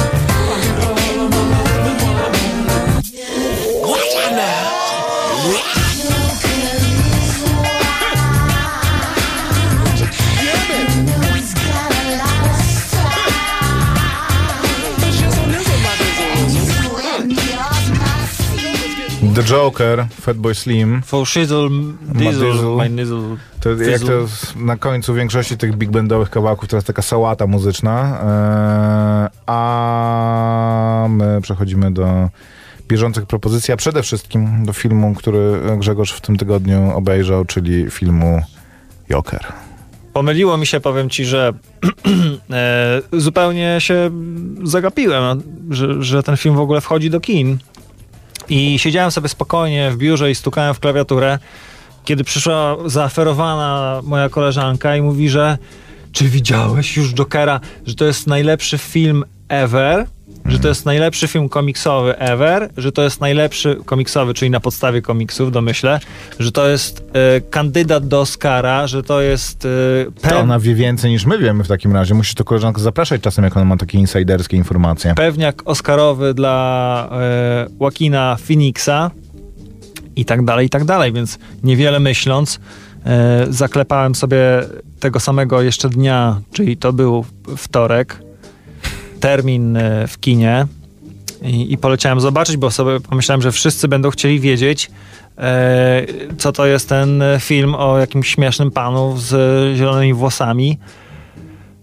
The 19.34 19.42
Joker, 19.42 20.06
Fatboy 20.20 20.54
Slim. 20.54 21.02
Shizzle, 21.24 21.68
diesel, 22.14 22.52
diesel. 22.96 23.36
To 23.60 23.70
jak 23.70 24.00
Fizzle. 24.00 24.08
to 24.08 24.26
na 24.64 24.76
końcu 24.76 25.14
większości 25.14 25.56
tych 25.56 25.76
big 25.76 25.90
bandowych 25.90 26.30
kawałków 26.30 26.68
to 26.68 26.76
jest 26.76 26.86
taka 26.86 27.02
sałata 27.02 27.46
muzyczna. 27.46 28.18
Eee, 28.22 29.28
a 29.46 31.06
my 31.08 31.40
przechodzimy 31.42 31.90
do 31.90 32.28
bieżących 32.88 33.26
propozycji, 33.26 33.74
a 33.74 33.76
przede 33.76 34.02
wszystkim 34.02 34.66
do 34.66 34.72
filmu, 34.72 35.14
który 35.14 35.60
Grzegorz 35.78 36.12
w 36.12 36.20
tym 36.20 36.36
tygodniu 36.36 36.96
obejrzał, 36.96 37.44
czyli 37.44 37.90
filmu 37.90 38.42
Joker. 39.10 39.46
Pomyliło 40.12 40.56
mi 40.56 40.66
się, 40.66 40.80
powiem 40.80 41.10
ci, 41.10 41.24
że 41.24 41.52
e, 42.50 43.02
zupełnie 43.12 43.76
się 43.78 44.10
zagapiłem, 44.62 45.42
że, 45.70 46.02
że 46.02 46.22
ten 46.22 46.36
film 46.36 46.54
w 46.54 46.60
ogóle 46.60 46.80
wchodzi 46.80 47.10
do 47.10 47.20
kin. 47.20 47.58
I 48.48 48.78
siedziałem 48.78 49.10
sobie 49.10 49.28
spokojnie 49.28 49.90
w 49.90 49.96
biurze 49.96 50.30
i 50.30 50.34
stukałem 50.34 50.74
w 50.74 50.80
klawiaturę, 50.80 51.38
kiedy 52.04 52.24
przyszła 52.24 52.76
zaoferowana 52.86 54.00
moja 54.04 54.28
koleżanka 54.28 54.96
i 54.96 55.02
mówi, 55.02 55.28
że 55.28 55.58
czy 56.12 56.28
widziałeś 56.28 56.96
już 56.96 57.14
Jokera, 57.14 57.60
że 57.86 57.94
to 57.94 58.04
jest 58.04 58.26
najlepszy 58.26 58.78
film 58.78 59.24
ever, 59.48 60.06
że 60.46 60.58
to 60.58 60.68
jest 60.68 60.86
najlepszy 60.86 61.28
film 61.28 61.48
komiksowy 61.48 62.18
ever, 62.18 62.70
że 62.76 62.92
to 62.92 63.02
jest 63.02 63.20
najlepszy 63.20 63.76
komiksowy, 63.84 64.34
czyli 64.34 64.50
na 64.50 64.60
podstawie 64.60 65.02
komiksów, 65.02 65.52
domyślę, 65.52 66.00
że 66.38 66.52
to 66.52 66.68
jest 66.68 67.04
e, 67.36 67.40
kandydat 67.40 68.08
do 68.08 68.20
Oscara, 68.20 68.86
że 68.86 69.02
to 69.02 69.20
jest 69.20 69.64
e, 69.64 69.68
To 70.22 70.28
pew- 70.28 70.40
ona 70.42 70.58
wie 70.58 70.74
więcej 70.74 71.10
niż 71.10 71.26
my 71.26 71.38
wiemy 71.38 71.64
w 71.64 71.68
takim 71.68 71.92
razie. 71.92 72.14
Musisz 72.14 72.34
to 72.34 72.44
koleżankę 72.44 72.80
zapraszać 72.82 73.20
czasem, 73.20 73.44
jak 73.44 73.56
ona 73.56 73.64
ma 73.66 73.76
takie 73.76 73.98
insiderskie 73.98 74.56
informacje. 74.56 75.14
pewniak 75.14 75.62
Oscarowy 75.64 76.34
dla 76.34 77.08
e, 77.12 77.66
Joaquina 77.80 78.36
Phoenixa 78.48 79.10
i 80.16 80.24
tak 80.24 80.44
dalej, 80.44 80.66
i 80.66 80.70
tak 80.70 80.84
dalej, 80.84 81.12
więc 81.12 81.38
niewiele 81.62 82.00
myśląc 82.00 82.60
zaklepałem 83.50 84.14
sobie 84.14 84.38
tego 85.00 85.20
samego 85.20 85.62
jeszcze 85.62 85.88
dnia, 85.88 86.40
czyli 86.52 86.76
to 86.76 86.92
był 86.92 87.24
wtorek, 87.56 88.18
termin 89.24 89.76
e, 89.76 90.06
w 90.06 90.20
kinie 90.20 90.66
i, 91.42 91.72
i 91.72 91.78
poleciałem 91.78 92.20
zobaczyć, 92.20 92.56
bo 92.56 92.70
sobie 92.70 93.00
pomyślałem, 93.00 93.42
że 93.42 93.52
wszyscy 93.52 93.88
będą 93.88 94.10
chcieli 94.10 94.40
wiedzieć, 94.40 94.90
e, 95.38 96.06
co 96.38 96.52
to 96.52 96.66
jest 96.66 96.88
ten 96.88 97.22
film 97.40 97.74
o 97.74 97.98
jakimś 97.98 98.28
śmiesznym 98.28 98.70
panu 98.70 99.14
z 99.16 99.30
zielonymi 99.76 100.14
włosami. 100.14 100.78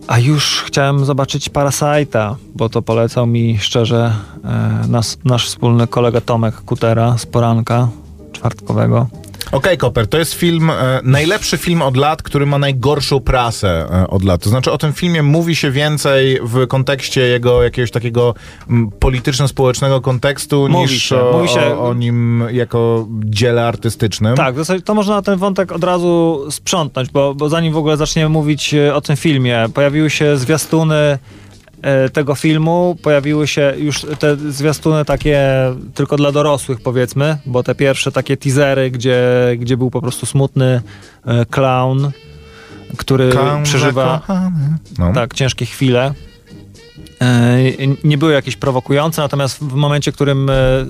A 0.07 0.19
już 0.19 0.63
chciałem 0.65 1.05
zobaczyć 1.05 1.49
Parasite'a, 1.49 2.35
bo 2.55 2.69
to 2.69 2.81
polecał 2.81 3.27
mi 3.27 3.59
szczerze 3.59 4.13
e, 4.43 4.87
nas, 4.87 5.17
nasz 5.25 5.47
wspólny 5.47 5.87
kolega 5.87 6.21
Tomek 6.21 6.55
Kutera 6.55 7.17
z 7.17 7.25
poranka 7.25 7.87
czwartkowego. 8.31 9.07
Okej, 9.51 9.77
Koper, 9.77 10.07
to 10.07 10.17
jest 10.17 10.33
film, 10.33 10.69
e, 10.69 10.99
najlepszy 11.03 11.57
film 11.57 11.81
od 11.81 11.97
lat, 11.97 12.21
który 12.21 12.45
ma 12.45 12.57
najgorszą 12.57 13.19
prasę 13.19 13.87
e, 13.91 14.07
od 14.07 14.23
lat. 14.23 14.41
To 14.41 14.49
znaczy 14.49 14.71
o 14.71 14.77
tym 14.77 14.93
filmie 14.93 15.23
mówi 15.23 15.55
się 15.55 15.71
więcej 15.71 16.39
w 16.43 16.67
kontekście 16.67 17.21
jego 17.21 17.63
jakiegoś 17.63 17.91
takiego 17.91 18.35
mm, 18.69 18.91
polityczno-społecznego 18.99 20.01
kontekstu 20.01 20.67
Mówi 20.69 20.93
niż 20.93 21.03
się, 21.03 21.19
o, 21.21 21.37
mówi 21.37 21.49
się. 21.49 21.61
o, 21.61 21.89
o 21.89 21.93
nim 21.93 22.43
jako 22.51 23.07
dziele 23.25 23.67
artystycznym. 23.67 24.35
Tak, 24.35 24.55
w 24.55 24.57
zasadzie 24.57 24.81
to 24.81 24.93
można 24.93 25.15
na 25.15 25.21
ten 25.21 25.39
wątek 25.39 25.71
od 25.71 25.83
razu 25.83 26.45
sprzątnąć, 26.51 27.09
bo, 27.09 27.35
bo 27.35 27.49
zanim 27.49 27.73
w 27.73 27.77
ogóle 27.77 27.97
zaczniemy 27.97 28.29
mówić 28.29 28.73
e, 28.73 28.95
o 28.95 29.01
tym 29.01 29.15
filmie, 29.15 29.65
pojawiły 29.73 30.09
się 30.09 30.37
zwiastuny 30.37 31.17
tego 32.13 32.36
filmu, 32.36 32.97
pojawiły 33.03 33.47
się 33.47 33.73
już 33.77 34.05
te 34.19 34.36
zwiastuny 34.38 35.05
takie 35.05 35.49
tylko 35.93 36.17
dla 36.17 36.32
dorosłych 36.32 36.82
powiedzmy, 36.82 37.38
bo 37.45 37.63
te 37.63 37.75
pierwsze 37.75 38.11
takie 38.11 38.38
teasery, 38.38 38.91
gdzie, 38.91 39.21
gdzie 39.57 39.77
był 39.77 39.91
po 39.91 40.01
prostu 40.01 40.25
smutny 40.25 40.82
e, 41.25 41.45
clown, 41.45 42.11
który 42.97 43.29
Clown 43.29 43.63
przeżywa. 43.63 44.21
No. 44.99 45.13
tak, 45.13 45.34
ciężkie 45.34 45.65
chwile. 45.65 46.13
E, 47.21 47.57
Nie 48.03 48.17
były 48.17 48.34
jakieś 48.34 48.55
prowokujące, 48.55 49.21
natomiast 49.21 49.59
w 49.59 49.73
momencie, 49.73 50.11
w 50.11 50.15
którym 50.15 50.49
e, 50.49 50.53
e, 50.53 50.86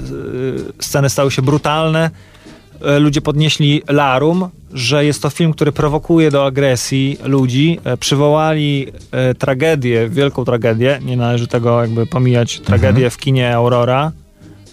sceny 0.79 1.09
stały 1.09 1.31
się 1.31 1.41
brutalne, 1.41 2.09
e, 2.81 2.99
ludzie 2.99 3.21
podnieśli 3.21 3.81
larum, 3.89 4.49
że 4.73 5.05
jest 5.05 5.21
to 5.21 5.29
film, 5.29 5.53
który 5.53 5.71
prowokuje 5.71 6.31
do 6.31 6.45
agresji 6.45 7.17
ludzi. 7.23 7.79
E, 7.83 7.97
Przywołali 7.97 8.87
e, 9.11 9.33
tragedię, 9.35 10.09
wielką 10.09 10.45
tragedię, 10.45 10.99
nie 11.05 11.17
należy 11.17 11.47
tego 11.47 11.81
jakby 11.81 12.05
pomijać, 12.05 12.59
tragedię 12.59 13.09
w 13.09 13.17
kinie 13.17 13.55
Aurora 13.55 14.11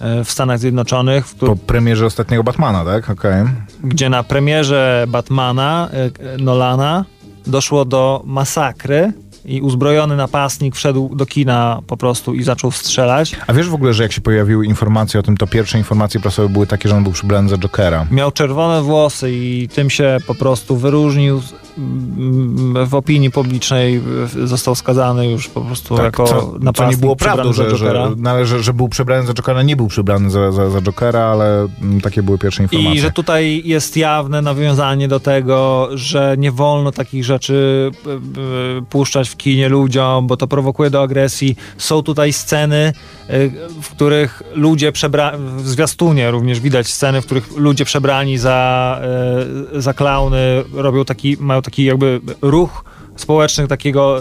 e, 0.01 0.24
w 0.24 0.30
Stanach 0.30 0.59
Zjednoczonych, 0.59 1.26
w 1.26 1.34
Po 1.34 1.57
premierze 1.57 2.07
ostatniego 2.07 2.44
Batmana, 2.44 2.84
tak? 2.84 3.11
Okej. 3.11 3.44
gdzie 3.84 4.09
na 4.09 4.22
premierze 4.22 5.05
Batmana 5.09 5.88
e, 5.92 6.38
Nolana 6.38 7.05
doszło 7.46 7.84
do 7.84 8.22
masakry 8.24 9.12
i 9.49 9.61
uzbrojony 9.61 10.16
napastnik 10.16 10.74
wszedł 10.74 11.14
do 11.16 11.26
kina 11.26 11.82
po 11.86 11.96
prostu 11.96 12.34
i 12.34 12.42
zaczął 12.42 12.70
strzelać. 12.70 13.36
A 13.46 13.53
wiesz 13.53 13.68
w 13.68 13.74
ogóle, 13.74 13.94
że 13.94 14.03
jak 14.03 14.12
się 14.12 14.20
pojawiły 14.20 14.66
informacje 14.66 15.20
o 15.20 15.22
tym, 15.22 15.36
to 15.36 15.46
pierwsze 15.46 15.78
informacje 15.78 16.20
prasowe 16.20 16.49
były 16.49 16.66
takie, 16.66 16.88
że 16.88 16.96
on 16.96 17.03
był 17.03 17.12
przybrany 17.12 17.49
za 17.49 17.59
Jokera. 17.59 18.07
Miał 18.11 18.32
czerwone 18.32 18.82
włosy 18.82 19.32
i 19.32 19.68
tym 19.74 19.90
się 19.90 20.16
po 20.26 20.34
prostu 20.34 20.76
wyróżnił. 20.76 21.40
W 22.86 22.94
opinii 22.94 23.30
publicznej 23.30 24.02
został 24.44 24.74
skazany 24.74 25.30
już 25.30 25.48
po 25.48 25.60
prostu 25.60 25.96
jako 25.96 26.24
Tak, 26.24 26.34
co, 26.34 26.40
co 26.40 26.58
napastnik 26.60 26.96
nie 26.96 27.00
było 27.00 27.16
prawdą, 27.16 27.52
że, 27.52 27.76
że, 27.76 28.62
że, 28.62 28.72
był 28.72 28.88
przybrany 28.88 29.26
za 29.26 29.34
Jokera, 29.34 29.62
nie 29.62 29.76
był 29.76 29.86
przybrany 29.86 30.30
za, 30.30 30.52
za, 30.52 30.70
za 30.70 30.80
Jokera, 30.80 31.20
ale 31.20 31.68
mm, 31.82 32.00
takie 32.00 32.22
były 32.22 32.38
pierwsze 32.38 32.62
informacje. 32.62 32.94
I 32.94 33.00
że 33.00 33.10
tutaj 33.10 33.62
jest 33.64 33.96
jawne 33.96 34.42
nawiązanie 34.42 35.08
do 35.08 35.20
tego, 35.20 35.88
że 35.94 36.34
nie 36.38 36.52
wolno 36.52 36.92
takich 36.92 37.24
rzeczy 37.24 37.90
e, 38.06 38.10
e, 38.78 38.82
puszczać 38.90 39.28
w 39.28 39.36
kinie 39.36 39.68
ludziom, 39.68 40.26
bo 40.26 40.36
to 40.36 40.46
prowokuje 40.46 40.90
do 40.90 41.02
agresji. 41.02 41.56
Są 41.78 42.02
tutaj 42.02 42.32
sceny, 42.32 42.92
e, 43.28 43.48
w 43.82 43.90
których 43.90 44.42
ludzie 44.54 44.92
przebrani, 44.92 45.38
w 45.56 45.68
zwiastunie 45.68 46.30
również 46.30 46.60
widać 46.60 46.88
sceny, 46.88 47.22
w 47.22 47.26
których 47.26 47.56
ludzie 47.56 47.84
przebrani 47.84 48.38
za, 48.38 49.00
za 49.72 49.94
klauny 49.94 50.64
robią 50.72 51.04
taki, 51.04 51.36
mają 51.40 51.62
taki 51.62 51.67
jakby 51.78 52.20
ruch 52.42 52.84
społecznych 53.20 53.68
takiego, 53.68 54.20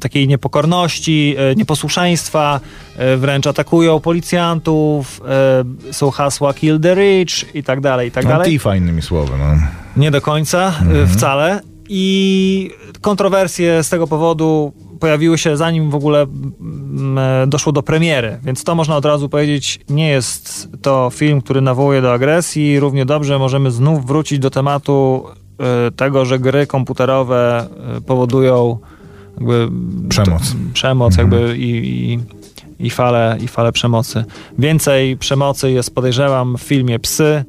takiej 0.00 0.28
niepokorności, 0.28 1.34
e, 1.38 1.54
nieposłuszeństwa, 1.54 2.60
e, 2.96 3.16
wręcz 3.16 3.46
atakują 3.46 4.00
policjantów, 4.00 5.20
e, 5.88 5.92
są 5.92 6.10
hasła 6.10 6.54
kill 6.54 6.80
the 6.80 6.94
rich 6.94 7.54
i 7.54 7.62
tak 7.62 7.80
dalej, 7.80 8.08
i 8.08 8.10
tak 8.10 8.24
dalej. 8.24 8.46
Antifa 8.46 8.76
innymi 8.76 9.02
słowy. 9.02 9.32
No. 9.38 9.44
Nie 9.96 10.10
do 10.10 10.20
końca, 10.20 10.72
y, 11.04 11.06
wcale. 11.06 11.60
I 11.88 12.70
kontrowersje 13.00 13.82
z 13.82 13.88
tego 13.88 14.06
powodu 14.06 14.72
pojawiły 15.00 15.38
się 15.38 15.56
zanim 15.56 15.90
w 15.90 15.94
ogóle 15.94 16.22
mm, 16.22 17.50
doszło 17.50 17.72
do 17.72 17.82
premiery, 17.82 18.38
więc 18.42 18.64
to 18.64 18.74
można 18.74 18.96
od 18.96 19.04
razu 19.04 19.28
powiedzieć, 19.28 19.80
nie 19.88 20.08
jest 20.08 20.68
to 20.82 21.10
film, 21.14 21.40
który 21.40 21.60
nawołuje 21.60 22.02
do 22.02 22.12
agresji. 22.12 22.80
Równie 22.80 23.06
dobrze 23.06 23.38
możemy 23.38 23.70
znów 23.70 24.06
wrócić 24.06 24.38
do 24.38 24.50
tematu 24.50 25.24
tego, 25.96 26.24
że 26.24 26.38
gry 26.38 26.66
komputerowe 26.66 27.66
e, 27.96 28.00
powodują 28.00 28.78
jakby 29.36 29.68
Przemoc. 30.08 30.54
przemoc 30.72 31.16
jakby 31.16 31.58
i, 31.58 31.70
i, 31.70 32.18
i, 32.86 32.90
fale, 32.90 33.38
i 33.40 33.48
fale 33.48 33.72
przemocy. 33.72 34.24
Więcej 34.58 35.16
przemocy 35.16 35.70
jest, 35.70 35.94
podejrzewam, 35.94 36.56
w 36.56 36.62
filmie 36.62 36.98
Psy, 36.98 37.24
e, 37.24 37.40
e, 37.40 37.44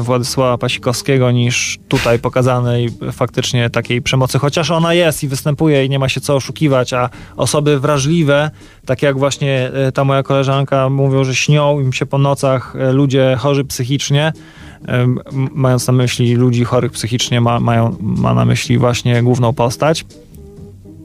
Władysława 0.00 0.58
Pasikowskiego 0.58 1.30
niż 1.30 1.78
tutaj 1.88 2.18
pokazanej 2.18 2.88
faktycznie 3.12 3.70
takiej 3.70 4.02
przemocy, 4.02 4.38
chociaż 4.38 4.70
ona 4.70 4.94
jest 4.94 5.24
i 5.24 5.28
występuje 5.28 5.84
i 5.84 5.90
nie 5.90 5.98
ma 5.98 6.08
się 6.08 6.20
co 6.20 6.34
oszukiwać, 6.34 6.92
a 6.92 7.10
osoby 7.36 7.80
wrażliwe, 7.80 8.50
tak 8.86 9.02
jak 9.02 9.18
właśnie 9.18 9.70
e, 9.74 9.92
ta 9.92 10.04
moja 10.04 10.22
koleżanka 10.22 10.88
mówią, 10.88 11.24
że 11.24 11.34
śnią 11.34 11.80
im 11.80 11.92
się 11.92 12.06
po 12.06 12.18
nocach 12.18 12.76
e, 12.76 12.92
ludzie 12.92 13.36
chorzy 13.38 13.64
psychicznie, 13.64 14.32
mając 15.54 15.86
na 15.86 15.92
myśli 15.92 16.34
ludzi 16.34 16.64
chorych 16.64 16.92
psychicznie, 16.92 17.40
ma, 17.40 17.60
mają, 17.60 17.96
ma 18.00 18.34
na 18.34 18.44
myśli 18.44 18.78
właśnie 18.78 19.22
główną 19.22 19.52
postać. 19.52 20.04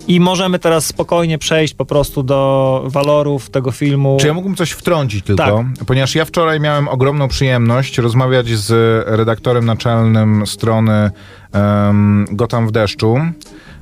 I 0.07 0.19
możemy 0.19 0.59
teraz 0.59 0.85
spokojnie 0.85 1.37
przejść 1.37 1.73
po 1.73 1.85
prostu 1.85 2.23
do 2.23 2.83
walorów 2.85 3.49
tego 3.49 3.71
filmu. 3.71 4.17
Czy 4.19 4.27
ja 4.27 4.33
mógłbym 4.33 4.55
coś 4.55 4.71
wtrącić 4.71 5.25
tylko? 5.25 5.43
Tak. 5.77 5.85
Ponieważ 5.85 6.15
ja 6.15 6.25
wczoraj 6.25 6.59
miałem 6.59 6.87
ogromną 6.87 7.27
przyjemność 7.27 7.97
rozmawiać 7.97 8.47
z 8.47 9.03
redaktorem 9.07 9.65
naczelnym 9.65 10.47
strony 10.47 11.11
um, 11.53 12.25
Gotham 12.31 12.67
w 12.67 12.71
deszczu, 12.71 13.17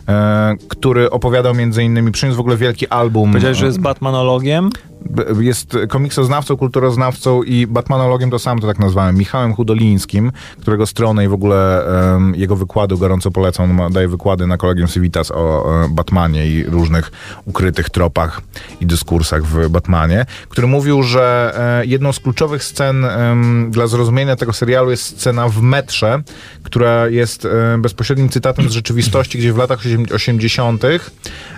e, 0.07 0.55
który 0.67 1.09
opowiadał 1.09 1.55
między 1.55 1.83
innymi, 1.83 2.11
przyniósł 2.11 2.37
w 2.37 2.39
ogóle 2.39 2.57
wielki 2.57 2.87
album. 2.87 3.29
Powiedziałeś, 3.29 3.57
że 3.57 3.65
jest 3.65 3.81
Batmanologiem. 3.81 4.69
Jest 5.39 5.77
komiksoznawcą, 5.89 6.57
kulturoznawcą 6.57 7.43
i 7.43 7.67
Batmanologiem 7.67 8.31
to 8.31 8.39
sam 8.39 8.59
to 8.59 8.67
tak 8.67 8.79
nazwałem, 8.79 9.17
Michałem 9.17 9.53
Hudolińskim, 9.53 10.31
którego 10.61 10.87
stronę 10.87 11.25
i 11.25 11.27
w 11.27 11.33
ogóle 11.33 11.85
em, 12.15 12.35
jego 12.35 12.55
wykłady 12.55 12.97
gorąco 12.97 13.31
polecam. 13.31 13.69
On 13.69 13.77
ma, 13.77 13.89
daje 13.89 14.07
wykłady 14.07 14.47
na 14.47 14.57
Kolegium 14.57 14.87
Civitas 14.87 15.31
o 15.31 15.65
e, 15.85 15.89
Batmanie 15.89 16.47
i 16.47 16.63
różnych 16.63 17.11
ukrytych 17.45 17.89
tropach 17.89 18.41
i 18.81 18.85
dyskursach 18.85 19.43
w 19.43 19.69
Batmanie, 19.69 20.25
który 20.49 20.67
mówił, 20.67 21.03
że 21.03 21.53
e, 21.81 21.85
jedną 21.85 22.13
z 22.13 22.19
kluczowych 22.19 22.63
scen 22.63 23.05
dla 23.69 23.87
zrozumienia 23.87 24.35
tego 24.35 24.53
serialu 24.53 24.91
jest 24.91 25.03
scena 25.03 25.49
w 25.49 25.61
metrze, 25.61 26.21
która 26.63 27.07
jest 27.07 27.45
e, 27.45 27.77
bezpośrednim 27.77 28.29
cytatem 28.29 28.69
z 28.69 28.71
rzeczywistości, 28.71 29.37
gdzie 29.37 29.53
w 29.53 29.57
latach 29.57 29.79
80. 30.15 30.83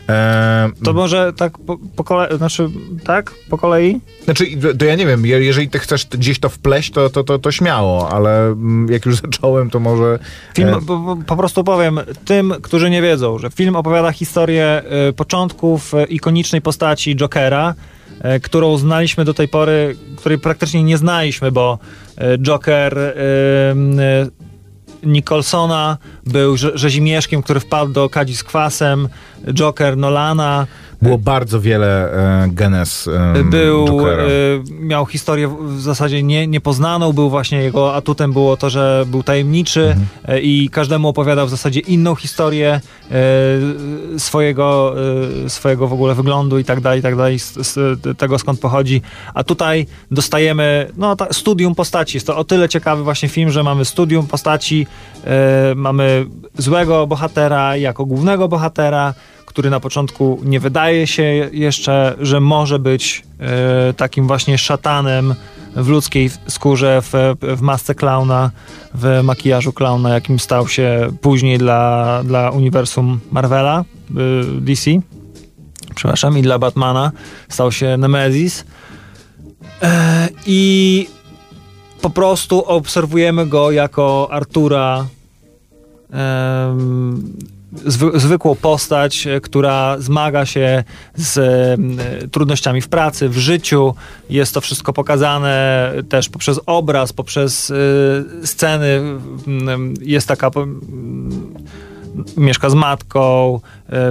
E, 0.09 0.69
To 0.83 0.93
może 0.93 1.33
tak 1.33 1.57
po, 1.57 1.77
po 1.95 2.03
kolei, 2.03 2.37
znaczy 2.37 2.69
tak, 3.05 3.32
po 3.49 3.57
kolei? 3.57 3.99
znaczy, 4.23 4.45
to 4.79 4.85
ja 4.85 4.95
nie 4.95 5.05
wiem, 5.05 5.25
je- 5.25 5.43
jeżeli 5.43 5.69
ty 5.69 5.79
chcesz 5.79 6.05
gdzieś 6.05 6.39
to 6.39 6.49
wpleść, 6.49 6.91
to, 6.91 7.09
to, 7.09 7.23
to, 7.23 7.39
to 7.39 7.51
śmiało, 7.51 8.09
ale 8.09 8.45
mm, 8.47 8.87
jak 8.91 9.05
już 9.05 9.15
zacząłem, 9.21 9.69
to 9.69 9.79
może... 9.79 10.19
Film, 10.55 10.69
e, 10.69 10.71
po, 10.73 10.79
po- 10.81 11.17
po 11.25 11.35
prostu 11.37 11.63
powiem 11.63 11.99
tym, 12.25 12.53
którzy 12.61 12.89
nie 12.89 13.01
wiedzą, 13.01 13.37
że 13.39 13.49
film 13.49 13.75
opowiada 13.75 14.11
historię 14.11 14.81
y, 15.09 15.13
początków 15.13 15.93
y, 15.93 16.03
ikonicznej 16.03 16.61
postaci 16.61 17.15
Jokera, 17.15 17.73
którą 18.43 18.77
znaliśmy 18.77 19.25
do 19.25 19.33
tej 19.33 19.47
pory, 19.47 19.95
której 20.17 20.39
praktycznie 20.39 20.83
nie 20.83 20.97
znaliśmy, 20.97 21.51
bo 21.51 21.79
Joker 22.39 22.97
Nicholsona 25.03 25.97
był 26.25 26.55
rze- 26.55 26.71
rzezimieszkiem, 26.77 27.41
który 27.43 27.59
wpadł 27.59 27.91
do 27.93 28.09
kadzi 28.09 28.35
z 28.35 28.43
kwasem, 28.43 29.09
Joker 29.53 29.97
Nolana, 29.97 30.67
Było 31.03 31.17
bardzo 31.17 31.61
wiele 31.61 32.11
e, 32.43 32.47
genes 32.47 33.07
e, 33.07 33.43
był, 33.43 34.07
y, 34.09 34.63
miał 34.79 35.05
historię 35.05 35.47
w- 35.47 35.81
zasadzie 35.81 36.23
nie, 36.23 36.47
niepoznaną, 36.47 37.13
był 37.13 37.29
właśnie 37.29 37.57
jego 37.57 37.95
atutem 37.95 38.33
było 38.33 38.57
to, 38.57 38.69
że 38.69 39.03
był 39.07 39.23
tajemniczy 39.23 39.81
Mhm. 39.83 40.37
y, 40.37 40.41
i 40.41 40.69
każdemu 40.69 41.07
opowiadał 41.07 41.47
w 41.47 41.49
zasadzie 41.49 41.79
inną 41.79 42.15
historię 42.15 42.81
y, 44.15 44.19
swojego, 44.19 44.95
y, 45.45 45.49
swojego 45.49 45.87
w 45.87 45.93
ogóle 45.93 46.15
wyglądu 46.15 46.59
i 46.59 46.63
tak 46.63 46.81
dalej, 46.81 46.99
i 46.99 47.03
tak 47.03 47.15
dalej, 47.15 47.39
z, 47.39 47.53
z 47.67 47.99
tego 48.17 48.39
skąd 48.39 48.59
pochodzi. 48.59 49.01
A 49.33 49.43
tutaj 49.43 49.85
dostajemy 50.11 50.87
no, 50.97 51.15
ta, 51.15 51.27
studium 51.31 51.75
postaci. 51.75 52.17
Jest 52.17 52.27
to 52.27 52.37
o 52.37 52.43
tyle 52.43 52.69
ciekawy 52.69 53.03
właśnie 53.03 53.29
film, 53.29 53.51
że 53.51 53.63
mamy 53.63 53.85
studium 53.85 54.27
postaci, 54.27 54.87
mamy 55.75 56.25
złego 56.57 57.07
bohatera 57.07 57.77
jako 57.77 58.05
głównego 58.05 58.47
bohatera, 58.47 59.13
który 59.53 59.69
na 59.69 59.79
początku 59.79 60.41
nie 60.43 60.59
wydaje 60.59 61.07
się 61.07 61.23
jeszcze, 61.51 62.15
że 62.19 62.39
może 62.39 62.79
być 62.79 63.23
e, 63.39 63.93
takim 63.93 64.27
właśnie 64.27 64.57
szatanem 64.57 65.35
w 65.75 65.87
ludzkiej 65.87 66.29
skórze, 66.47 67.01
w, 67.01 67.13
w 67.41 67.61
masce 67.61 67.95
klauna, 67.95 68.51
w 68.93 69.19
makijażu 69.23 69.73
klauna, 69.73 70.09
jakim 70.09 70.39
stał 70.39 70.67
się 70.67 71.11
później 71.21 71.57
dla, 71.57 72.21
dla 72.23 72.49
uniwersum 72.49 73.19
Marvela, 73.31 73.83
y, 74.11 74.61
DC, 74.61 74.91
przepraszam, 75.95 76.37
i 76.37 76.41
dla 76.41 76.59
Batmana 76.59 77.11
stał 77.49 77.71
się 77.71 77.97
Nemesis. 77.97 78.65
E, 79.81 80.29
I 80.45 81.07
po 82.01 82.09
prostu 82.09 82.65
obserwujemy 82.65 83.45
go 83.45 83.71
jako 83.71 84.27
Artura 84.31 85.05
zwy, 87.85 88.19
zwykłą 88.19 88.55
postać, 88.55 89.27
e, 89.27 89.41
która 89.41 89.95
zmaga 89.99 90.45
się 90.45 90.83
z 91.15 91.37
e, 91.37 92.27
trudnościami 92.27 92.81
w 92.81 92.87
pracy, 92.87 93.29
w 93.29 93.37
życiu. 93.37 93.95
Jest 94.29 94.53
to 94.53 94.61
wszystko 94.61 94.93
pokazane 94.93 95.91
też 96.09 96.29
poprzez 96.29 96.59
obraz, 96.65 97.13
poprzez 97.13 97.71
e, 97.71 97.75
sceny. 98.47 99.01
Mm, 99.47 99.93
Jest 100.01 100.27
taka. 100.27 100.51
Mieszka 102.37 102.69
z 102.69 102.73
matką, 102.73 103.59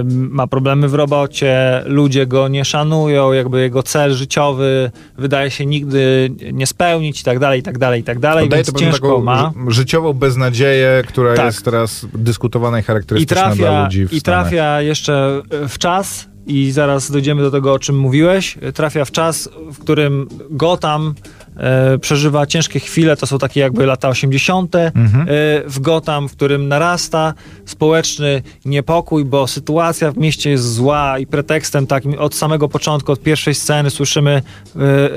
ma 0.07 0.47
problemy 0.47 0.87
w 0.87 0.93
robocie, 0.93 1.83
ludzie 1.85 2.27
go 2.27 2.47
nie 2.47 2.65
szanują, 2.65 3.31
jakby 3.33 3.61
jego 3.61 3.83
cel 3.83 4.13
życiowy 4.13 4.91
wydaje 5.17 5.51
się 5.51 5.65
nigdy 5.65 6.29
nie 6.53 6.67
spełnić 6.67 7.21
i 7.21 7.23
tak 7.23 7.39
dalej, 7.39 7.59
i 7.59 7.63
tak 7.63 7.77
dalej, 7.77 8.01
i 8.01 8.03
tak 8.03 8.19
dalej, 8.19 8.43
Oddaje 8.43 8.63
więc 8.63 8.79
ciężko 8.79 9.07
taką 9.07 9.21
ma. 9.23 9.53
ży- 9.67 9.71
życiową 9.73 10.13
beznadzieję, 10.13 11.03
która 11.07 11.33
Tak. 11.35 11.45
jest 11.45 11.65
teraz 11.65 12.07
dyskutowana 12.13 12.77
i 12.77 12.81
I 12.81 12.83
charakterystyczna 12.83 13.35
dla 13.43 13.55
trafia, 13.55 13.83
ludzi 13.83 14.07
w 14.07 14.13
I 14.13 14.19
Stanach. 14.19 14.41
trafia 14.49 14.81
jeszcze 14.81 15.41
w 15.69 15.77
czas, 15.77 16.27
i 16.47 16.71
zaraz 16.71 17.11
dojdziemy 17.11 17.41
do 17.41 17.51
tego, 17.51 17.73
o 17.73 17.79
czym 17.79 17.97
mówiłeś. 17.99 18.57
Trafia 18.73 19.05
w 19.05 19.11
czas, 19.11 19.49
w 19.73 19.79
którym 19.79 20.27
Gotham 20.49 21.13
e, 21.57 21.97
przeżywa 21.97 22.45
ciężkie 22.45 22.79
chwile, 22.79 23.17
to 23.17 23.27
są 23.27 23.39
takie 23.39 23.59
jakby 23.59 23.85
lata 23.85 24.09
80. 24.09 24.75
Mhm. 24.75 25.21
E, 25.21 25.25
w 25.65 25.79
Gotham, 25.79 26.29
w 26.29 26.31
którym 26.31 26.67
narasta 26.67 27.33
społeczny 27.65 28.41
niepokój, 28.65 29.25
bo 29.25 29.47
sytuacja 29.47 30.11
w 30.11 30.17
mieście 30.17 30.49
jest 30.49 30.73
zła 30.73 31.19
i 31.19 31.27
pretekstem 31.27 31.87
takim 31.87 32.19
od 32.19 32.35
samego 32.35 32.69
początku, 32.69 33.11
od 33.11 33.21
pierwszej 33.21 33.55
sceny 33.55 33.89
słyszymy 33.89 34.41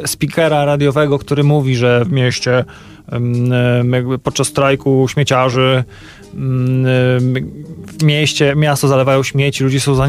e, 0.04 0.08
speakera 0.08 0.64
radiowego, 0.64 1.18
który 1.18 1.44
mówi, 1.44 1.76
że 1.76 2.04
w 2.04 2.12
mieście 2.12 2.64
jakby 3.92 4.18
podczas 4.18 4.46
strajku 4.46 5.06
śmieciarzy 5.08 5.84
w 6.34 8.02
mieście, 8.02 8.54
miasto 8.56 8.88
zalewają 8.88 9.22
śmieci, 9.22 9.64
ludzie 9.64 9.80
są 9.80 10.06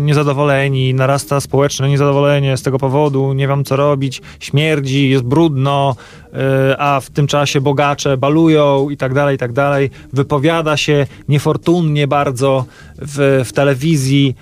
niezadowoleni, 0.00 0.94
narasta 0.94 1.40
społeczne 1.40 1.88
niezadowolenie 1.88 2.56
z 2.56 2.62
tego 2.62 2.78
powodu, 2.78 3.32
nie 3.32 3.48
wiem 3.48 3.64
co 3.64 3.76
robić, 3.76 4.22
śmierdzi, 4.40 5.10
jest 5.10 5.24
brudno, 5.24 5.96
y, 6.26 6.36
a 6.78 7.00
w 7.00 7.10
tym 7.10 7.26
czasie 7.26 7.60
bogacze 7.60 8.16
balują 8.16 8.90
i 8.90 8.96
tak 8.96 9.14
dalej, 9.14 9.34
i 9.34 9.38
tak 9.38 9.52
dalej. 9.52 9.90
Wypowiada 10.12 10.76
się 10.76 11.06
niefortunnie 11.28 12.06
bardzo 12.06 12.64
w, 12.98 13.42
w 13.44 13.52
telewizji. 13.52 14.34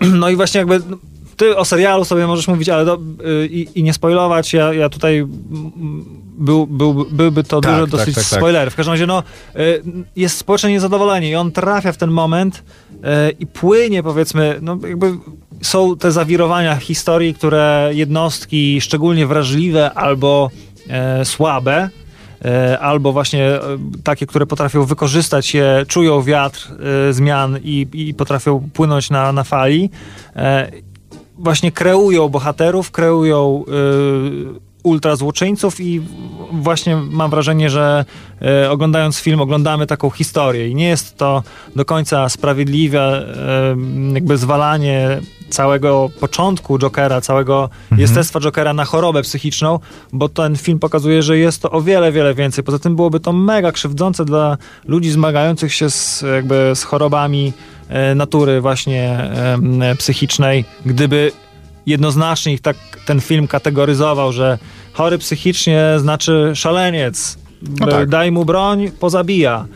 No 0.20 0.30
i 0.30 0.36
właśnie 0.36 0.58
jakby 0.58 0.80
no, 0.90 0.96
ty 1.36 1.56
o 1.56 1.64
serialu 1.64 2.04
sobie 2.04 2.26
możesz 2.26 2.48
mówić, 2.48 2.68
ale 2.68 2.84
do, 2.84 2.94
y, 3.42 3.46
i, 3.46 3.78
i 3.78 3.82
nie 3.82 3.94
spoilować, 3.94 4.52
ja, 4.52 4.72
ja 4.72 4.88
tutaj 4.88 5.26
był, 6.38 6.66
był, 6.66 7.06
byłby 7.10 7.44
to 7.44 7.60
Tak, 7.60 7.72
dużo 7.72 7.82
tak, 7.82 7.90
dosyć 7.90 8.14
tak, 8.14 8.24
tak. 8.24 8.38
spoilerów. 8.38 8.74
W 8.74 8.76
każdym 8.76 8.92
razie 8.92 9.06
no, 9.06 9.22
y, 9.56 9.82
jest 10.16 10.38
społeczne 10.38 10.70
niezadowolenie 10.70 11.30
i 11.30 11.34
on 11.34 11.52
trafia 11.52 11.92
w 11.92 11.96
ten 11.96 12.10
moment 12.10 12.62
y, 12.92 13.00
i 13.40 13.46
płynie 13.46 14.02
powiedzmy, 14.02 14.58
no 14.62 14.78
jakby 14.88 15.12
są 15.62 15.96
te 15.96 16.12
zawirowania 16.12 16.76
historii, 16.76 17.34
które 17.34 17.90
jednostki 17.92 18.80
szczególnie 18.80 19.26
wrażliwe 19.26 19.94
albo 19.94 20.50
e, 20.88 21.24
słabe 21.24 21.88
e, 22.44 22.78
albo 22.78 23.12
właśnie 23.12 23.44
e, 23.44 23.60
takie, 24.04 24.26
które 24.26 24.46
potrafią 24.46 24.84
wykorzystać 24.84 25.54
je, 25.54 25.84
czują 25.88 26.22
wiatr 26.22 26.72
zmian 27.10 27.58
i, 27.62 27.86
i 27.92 28.14
potrafią 28.14 28.68
płynąć 28.72 29.10
na, 29.10 29.32
na 29.32 29.44
fali, 29.44 29.90
właśnie 31.38 31.72
kreują 31.72 32.28
bohaterów, 32.28 32.90
kreują 32.90 33.64
e, 33.68 34.74
ultrazłoczyńców 34.84 35.80
i 35.80 36.00
właśnie 36.52 36.96
mam 36.96 37.30
wrażenie, 37.30 37.70
że 37.70 38.04
e, 38.42 38.70
oglądając 38.70 39.18
film 39.18 39.40
oglądamy 39.40 39.86
taką 39.86 40.10
historię 40.10 40.68
i 40.68 40.74
nie 40.74 40.88
jest 40.88 41.16
to 41.16 41.42
do 41.76 41.84
końca 41.84 42.28
sprawiedliwe 42.28 43.00
e, 43.00 44.14
jakby 44.14 44.36
zwalanie 44.36 45.20
całego 45.48 46.10
początku 46.20 46.78
Jokera, 46.78 47.20
całego 47.20 47.70
jestestwa 47.96 48.40
Jokera 48.40 48.74
na 48.74 48.84
chorobę 48.84 49.22
psychiczną, 49.22 49.78
bo 50.12 50.28
ten 50.28 50.56
film 50.56 50.78
pokazuje, 50.78 51.22
że 51.22 51.38
jest 51.38 51.62
to 51.62 51.70
o 51.70 51.82
wiele, 51.82 52.12
wiele 52.12 52.34
więcej. 52.34 52.64
Poza 52.64 52.78
tym 52.78 52.96
byłoby 52.96 53.20
to 53.20 53.32
mega 53.32 53.72
krzywdzące 53.72 54.24
dla 54.24 54.56
ludzi 54.84 55.10
zmagających 55.10 55.74
się 55.74 55.90
z, 55.90 56.24
jakby 56.34 56.72
z 56.74 56.82
chorobami 56.82 57.52
natury 58.14 58.60
właśnie 58.60 59.18
em, 59.18 59.80
psychicznej, 59.98 60.64
gdyby 60.86 61.32
jednoznacznie 61.86 62.52
ich 62.52 62.60
tak 62.60 62.76
ten 63.06 63.20
film 63.20 63.48
kategoryzował, 63.48 64.32
że 64.32 64.58
chory 64.92 65.18
psychicznie 65.18 65.82
znaczy 65.96 66.50
szaleniec. 66.54 67.38
No 67.80 67.86
tak. 67.86 68.08
Daj 68.08 68.32
mu 68.32 68.44
broń, 68.44 68.90
pozabija. 69.00 69.66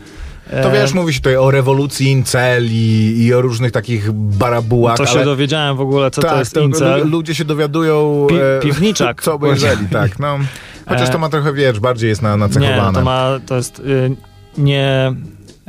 To 0.63 0.69
E, 0.69 0.71
wiesz, 0.81 0.93
mówi 0.93 1.13
się 1.13 1.19
tutaj 1.19 1.35
o 1.37 1.51
rewolucji 1.51 2.07
inceli 2.11 3.25
i 3.25 3.33
o 3.33 3.41
różnych 3.41 3.71
takich 3.71 4.11
barabułach, 4.11 4.97
To 4.97 5.05
się 5.05 5.11
ale... 5.15 5.25
dowiedziałem 5.25 5.77
w 5.77 5.81
ogóle, 5.81 6.11
co 6.11 6.21
tak, 6.21 6.31
to 6.31 6.39
jest 6.39 6.55
lu- 6.55 6.63
incel. 6.63 7.09
ludzie 7.09 7.35
się 7.35 7.45
dowiadują, 7.45 8.27
Pi- 8.29 8.35
e, 8.35 8.59
piwniczak. 8.61 9.21
co 9.23 9.33
obejrzeli, 9.33 9.87
tak, 9.91 10.19
no. 10.19 10.39
Chociaż 10.89 11.09
E, 11.09 11.11
to 11.11 11.17
ma 11.19 11.29
trochę, 11.29 11.53
wiesz, 11.53 11.79
bardziej 11.79 12.09
jest 12.09 12.21
na, 12.21 12.31
Nie, 12.31 12.37
nacechowane. 12.37 12.99
to 12.99 13.05
ma, 13.05 13.27
to 13.45 13.55
jest 13.55 13.79
y, 13.79 14.15
nie... 14.57 15.13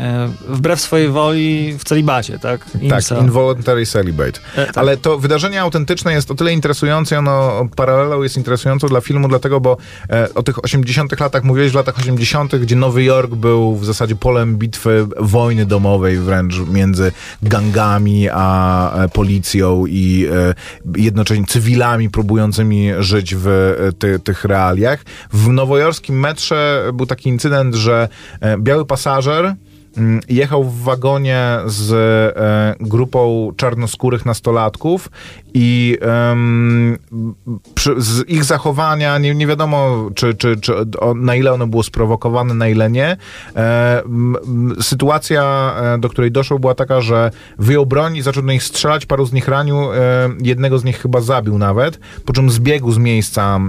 e, 0.00 0.28
Wbrew 0.48 0.80
swojej 0.80 1.08
woli 1.08 1.78
w 1.78 1.84
celibacie, 1.84 2.38
tak? 2.38 2.66
Tak, 2.88 3.20
involuntary 3.20 3.86
celibate. 3.86 4.40
E, 4.56 4.66
tak. 4.66 4.78
Ale 4.78 4.96
to 4.96 5.18
wydarzenie 5.18 5.60
autentyczne 5.60 6.12
jest 6.12 6.30
o 6.30 6.34
tyle 6.34 6.52
interesujące, 6.52 7.18
ono 7.18 7.68
paralelą 7.76 8.22
jest 8.22 8.36
interesujące 8.36 8.88
dla 8.88 9.00
filmu, 9.00 9.28
dlatego, 9.28 9.60
bo 9.60 9.76
e, 10.10 10.34
o 10.34 10.42
tych 10.42 10.64
80 10.64 11.20
latach 11.20 11.44
mówiłeś 11.44 11.72
w 11.72 11.74
latach 11.74 11.98
80., 11.98 12.56
gdzie 12.56 12.76
Nowy 12.76 13.04
Jork 13.04 13.30
był 13.30 13.76
w 13.76 13.84
zasadzie 13.84 14.16
polem 14.16 14.56
bitwy 14.56 15.06
wojny 15.18 15.66
domowej 15.66 16.18
wręcz 16.18 16.54
między 16.58 17.12
gangami 17.42 18.28
a 18.32 18.94
e, 19.04 19.08
policją 19.08 19.86
i 19.86 20.26
e, 20.32 20.54
jednocześnie 20.96 21.44
cywilami 21.46 22.10
próbującymi 22.10 22.90
żyć 22.98 23.34
w 23.34 23.48
e, 23.48 23.92
ty, 23.92 24.18
tych 24.18 24.44
realiach. 24.44 25.04
W 25.32 25.48
nowojorskim 25.48 26.20
metrze 26.20 26.90
był 26.94 27.06
taki 27.06 27.28
incydent, 27.28 27.74
że 27.74 28.08
biały 28.58 28.86
pasażer 28.86 29.54
jechał 30.28 30.64
w 30.64 30.82
wagonie 30.82 31.58
z 31.66 31.92
e, 31.92 32.74
grupą 32.80 33.52
czarnoskórych 33.56 34.26
nastolatków 34.26 35.10
i 35.54 35.98
em, 36.00 36.98
przy, 37.74 37.94
z 37.98 38.28
ich 38.28 38.44
zachowania 38.44 39.18
nie, 39.18 39.34
nie 39.34 39.46
wiadomo, 39.46 40.10
czy, 40.14 40.34
czy, 40.34 40.56
czy 40.56 40.74
o, 41.00 41.14
na 41.14 41.36
ile 41.36 41.52
ono 41.52 41.66
było 41.66 41.82
sprowokowane, 41.82 42.54
na 42.54 42.68
ile 42.68 42.90
nie. 42.90 43.16
E, 43.56 44.02
m, 44.04 44.36
sytuacja, 44.80 45.74
e, 45.94 45.98
do 45.98 46.08
której 46.08 46.30
doszło, 46.30 46.58
była 46.58 46.74
taka, 46.74 47.00
że 47.00 47.30
wyjął 47.58 47.86
broń 47.86 48.16
i 48.16 48.22
zaczął 48.22 48.42
do 48.42 48.52
nich 48.52 48.62
strzelać, 48.62 49.06
paru 49.06 49.26
z 49.26 49.32
nich 49.32 49.48
ranił, 49.48 49.76
e, 49.76 49.96
jednego 50.42 50.78
z 50.78 50.84
nich 50.84 50.98
chyba 50.98 51.20
zabił 51.20 51.58
nawet, 51.58 52.00
po 52.24 52.32
czym 52.32 52.50
zbiegł 52.50 52.92
z 52.92 52.98
miejsca 52.98 53.60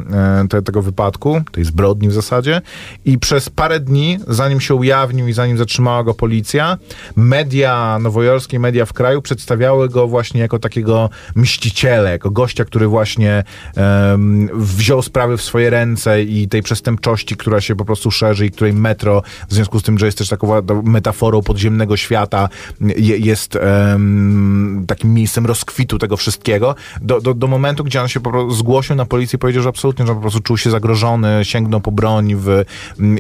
e, 0.43 0.47
te, 0.47 0.61
tego 0.61 0.82
wypadku, 0.82 1.41
tej 1.51 1.63
zbrodni 1.63 2.09
w 2.09 2.13
zasadzie 2.13 2.61
i 3.05 3.19
przez 3.19 3.49
parę 3.49 3.80
dni, 3.80 4.19
zanim 4.28 4.61
się 4.61 4.76
ujawnił 4.76 5.28
i 5.28 5.34
zanim 5.34 5.57
zatrzymała 5.57 6.03
go 6.03 6.11
policja, 6.14 6.78
media 7.16 7.99
nowojorskie, 7.99 8.59
media 8.59 8.86
w 8.86 8.93
kraju 8.93 9.22
przedstawiały 9.22 9.89
go 9.89 10.07
właśnie 10.07 10.41
jako 10.41 10.59
takiego 10.59 11.09
mściciela, 11.36 12.09
jako 12.09 12.32
gościa, 12.32 12.66
który 12.66 12.88
właśnie 12.88 13.43
em, 13.76 14.49
wziął 14.53 15.01
sprawy 15.01 15.38
w 15.38 15.41
swoje 15.41 15.70
ręce 15.70 16.24
i 16.24 16.47
tej 16.47 16.62
przestępczości, 16.62 17.36
która 17.36 17.62
się 17.62 17.76
po 17.76 17.86
prostu 17.86 18.12
szerzy 18.12 18.45
i 18.45 18.51
której 18.51 18.74
metro, 18.74 19.24
w 19.49 19.53
związku 19.53 19.80
z 19.80 19.84
tym, 19.84 19.99
że 19.99 20.05
jest 20.05 20.18
też 20.18 20.30
taką 20.30 20.62
metaforą 20.84 21.41
podziemnego 21.41 21.97
świata, 21.97 22.49
je, 22.82 23.18
jest 23.18 23.55
em, 23.55 24.86
takim 24.88 25.14
miejscem 25.14 25.45
rozkwitu 25.45 25.97
tego 25.97 26.18
wszystkiego, 26.18 26.76
do, 27.01 27.22
do, 27.22 27.34
do 27.34 27.47
momentu, 27.47 27.84
gdzie 27.84 28.01
on 28.01 28.07
się 28.07 28.20
po 28.20 28.32
prostu 28.32 28.51
zgłosił 28.51 28.95
na 28.95 29.05
policję 29.05 29.38
i 29.38 29.39
powiedział, 29.39 29.64
że 29.64 29.70
absolutnie, 29.70 30.05
że 30.05 30.16
po 30.16 30.22
prostu 30.22 30.39
czuł 30.39 30.57
się 30.57 30.70
zagrożony, 30.70 31.39
sięgnął 31.43 31.82
po 31.82 31.91
broń 31.91 32.36
w 32.36 32.64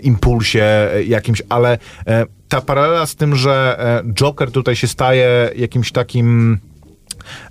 impulsie 0.03 0.63
e, 0.63 1.03
jakimś, 1.03 1.41
ale 1.49 1.77
e, 2.07 2.25
ta 2.51 2.61
paralela 2.61 3.05
z 3.05 3.15
tym, 3.15 3.35
że 3.35 3.75
e, 3.79 4.13
Joker 4.13 4.51
tutaj 4.51 4.75
się 4.75 4.87
staje 4.87 5.49
jakimś 5.55 5.91
takim 5.91 6.59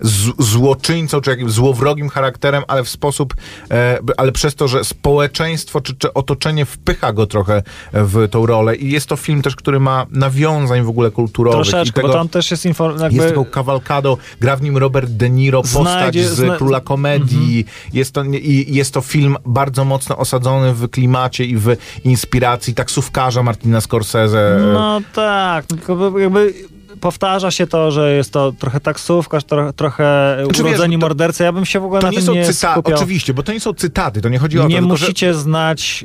z, 0.01 0.31
złoczyńcą, 0.39 1.21
czy 1.21 1.31
jakimś 1.31 1.53
złowrogim 1.53 2.09
charakterem, 2.09 2.63
ale 2.69 2.85
w 2.85 2.89
sposób, 2.89 3.35
e, 3.71 3.99
ale 4.17 4.33
przez 4.33 4.55
to, 4.55 4.69
że 4.69 4.85
społeczeństwo 4.85 5.81
czy, 5.81 5.95
czy 5.95 6.15
otoczenie 6.15 6.65
wpycha 6.67 7.13
go 7.13 7.27
trochę 7.27 7.63
w 7.93 8.29
tą 8.31 8.47
rolę 8.47 8.77
i 8.77 8.91
jest 8.91 9.07
to 9.07 9.17
film 9.17 9.43
też, 9.43 9.57
który 9.57 9.81
ma 9.81 10.07
nawiązań 10.11 10.83
w 10.83 10.89
ogóle 10.89 11.11
kulturowych. 11.11 11.67
i 11.67 11.71
Troszeczkę, 11.71 11.95
tego, 11.95 12.09
bo 12.09 12.15
tam 12.15 12.29
też 12.29 12.51
jest 12.51 12.67
info, 12.67 12.91
jakby... 12.91 13.17
jest 13.17 13.29
taką 13.29 13.45
kawalkadą, 13.45 14.17
gra 14.41 14.57
w 14.57 14.63
nim 14.63 14.77
Robert 14.77 15.11
De 15.11 15.31
Niro, 15.31 15.63
postać 15.63 16.17
z 16.19 16.35
zna- 16.35 16.57
Króla 16.57 16.81
Komedii. 16.81 17.65
Jest, 17.93 18.13
to, 18.13 18.25
i 18.25 18.67
jest 18.69 18.95
to 18.95 19.01
film 19.01 19.37
bardzo 19.47 19.85
mocno 19.85 20.17
osadzony 20.17 20.75
w 20.75 20.89
klimacie 20.89 21.45
i 21.45 21.57
w 21.57 21.77
inspiracji 22.05 22.75
taksówkarza 22.75 23.43
Martina 23.43 23.81
Scorsese. 23.81 24.61
No 24.73 25.01
tak, 25.15 25.67
tylko 25.67 26.19
jakby 26.19 26.55
powtarza 27.01 27.51
się 27.51 27.67
to, 27.67 27.91
że 27.91 28.13
jest 28.17 28.33
to 28.33 28.53
trochę 28.53 28.81
taksówkarz, 28.81 29.45
tro, 29.45 29.73
trochę 29.73 30.37
Znaczy, 30.45 30.63
urodzeni 30.63 30.95
wiesz, 30.97 31.01
to- 31.01 31.07
mordercy. 31.07 31.43
Ja 31.45 31.53
bym 31.53 31.65
się 31.65 31.81
w 31.81 31.85
ogóle 31.85 32.01
to 32.01 32.07
na 32.07 32.11
nie 32.11 32.17
tym 32.17 32.27
są 32.27 32.35
nie 32.35 32.53
skupiał. 32.53 32.83
oczywiście, 32.97 33.35
bo 33.35 33.43
to 33.43 33.53
nie 33.53 33.61
są 33.61 33.75
cytaty, 33.75 34.21
to 34.21 34.29
nie 34.29 34.39
chodzi 34.39 34.59
o 34.59 34.63
to. 34.63 34.69
nie 34.69 34.79
tylko, 34.79 34.97
że- 34.97 35.05
musicie 35.07 35.35
znać 35.35 36.05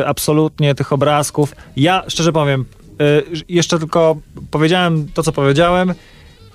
y, 0.00 0.06
absolutnie 0.06 0.74
tych 0.74 0.92
obrazków. 0.92 1.54
Ja 1.76 2.02
szczerze 2.08 2.32
powiem, 2.32 2.64
y, 3.00 3.44
jeszcze 3.48 3.78
tylko 3.78 4.16
powiedziałem 4.50 5.08
to, 5.14 5.22
co 5.22 5.32
powiedziałem. 5.32 5.94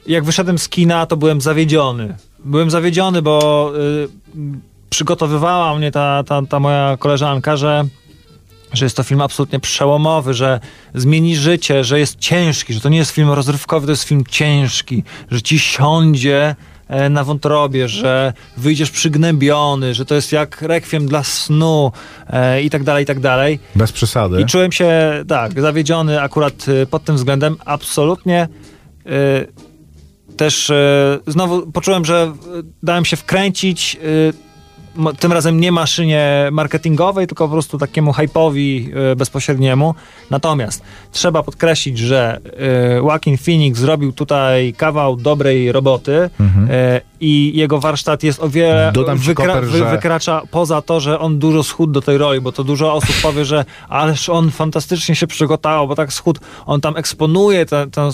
Jak 0.08 0.24
wyszedłem 0.24 0.58
z 0.58 0.70
kina, 0.70 1.06
to 1.06 1.18
byłem 1.18 1.42
zawiedziony. 1.42 2.16
Byłem 2.46 2.70
zawiedziony, 2.70 3.22
bo 3.22 3.72
y, 3.78 4.08
przygotowywała 4.90 5.76
mnie 5.76 5.92
ta, 5.92 6.24
ta, 6.24 6.42
ta 6.50 6.60
moja 6.60 6.98
koleżanka, 6.98 7.58
że 7.58 7.84
że 8.74 8.86
jest 8.86 8.98
to 8.98 9.04
film 9.04 9.22
absolutnie 9.22 9.60
przełomowy, 9.60 10.34
że 10.34 10.60
zmieni 10.96 11.36
życie, 11.36 11.84
że 11.84 12.00
jest 12.00 12.20
ciężki, 12.20 12.74
że 12.74 12.82
to 12.82 12.90
nie 12.90 12.98
jest 12.98 13.12
film 13.12 13.30
rozrywkowy, 13.30 13.86
to 13.86 13.92
jest 13.92 14.04
film 14.04 14.24
ciężki, 14.30 15.04
że 15.32 15.42
ci 15.42 15.60
siądzie 15.60 16.56
e, 16.88 17.10
na 17.10 17.24
wątrobie, 17.24 17.88
że 17.88 18.34
wyjdziesz 18.58 18.92
przygnębiony, 18.92 19.94
że 19.94 20.06
to 20.06 20.16
jest 20.16 20.32
jak 20.32 20.62
rekwiem 20.62 21.08
dla 21.08 21.24
snu 21.24 21.92
e, 22.28 22.62
i 22.64 22.70
tak 22.70 22.84
dalej, 22.84 23.04
i 23.04 23.08
tak 23.08 23.20
dalej. 23.20 23.60
Bez 23.76 23.92
przesady. 23.92 24.42
I 24.42 24.46
czułem 24.46 24.72
się, 24.72 25.24
tak, 25.28 25.62
zawiedziony 25.62 26.22
akurat 26.22 26.68
y, 26.68 26.86
pod 26.86 27.04
tym 27.04 27.16
względem. 27.16 27.58
Absolutnie 27.66 28.48
y, 29.06 29.70
też 30.38 30.70
y, 30.70 30.76
znowu 31.28 31.72
poczułem, 31.72 32.06
że 32.06 32.34
dałem 32.84 33.06
się 33.06 33.18
wkręcić 33.18 33.98
y, 34.04 34.49
tym 35.20 35.34
razem 35.34 35.60
nie 35.60 35.72
maszynie 35.72 36.48
marketingowej, 36.52 37.28
tylko 37.28 37.46
po 37.48 37.52
prostu 37.52 37.78
takiemu 37.78 38.12
hype'owi 38.12 38.98
y, 39.12 39.16
bezpośredniemu. 39.16 39.96
Natomiast 40.30 40.84
trzeba 41.12 41.44
podkreślić, 41.44 41.98
że 41.98 42.40
y, 42.46 42.96
Joaquin 42.96 43.38
Phoenix 43.38 43.80
zrobił 43.80 44.14
tutaj 44.14 44.74
kawał 44.78 45.16
dobrej 45.16 45.72
roboty 45.72 46.12
y, 46.12 46.30
i 47.22 47.52
jego 47.56 47.80
warsztat 47.80 48.24
jest 48.24 48.40
o 48.44 48.50
wiele 48.50 48.70
Mhm. 48.80 48.94
Dodam 48.94 49.22
ci, 49.22 49.36
Koper, 49.36 49.64
że- 49.66 49.92
wykracza 49.92 50.42
poza 50.52 50.82
to, 50.82 51.00
że 51.00 51.20
on 51.20 51.40
dużo 51.40 51.64
schudł 51.64 51.94
do 51.94 52.02
tej 52.02 52.18
roli, 52.18 52.42
bo 52.42 52.52
to 52.52 52.64
dużo 52.64 52.94
osób 52.94 53.16
powie, 53.24 53.46
że 53.46 53.66
ależ 53.90 54.30
on 54.30 54.52
fantastycznie 54.52 55.16
się 55.16 55.28
przygotował, 55.28 55.88
bo 55.88 55.96
tak 55.96 56.14
schudł, 56.14 56.40
on 56.66 56.82
tam 56.82 56.98
eksponuje 56.98 57.66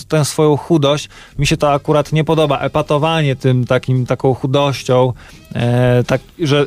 tę 0.07 0.25
swoją 0.25 0.57
chudość. 0.57 1.09
Mi 1.39 1.47
się 1.47 1.57
to 1.57 1.73
akurat 1.73 2.11
nie 2.11 2.23
podoba, 2.23 2.59
epatowanie 2.59 3.35
tym 3.35 3.65
takim, 3.65 4.05
taką 4.05 4.33
chudością, 4.33 5.13
e, 5.55 6.03
tak, 6.03 6.21
że 6.39 6.65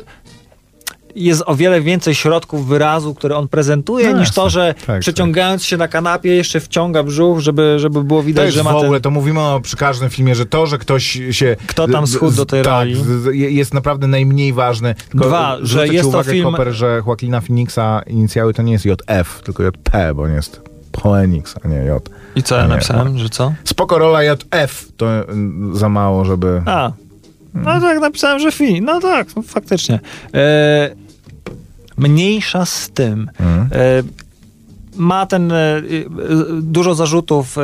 jest 1.15 1.43
o 1.45 1.55
wiele 1.55 1.81
więcej 1.81 2.15
środków 2.15 2.67
wyrazu, 2.67 3.15
które 3.15 3.35
on 3.35 3.47
prezentuje, 3.47 4.05
No 4.11 4.19
niż 4.19 4.27
jasne. 4.27 4.43
to, 4.43 4.49
że 4.49 4.75
Tak, 4.87 4.99
przeciągając 5.01 5.63
się 5.63 5.77
na 5.77 5.87
kanapie 5.87 6.35
jeszcze 6.35 6.59
wciąga 6.59 7.03
brzuch, 7.03 7.39
żeby, 7.39 7.75
żeby 7.79 8.03
było 8.03 8.23
widać, 8.23 8.45
jest 8.45 8.57
że 8.57 8.63
ma 8.63 8.71
w 8.73 8.75
ogóle, 8.75 8.91
ten... 8.91 9.01
to 9.01 9.11
mówimy 9.11 9.39
o, 9.39 9.59
przy 9.59 9.77
każdym 9.77 10.09
filmie, 10.09 10.35
że 10.35 10.45
to, 10.45 10.65
że 10.67 10.77
ktoś 10.77 11.19
się... 11.31 11.55
Kto 11.67 11.87
tam 11.87 12.07
schudł 12.07 12.35
do 12.35 12.45
tej 12.45 12.63
tak, 12.63 12.73
roli. 12.73 12.95
jest 13.53 13.73
naprawdę 13.73 14.07
najmniej 14.07 14.53
ważny. 14.53 14.95
Tylko 15.09 15.27
Dwa, 15.27 15.57
że 15.61 15.87
jest 15.87 16.03
to 16.03 16.09
uwagę, 16.09 16.31
film- 16.31 16.51
Koper, 16.51 16.71
że 16.73 17.01
Joaquina 17.07 17.41
Phoenixa 17.41 18.01
inicjały 18.07 18.53
to 18.53 18.61
nie 18.61 18.71
jest 18.71 18.85
JF, 18.85 19.41
tylko 19.43 19.63
JP, 19.63 20.13
bo 20.15 20.23
on 20.23 20.33
jest 20.33 20.61
Phoenix, 21.01 21.55
a 21.63 21.67
nie 21.67 21.75
J. 21.77 22.09
I 22.35 22.43
co 22.43 22.55
ja 22.55 22.61
Nie, 22.63 22.67
napisałem, 22.69 23.17
że 23.17 23.29
co? 23.29 23.53
Spoko 23.63 23.97
rola 23.97 24.23
JF, 24.23 24.91
to 24.97 25.05
mm, 25.29 25.75
za 25.75 25.89
mało, 25.89 26.25
żeby... 26.25 26.61
A. 26.65 26.91
No 27.53 27.81
tak, 27.81 27.99
napisałem, 27.99 28.39
że 28.39 28.51
fi. 28.51 28.81
No 28.81 28.99
tak, 28.99 29.35
no, 29.35 29.41
faktycznie. 29.41 29.99
E, 30.33 30.95
mniejsza 31.97 32.65
z 32.65 32.89
tym. 32.89 33.29
Mhm. 33.39 33.69
E, 33.71 34.03
ma 34.95 35.25
ten. 35.25 35.51
E, 35.51 35.55
e, 35.55 35.81
dużo 36.61 36.95
zarzutów, 36.95 37.57
e, 37.57 37.61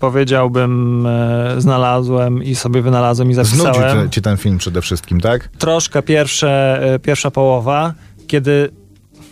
powiedziałbym, 0.00 1.06
e, 1.06 1.54
znalazłem 1.58 2.42
i 2.42 2.54
sobie 2.54 2.82
wynalazłem 2.82 3.30
i 3.30 3.34
Znudził 3.34 3.56
zapisałem. 3.56 4.04
cię, 4.06 4.10
cię 4.10 4.20
ten 4.20 4.36
film 4.36 4.58
przede 4.58 4.82
wszystkim, 4.82 5.20
tak? 5.20 5.48
Troszkę 5.58 6.02
pierwsze, 6.02 6.80
e, 6.94 6.98
pierwsza 6.98 7.30
połowa, 7.30 7.94
kiedy. 8.26 8.70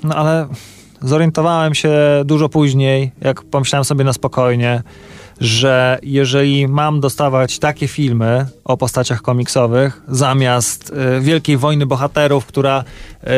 No 0.05 0.15
ale 0.15 0.47
zorientowałem 1.03 1.75
się 1.75 1.93
dużo 2.25 2.49
później, 2.49 3.13
jak 3.21 3.43
pomyślałem 3.43 3.85
sobie 3.85 4.05
na 4.05 4.13
spokojnie, 4.13 4.83
że 5.41 5.99
jeżeli 6.03 6.69
mam 6.69 7.01
dostawać 7.01 7.59
takie 7.59 7.89
filmy 7.89 8.47
o 8.65 8.77
postaciach 8.77 9.23
komiksowych 9.23 10.03
zamiast 10.09 10.93
e, 11.17 11.21
Wielkiej 11.21 11.57
Wojny 11.57 11.87
Bohaterów, 11.87 12.47
która 12.47 12.85
e, 13.25 13.31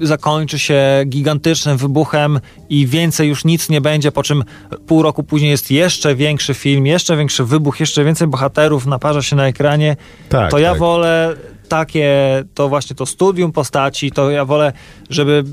zakończy 0.00 0.58
się 0.58 0.80
gigantycznym 1.06 1.76
wybuchem 1.76 2.40
i 2.68 2.86
więcej 2.86 3.28
już 3.28 3.44
nic 3.44 3.68
nie 3.68 3.80
będzie, 3.80 4.12
po 4.12 4.22
czym 4.22 4.44
pół 4.86 5.02
roku 5.02 5.22
później 5.22 5.50
jest 5.50 5.70
jeszcze 5.70 6.14
większy 6.14 6.54
film, 6.54 6.86
jeszcze 6.86 7.16
większy 7.16 7.44
wybuch, 7.44 7.80
jeszcze 7.80 8.04
więcej 8.04 8.28
bohaterów 8.28 8.86
naparza 8.86 9.22
się 9.22 9.36
na 9.36 9.46
ekranie, 9.46 9.96
Tak, 10.28 10.50
to 10.50 10.58
ja 10.58 10.70
tak. 10.70 10.78
wolę 10.78 11.36
takie, 11.72 12.44
to 12.54 12.68
właśnie 12.68 12.96
to 12.96 13.06
studium 13.06 13.52
postaci, 13.52 14.10
to 14.10 14.30
ja 14.30 14.44
wolę, 14.44 14.72
żeby, 15.10 15.44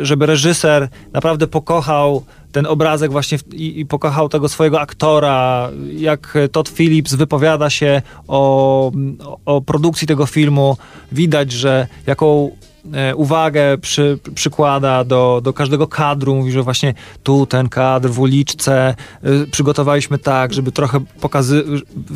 e, 0.00 0.06
żeby 0.06 0.26
reżyser 0.26 0.88
naprawdę 1.12 1.46
pokochał 1.46 2.24
ten 2.52 2.66
obrazek 2.66 3.12
właśnie 3.12 3.38
i, 3.52 3.80
i 3.80 3.86
pokochał 3.86 4.28
tego 4.28 4.48
swojego 4.48 4.80
aktora, 4.80 5.70
jak 5.96 6.38
Todd 6.52 6.68
Phillips 6.68 7.14
wypowiada 7.14 7.70
się 7.70 8.02
o, 8.28 8.92
o 9.44 9.60
produkcji 9.60 10.06
tego 10.06 10.26
filmu, 10.26 10.76
widać, 11.12 11.52
że 11.52 11.86
jaką 12.06 12.50
uwagę 13.16 13.78
przy, 13.78 14.18
przykłada 14.34 15.04
do, 15.04 15.40
do 15.44 15.52
każdego 15.52 15.86
kadru. 15.86 16.34
Mówi, 16.34 16.52
że 16.52 16.62
właśnie 16.62 16.94
tu 17.22 17.46
ten 17.46 17.68
kadr 17.68 18.08
w 18.08 18.20
uliczce 18.20 18.94
y, 19.24 19.46
przygotowaliśmy 19.50 20.18
tak, 20.18 20.52
żeby 20.52 20.72
trochę 20.72 21.00
pokazy 21.20 21.64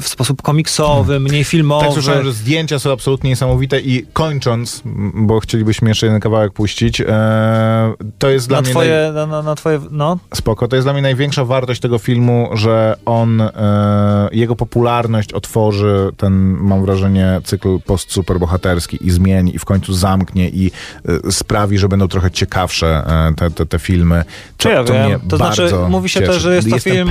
w 0.01 0.09
sposób 0.09 0.43
komiksowy, 0.43 1.21
mniej 1.21 1.45
filmowy. 1.45 1.85
Tak 1.85 1.95
słyszałem, 1.95 2.25
że 2.25 2.33
zdjęcia 2.33 2.79
są 2.79 2.93
absolutnie 2.93 3.31
niesamowite 3.31 3.81
i 3.81 4.07
kończąc, 4.13 4.83
bo 5.15 5.41
chcielibyśmy 5.41 5.89
jeszcze 5.89 6.07
jeden 6.07 6.21
kawałek 6.21 6.53
puścić, 6.53 7.01
e, 7.01 7.95
to 8.19 8.31
jest 8.31 8.49
dla 8.49 8.57
na 8.57 8.63
mnie... 8.63 8.71
twoje, 8.71 9.13
na, 9.15 9.27
na, 9.27 9.43
na 9.43 9.55
twoje, 9.55 9.81
no, 9.91 10.19
Spoko. 10.35 10.69
To 10.69 10.77
jest 10.77 10.87
dla 10.87 10.93
mnie 10.93 11.03
największa 11.03 11.45
wartość 11.45 11.81
tego 11.81 11.99
filmu, 11.99 12.49
że 12.53 12.97
on, 13.07 13.41
e, 13.41 14.29
jego 14.33 14.57
popularność 14.57 15.33
otworzy 15.33 16.11
ten, 16.17 16.33
mam 16.61 16.85
wrażenie, 16.85 17.41
cykl 17.45 17.79
post-superbohaterski 17.87 19.07
i 19.07 19.11
zmieni 19.11 19.55
i 19.55 19.59
w 19.59 19.65
końcu 19.65 19.95
zamknie 19.95 20.49
i 20.49 20.60
e, 20.69 21.33
sprawi, 21.33 21.79
że 21.79 21.89
będą 21.89 22.09
trochę 22.09 22.31
ciekawsze 22.31 22.87
e, 23.07 23.35
te, 23.37 23.51
te, 23.51 23.67
te 23.67 23.79
filmy. 23.79 24.25
Czy 24.57 24.69
ja 24.69 24.85
to 24.85 24.93
wiem. 24.93 25.21
To 25.29 25.37
znaczy, 25.37 25.71
mówi 25.89 26.09
się 26.09 26.21
cieszy. 26.21 26.33
też, 26.33 26.43
że 26.43 26.55
jest 26.55 26.69
to 26.69 26.75
Jestem 26.75 26.93
film, 26.93 27.11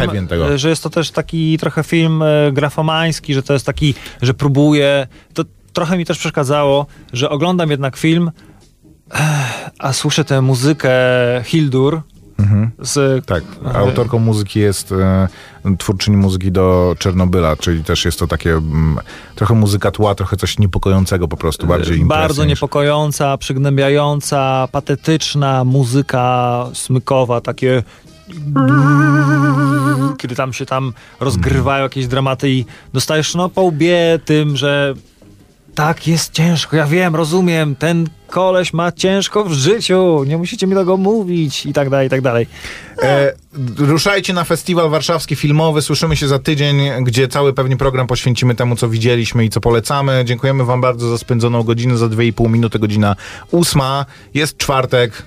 e, 0.52 0.58
że 0.58 0.70
jest 0.70 0.84
to 0.84 0.90
też 0.90 1.12
taki 1.12 1.58
trochę 1.58 1.84
film 1.84 2.22
e, 2.22 2.52
grafomański, 2.52 3.34
że 3.34 3.44
to 3.44 3.54
jest 3.54 3.66
taki, 3.66 3.94
że 4.22 4.34
próbuje. 4.34 5.08
To 5.34 5.44
trochę 5.74 5.98
mi 5.98 6.06
też 6.06 6.18
przeszkadzało, 6.20 6.86
że 7.14 7.30
oglądam 7.30 7.72
jednak 7.72 7.98
film, 7.98 8.32
a 9.80 9.94
słyszę 9.94 10.26
tę 10.26 10.42
muzykę 10.42 10.92
Hildur 11.44 12.02
z 12.80 13.26
Tak, 13.26 13.44
autorką 13.74 14.20
muzyki 14.20 14.60
jest 14.60 14.92
e, 14.92 15.28
twórczyni 15.78 16.18
muzyki 16.18 16.52
do 16.52 16.96
Czernobyla, 17.00 17.56
czyli 17.56 17.84
też 17.84 18.06
jest 18.06 18.20
to 18.20 18.28
takie 18.28 18.52
mm, 18.52 18.98
trochę 19.36 19.54
muzyka 19.54 19.92
tła, 19.92 20.16
trochę 20.16 20.38
coś 20.38 20.60
niepokojącego 20.60 21.28
po 21.28 21.38
prostu, 21.38 21.68
bardziej 21.68 21.98
impresja 22.00 22.22
bardzo 22.22 22.44
niż- 22.44 22.50
niepokojąca, 22.50 23.38
przygnębiająca, 23.38 24.68
patetyczna 24.72 25.64
muzyka 25.64 26.66
smykowa, 26.74 27.42
takie 27.42 27.84
kiedy 30.18 30.36
tam 30.36 30.54
się 30.54 30.66
tam 30.66 30.94
rozgrywają 31.20 31.84
jakieś 31.84 32.08
dramaty 32.08 32.50
i 32.50 32.66
dostajesz 32.94 33.36
no 33.36 33.50
po 33.50 33.62
łbie 33.62 34.20
tym, 34.26 34.58
że 34.58 34.94
tak 35.76 36.08
jest 36.08 36.34
ciężko, 36.34 36.76
ja 36.76 36.86
wiem, 36.86 37.16
rozumiem, 37.16 37.76
ten 37.76 38.08
koleś 38.28 38.74
ma 38.74 38.92
ciężko 38.92 39.44
w 39.44 39.54
życiu, 39.54 40.24
nie 40.28 40.38
musicie 40.38 40.68
mi 40.68 40.76
tego 40.76 40.98
mówić 40.98 41.66
i 41.66 41.74
tak 41.74 41.90
dalej, 41.90 42.08
i 42.08 42.10
tak 42.10 42.22
dalej. 42.22 42.48
E, 43.04 43.34
ruszajcie 43.78 44.34
na 44.34 44.44
festiwal 44.44 44.90
warszawski 44.90 45.36
filmowy. 45.36 45.82
Słyszymy 45.82 46.18
się 46.18 46.28
za 46.28 46.40
tydzień, 46.40 46.78
gdzie 47.02 47.28
cały 47.28 47.54
pewnie 47.54 47.78
program 47.78 48.08
poświęcimy 48.08 48.56
temu, 48.56 48.76
co 48.76 48.90
widzieliśmy 48.90 49.46
i 49.46 49.50
co 49.50 49.62
polecamy. 49.62 50.22
Dziękujemy 50.26 50.66
Wam 50.66 50.82
bardzo 50.82 51.10
za 51.10 51.18
spędzoną 51.18 51.64
godzinę, 51.64 51.98
za 51.98 52.06
2,5 52.06 52.50
minuty, 52.50 52.80
godzina 52.80 53.16
ósma. 53.52 54.06
Jest 54.34 54.58
czwartek, 54.58 55.24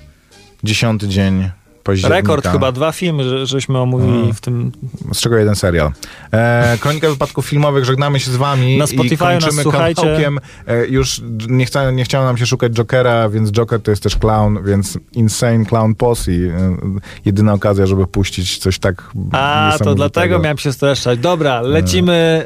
dziesiąty 0.63 1.07
dzień 1.07 1.62
października. 1.83 2.15
Rekord 2.21 2.47
chyba, 2.47 2.71
dwa 2.71 2.91
filmy, 2.91 3.23
że, 3.23 3.45
żeśmy 3.45 3.79
omówili 3.79 4.13
Mm. 4.13 4.33
w 4.33 4.41
tym 4.41 4.71
Z 5.13 5.19
czego 5.21 5.37
jeden 5.37 5.55
serial. 5.55 5.91
E, 6.31 6.77
Kronika 6.79 7.09
wypadków 7.09 7.45
filmowych, 7.45 7.85
żegnamy 7.85 8.19
się 8.19 8.31
z 8.31 8.35
wami 8.35 8.77
Na 8.77 8.85
i 8.85 8.87
Spotify 8.87 9.23
nas 9.23 9.43
kończymy 9.43 9.61
słuchajcie. 9.63 10.01
kawałkiem. 10.01 10.39
E, 10.67 10.87
już 10.87 11.21
nie, 11.49 11.65
chca, 11.65 11.91
nie 11.91 12.03
chciało 12.03 12.25
nam 12.25 12.37
się 12.37 12.45
szukać 12.45 12.73
Jokera, 12.73 13.29
więc 13.29 13.51
Joker 13.51 13.81
to 13.81 13.91
jest 13.91 14.03
też 14.03 14.15
clown, 14.15 14.57
więc 14.65 14.97
Insane 15.13 15.65
Clown 15.65 15.95
Posse. 15.95 16.31
E, 16.31 16.77
jedyna 17.25 17.53
okazja, 17.53 17.85
żeby 17.85 18.07
puścić 18.07 18.57
coś 18.57 18.79
tak 18.79 19.03
A, 19.31 19.75
to 19.83 19.95
dlatego 19.95 20.39
miałem 20.39 20.57
się 20.57 20.73
streszczać. 20.73 21.19
Dobra, 21.19 21.61
lecimy, 21.61 22.45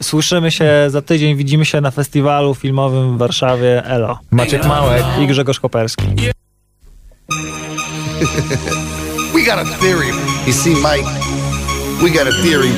y, 0.00 0.04
słyszymy 0.04 0.50
się 0.50 0.70
za 0.88 1.02
tydzień, 1.02 1.36
widzimy 1.36 1.64
się 1.64 1.80
na 1.80 1.90
festiwalu 1.90 2.54
filmowym 2.54 3.14
w 3.14 3.18
Warszawie. 3.18 3.84
Elo. 3.84 4.18
Maciek 4.30 4.66
Małek. 4.66 5.04
I 5.22 5.26
Grzegorz 5.26 5.60
Koperski. 5.60 6.06
We 9.36 9.44
got 9.44 9.58
a 9.58 9.66
theory. 9.78 10.12
You 10.46 10.52
see, 10.52 10.80
Mike, 10.80 11.04
we 12.02 12.10
got 12.10 12.26
a 12.26 12.32
theory 12.42 12.70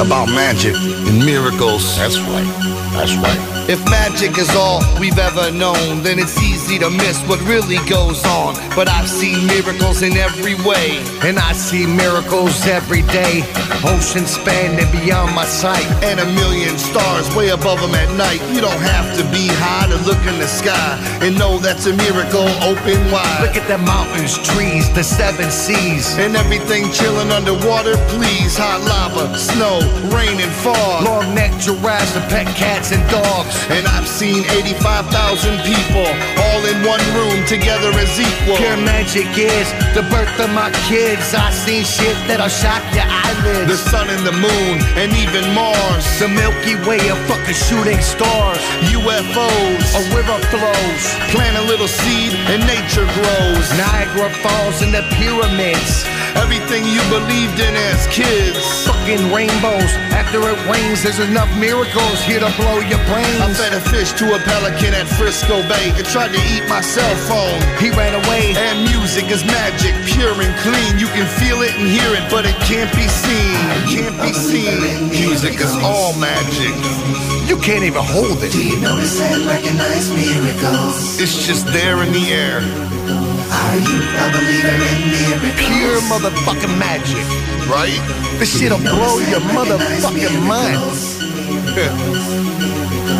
about 0.00 0.26
magic 0.28 0.74
and 0.74 1.18
miracles. 1.18 1.98
That's 1.98 2.18
right. 2.18 2.46
That's 2.94 3.14
right. 3.16 3.51
If 3.68 3.78
magic 3.88 4.38
is 4.38 4.50
all 4.56 4.82
we've 4.98 5.18
ever 5.18 5.50
known, 5.52 6.02
then 6.02 6.18
it's 6.18 6.36
easy 6.42 6.78
to 6.80 6.90
miss 6.90 7.22
what 7.28 7.40
really 7.42 7.78
goes 7.88 8.24
on. 8.26 8.54
But 8.74 8.88
I've 8.88 9.08
seen 9.08 9.46
miracles 9.46 10.02
in 10.02 10.16
every 10.16 10.54
way, 10.66 10.98
and 11.22 11.38
I 11.38 11.52
see 11.52 11.86
miracles 11.86 12.66
every 12.66 13.02
day. 13.02 13.46
Ocean 13.84 14.26
spanning 14.26 14.90
beyond 14.90 15.34
my 15.34 15.44
sight, 15.44 15.86
and 16.02 16.18
a 16.18 16.26
million 16.26 16.76
stars 16.76 17.34
way 17.36 17.50
above 17.50 17.80
them 17.80 17.94
at 17.94 18.10
night. 18.16 18.42
You 18.52 18.60
don't 18.60 18.82
have 18.82 19.16
to 19.16 19.24
be 19.30 19.46
high 19.46 19.86
to 19.86 19.98
look 20.10 20.20
in 20.26 20.38
the 20.38 20.48
sky 20.48 20.98
and 21.22 21.38
know 21.38 21.58
that's 21.58 21.86
a 21.86 21.94
miracle 21.94 22.48
open 22.66 22.98
wide. 23.14 23.46
Look 23.46 23.56
at 23.56 23.68
the 23.68 23.78
mountains, 23.78 24.38
trees, 24.42 24.92
the 24.92 25.04
seven 25.04 25.50
seas, 25.50 26.18
and 26.18 26.36
everything 26.36 26.90
chilling 26.90 27.30
underwater. 27.30 27.94
Please, 28.10 28.58
hot 28.58 28.82
lava, 28.82 29.38
snow, 29.38 29.78
rain 30.10 30.40
and 30.40 30.52
fog. 30.66 31.04
Long 31.04 31.34
necked 31.34 31.60
giraffes 31.62 32.16
and 32.16 32.28
pet 32.28 32.46
cats 32.56 32.90
and 32.90 33.02
dogs. 33.08 33.51
And 33.70 33.86
I've 33.86 34.08
seen 34.08 34.44
85,000 34.50 35.62
people 35.64 36.08
all 36.42 36.62
in 36.66 36.82
one 36.84 37.02
room 37.16 37.44
together 37.46 37.90
as 37.96 38.12
equal. 38.18 38.56
Pure 38.56 38.82
magic 38.82 39.28
is 39.36 39.68
the 39.94 40.04
birth 40.10 40.32
of 40.40 40.50
my 40.52 40.70
kids. 40.88 41.34
I've 41.34 41.54
seen 41.54 41.84
shit 41.84 42.16
that'll 42.28 42.52
shock 42.52 42.82
your 42.94 43.06
eyelids. 43.06 43.68
The 43.68 43.80
sun 43.90 44.08
and 44.10 44.24
the 44.26 44.36
moon, 44.36 44.74
and 44.96 45.12
even 45.16 45.44
Mars. 45.54 46.04
The 46.18 46.28
Milky 46.28 46.76
Way 46.86 47.00
of 47.08 47.18
fucking 47.26 47.56
shooting 47.56 48.00
stars. 48.00 48.62
UFOs, 48.92 49.86
a 49.96 50.02
river 50.16 50.38
flows. 50.52 51.02
Plant 51.32 51.56
a 51.56 51.64
little 51.68 51.88
seed, 51.88 52.32
and 52.50 52.60
nature 52.66 53.06
grows. 53.16 53.66
Niagara 53.76 54.30
Falls 54.42 54.82
and 54.82 54.92
the 54.92 55.04
pyramids. 55.16 56.04
Everything 56.36 56.84
you 56.88 57.02
believed 57.12 57.60
in 57.60 57.74
as 57.92 58.06
kids. 58.08 58.56
Fucking 58.86 59.32
rainbows. 59.32 59.92
After 60.16 60.40
it 60.48 60.58
rains, 60.64 61.02
there's 61.02 61.20
enough 61.20 61.50
miracles 61.58 62.20
here 62.24 62.40
to 62.40 62.50
blow 62.56 62.80
your 62.80 63.02
brains. 63.10 63.40
I 63.40 63.52
fed 63.52 63.74
a 63.76 63.80
fish 63.80 64.12
to 64.20 64.34
a 64.34 64.38
pelican 64.40 64.94
at 64.94 65.06
Frisco 65.06 65.60
Bay. 65.68 65.92
It 66.00 66.06
tried 66.06 66.32
to 66.32 66.40
eat 66.54 66.64
my 66.68 66.80
cell 66.80 67.14
phone. 67.28 67.60
He 67.76 67.90
ran 67.90 68.16
away. 68.16 68.54
And 68.56 68.88
music 68.88 69.28
is 69.28 69.44
magic, 69.44 69.92
pure 70.08 70.32
and 70.32 70.54
clean. 70.64 70.98
You 70.98 71.08
can 71.12 71.28
feel 71.36 71.60
it 71.60 71.76
and 71.76 71.88
hear 71.88 72.10
it, 72.16 72.24
but 72.30 72.46
it 72.46 72.56
can't 72.64 72.90
be 72.96 73.06
seen. 73.08 73.56
It 73.76 73.84
can't 73.92 74.16
be 74.22 74.32
seen. 74.32 75.08
Music 75.08 75.60
is 75.60 75.74
all 75.84 76.16
magic. 76.16 76.72
You 77.48 77.56
can't 77.58 77.84
even 77.84 78.02
hold 78.02 78.42
it. 78.42 78.52
Do 78.52 78.64
you 78.64 78.80
notice 78.80 79.20
and 79.20 79.44
recognize 79.44 80.08
miracles? 80.10 81.20
It's 81.20 81.46
just 81.46 81.66
there 81.66 82.02
in 82.02 82.12
the 82.12 82.32
air. 82.32 82.60
Are 83.52 83.76
you 83.76 84.00
a 84.00 84.26
believer 84.32 84.76
in 84.88 85.12
miracles? 85.12 85.60
Pure 85.60 86.00
motherfucking 86.08 86.74
magic, 86.78 87.24
right? 87.68 88.00
This 88.38 88.58
shit'll 88.58 88.78
blow 88.78 89.18
your 89.28 89.40
motherfucking 89.52 90.40
mind. 90.48 90.80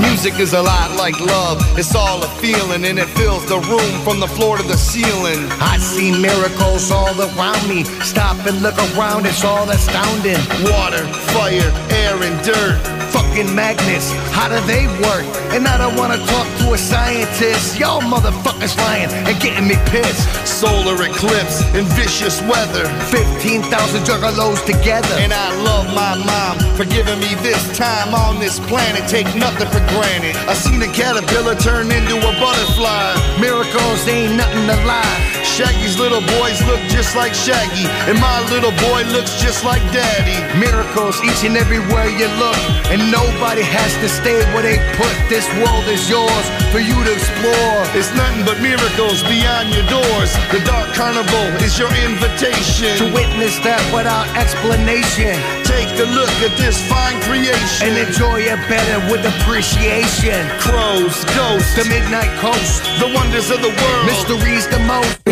Music 0.00 0.40
is 0.40 0.52
a 0.52 0.62
lot 0.62 0.96
like 0.96 1.18
love. 1.20 1.60
It's 1.78 1.94
all 1.94 2.22
a 2.22 2.28
feeling 2.40 2.84
and 2.84 2.98
it 2.98 3.08
fills 3.10 3.44
the 3.46 3.58
room 3.60 4.00
from 4.04 4.20
the 4.20 4.26
floor 4.26 4.56
to 4.56 4.62
the 4.62 4.76
ceiling. 4.76 5.46
I 5.60 5.78
see 5.78 6.10
miracles 6.20 6.90
all 6.90 7.14
around 7.20 7.68
me. 7.68 7.84
Stop 8.02 8.44
and 8.46 8.62
look 8.62 8.78
around, 8.96 9.26
it's 9.26 9.44
all 9.44 9.68
astounding. 9.70 10.40
Water, 10.72 11.06
fire, 11.32 11.70
air, 11.90 12.22
and 12.22 12.44
dirt. 12.44 13.01
Fucking 13.12 13.54
magnets, 13.54 14.10
how 14.32 14.48
do 14.48 14.58
they 14.66 14.86
work? 15.04 15.24
And 15.52 15.68
I 15.68 15.76
don't 15.76 15.96
wanna 15.96 16.16
talk 16.26 16.46
to 16.60 16.72
a 16.72 16.78
scientist. 16.78 17.78
Y'all 17.78 18.00
motherfuckers 18.00 18.76
lying 18.78 19.10
and 19.28 19.38
getting 19.40 19.68
me 19.68 19.76
pissed. 19.92 20.24
Solar 20.48 20.96
eclipse 21.04 21.60
and 21.76 21.86
vicious 21.92 22.40
weather. 22.48 22.88
15,000 23.12 23.68
juggalos 24.04 24.64
together. 24.64 25.14
And 25.20 25.32
I 25.32 25.48
love 25.62 25.86
my 25.94 26.16
mom 26.24 26.58
for 26.76 26.84
giving 26.84 27.20
me 27.20 27.34
this 27.42 27.62
time 27.76 28.14
on 28.14 28.40
this 28.40 28.58
planet. 28.60 29.06
Take 29.08 29.28
nothing 29.36 29.68
for 29.68 29.84
granted. 29.92 30.34
I 30.48 30.54
seen 30.54 30.80
a 30.80 30.88
caterpillar 30.88 31.54
turn 31.56 31.92
into 31.92 32.16
a 32.16 32.32
butterfly. 32.40 33.12
Miracles 33.40 34.08
ain't 34.08 34.36
nothing 34.36 34.66
to 34.68 34.76
lie. 34.86 35.31
Shaggy's 35.42 35.98
little 35.98 36.22
boys 36.38 36.58
look 36.64 36.80
just 36.88 37.14
like 37.14 37.34
Shaggy, 37.34 37.86
and 38.08 38.18
my 38.18 38.38
little 38.48 38.72
boy 38.88 39.02
looks 39.10 39.42
just 39.42 39.64
like 39.64 39.82
Daddy. 39.92 40.38
Miracles 40.58 41.18
each 41.22 41.42
and 41.44 41.56
everywhere 41.58 42.08
you 42.08 42.30
look, 42.38 42.58
and 42.94 43.02
nobody 43.10 43.62
has 43.62 43.92
to 44.00 44.08
stay 44.08 44.38
where 44.54 44.62
they 44.62 44.78
put. 44.94 45.12
This 45.28 45.44
world 45.58 45.86
is 45.90 46.08
yours 46.08 46.46
for 46.70 46.78
you 46.78 46.94
to 46.94 47.12
explore. 47.12 47.78
It's 47.98 48.14
nothing 48.14 48.46
but 48.46 48.62
miracles 48.62 49.20
beyond 49.26 49.74
your 49.74 49.84
doors. 49.90 50.30
The 50.54 50.62
Dark 50.64 50.94
Carnival 50.94 51.48
is 51.60 51.74
your 51.78 51.90
invitation 52.06 52.96
to 53.02 53.06
witness 53.10 53.58
that 53.66 53.82
without 53.90 54.30
explanation. 54.38 55.36
take 55.66 55.90
a 55.98 56.08
look 56.14 56.32
at 56.40 56.54
this 56.56 56.78
fine 56.86 57.18
creation. 57.26 57.90
And 57.90 57.98
enjoy 57.98 58.46
it 58.46 58.60
better 58.70 58.98
with 59.10 59.26
appreciation. 59.26 60.40
crows, 60.62 61.18
ghosts, 61.34 61.74
The 61.76 61.84
Midnight 61.90 62.30
Coast, 62.38 62.82
the 63.02 63.10
wonders 63.10 63.50
of 63.50 63.60
the 63.60 63.74
world. 63.74 64.06
mysteries 64.06 64.64
the 64.70 64.78
most. 64.86 65.31